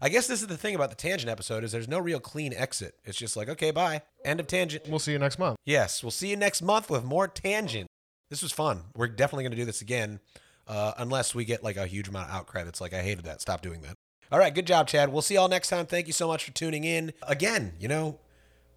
I 0.00 0.08
guess 0.08 0.26
this 0.26 0.42
is 0.42 0.48
the 0.48 0.56
thing 0.56 0.74
about 0.74 0.90
the 0.90 0.96
tangent 0.96 1.30
episode 1.30 1.64
is 1.64 1.72
there's 1.72 1.88
no 1.88 1.98
real 1.98 2.20
clean 2.20 2.52
exit. 2.54 2.94
It's 3.04 3.18
just 3.18 3.36
like 3.36 3.48
okay, 3.48 3.70
bye, 3.70 4.02
end 4.24 4.40
of 4.40 4.46
tangent. 4.46 4.88
We'll 4.88 4.98
see 4.98 5.12
you 5.12 5.18
next 5.18 5.38
month. 5.38 5.56
Yes, 5.64 6.02
we'll 6.02 6.10
see 6.10 6.28
you 6.28 6.36
next 6.36 6.62
month 6.62 6.90
with 6.90 7.04
more 7.04 7.28
tangent. 7.28 7.86
This 8.28 8.42
was 8.42 8.52
fun. 8.52 8.84
We're 8.94 9.08
definitely 9.08 9.44
going 9.44 9.52
to 9.52 9.56
do 9.56 9.64
this 9.64 9.82
again, 9.82 10.20
uh, 10.68 10.92
unless 10.98 11.34
we 11.34 11.44
get 11.44 11.64
like 11.64 11.76
a 11.76 11.86
huge 11.86 12.08
amount 12.08 12.28
of 12.28 12.34
outcry 12.34 12.62
that's 12.62 12.80
like, 12.80 12.94
I 12.94 13.02
hated 13.02 13.24
that. 13.24 13.40
Stop 13.40 13.60
doing 13.60 13.82
that. 13.82 13.96
All 14.30 14.38
right, 14.38 14.54
good 14.54 14.68
job, 14.68 14.86
Chad. 14.86 15.12
We'll 15.12 15.22
see 15.22 15.34
y'all 15.34 15.48
next 15.48 15.68
time. 15.68 15.86
Thank 15.86 16.06
you 16.06 16.12
so 16.12 16.28
much 16.28 16.44
for 16.44 16.52
tuning 16.52 16.84
in. 16.84 17.12
Again, 17.24 17.72
you 17.80 17.88
know, 17.88 18.20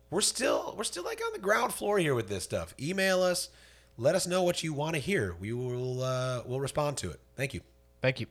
we're 0.09 0.21
still 0.21 0.73
we're 0.75 0.84
still 0.84 1.03
like 1.03 1.21
on 1.23 1.34
the 1.34 1.39
ground 1.39 1.73
floor 1.73 1.99
here 1.99 2.15
with 2.15 2.27
this 2.27 2.43
stuff. 2.43 2.73
Email 2.79 3.21
us, 3.21 3.49
let 3.97 4.15
us 4.15 4.27
know 4.27 4.43
what 4.43 4.63
you 4.63 4.73
want 4.73 4.95
to 4.95 5.01
hear. 5.01 5.35
We 5.39 5.53
will 5.53 6.03
uh, 6.03 6.41
we'll 6.45 6.59
respond 6.59 6.97
to 6.97 7.11
it. 7.11 7.19
Thank 7.35 7.53
you. 7.53 7.61
Thank 8.01 8.19
you. 8.19 8.27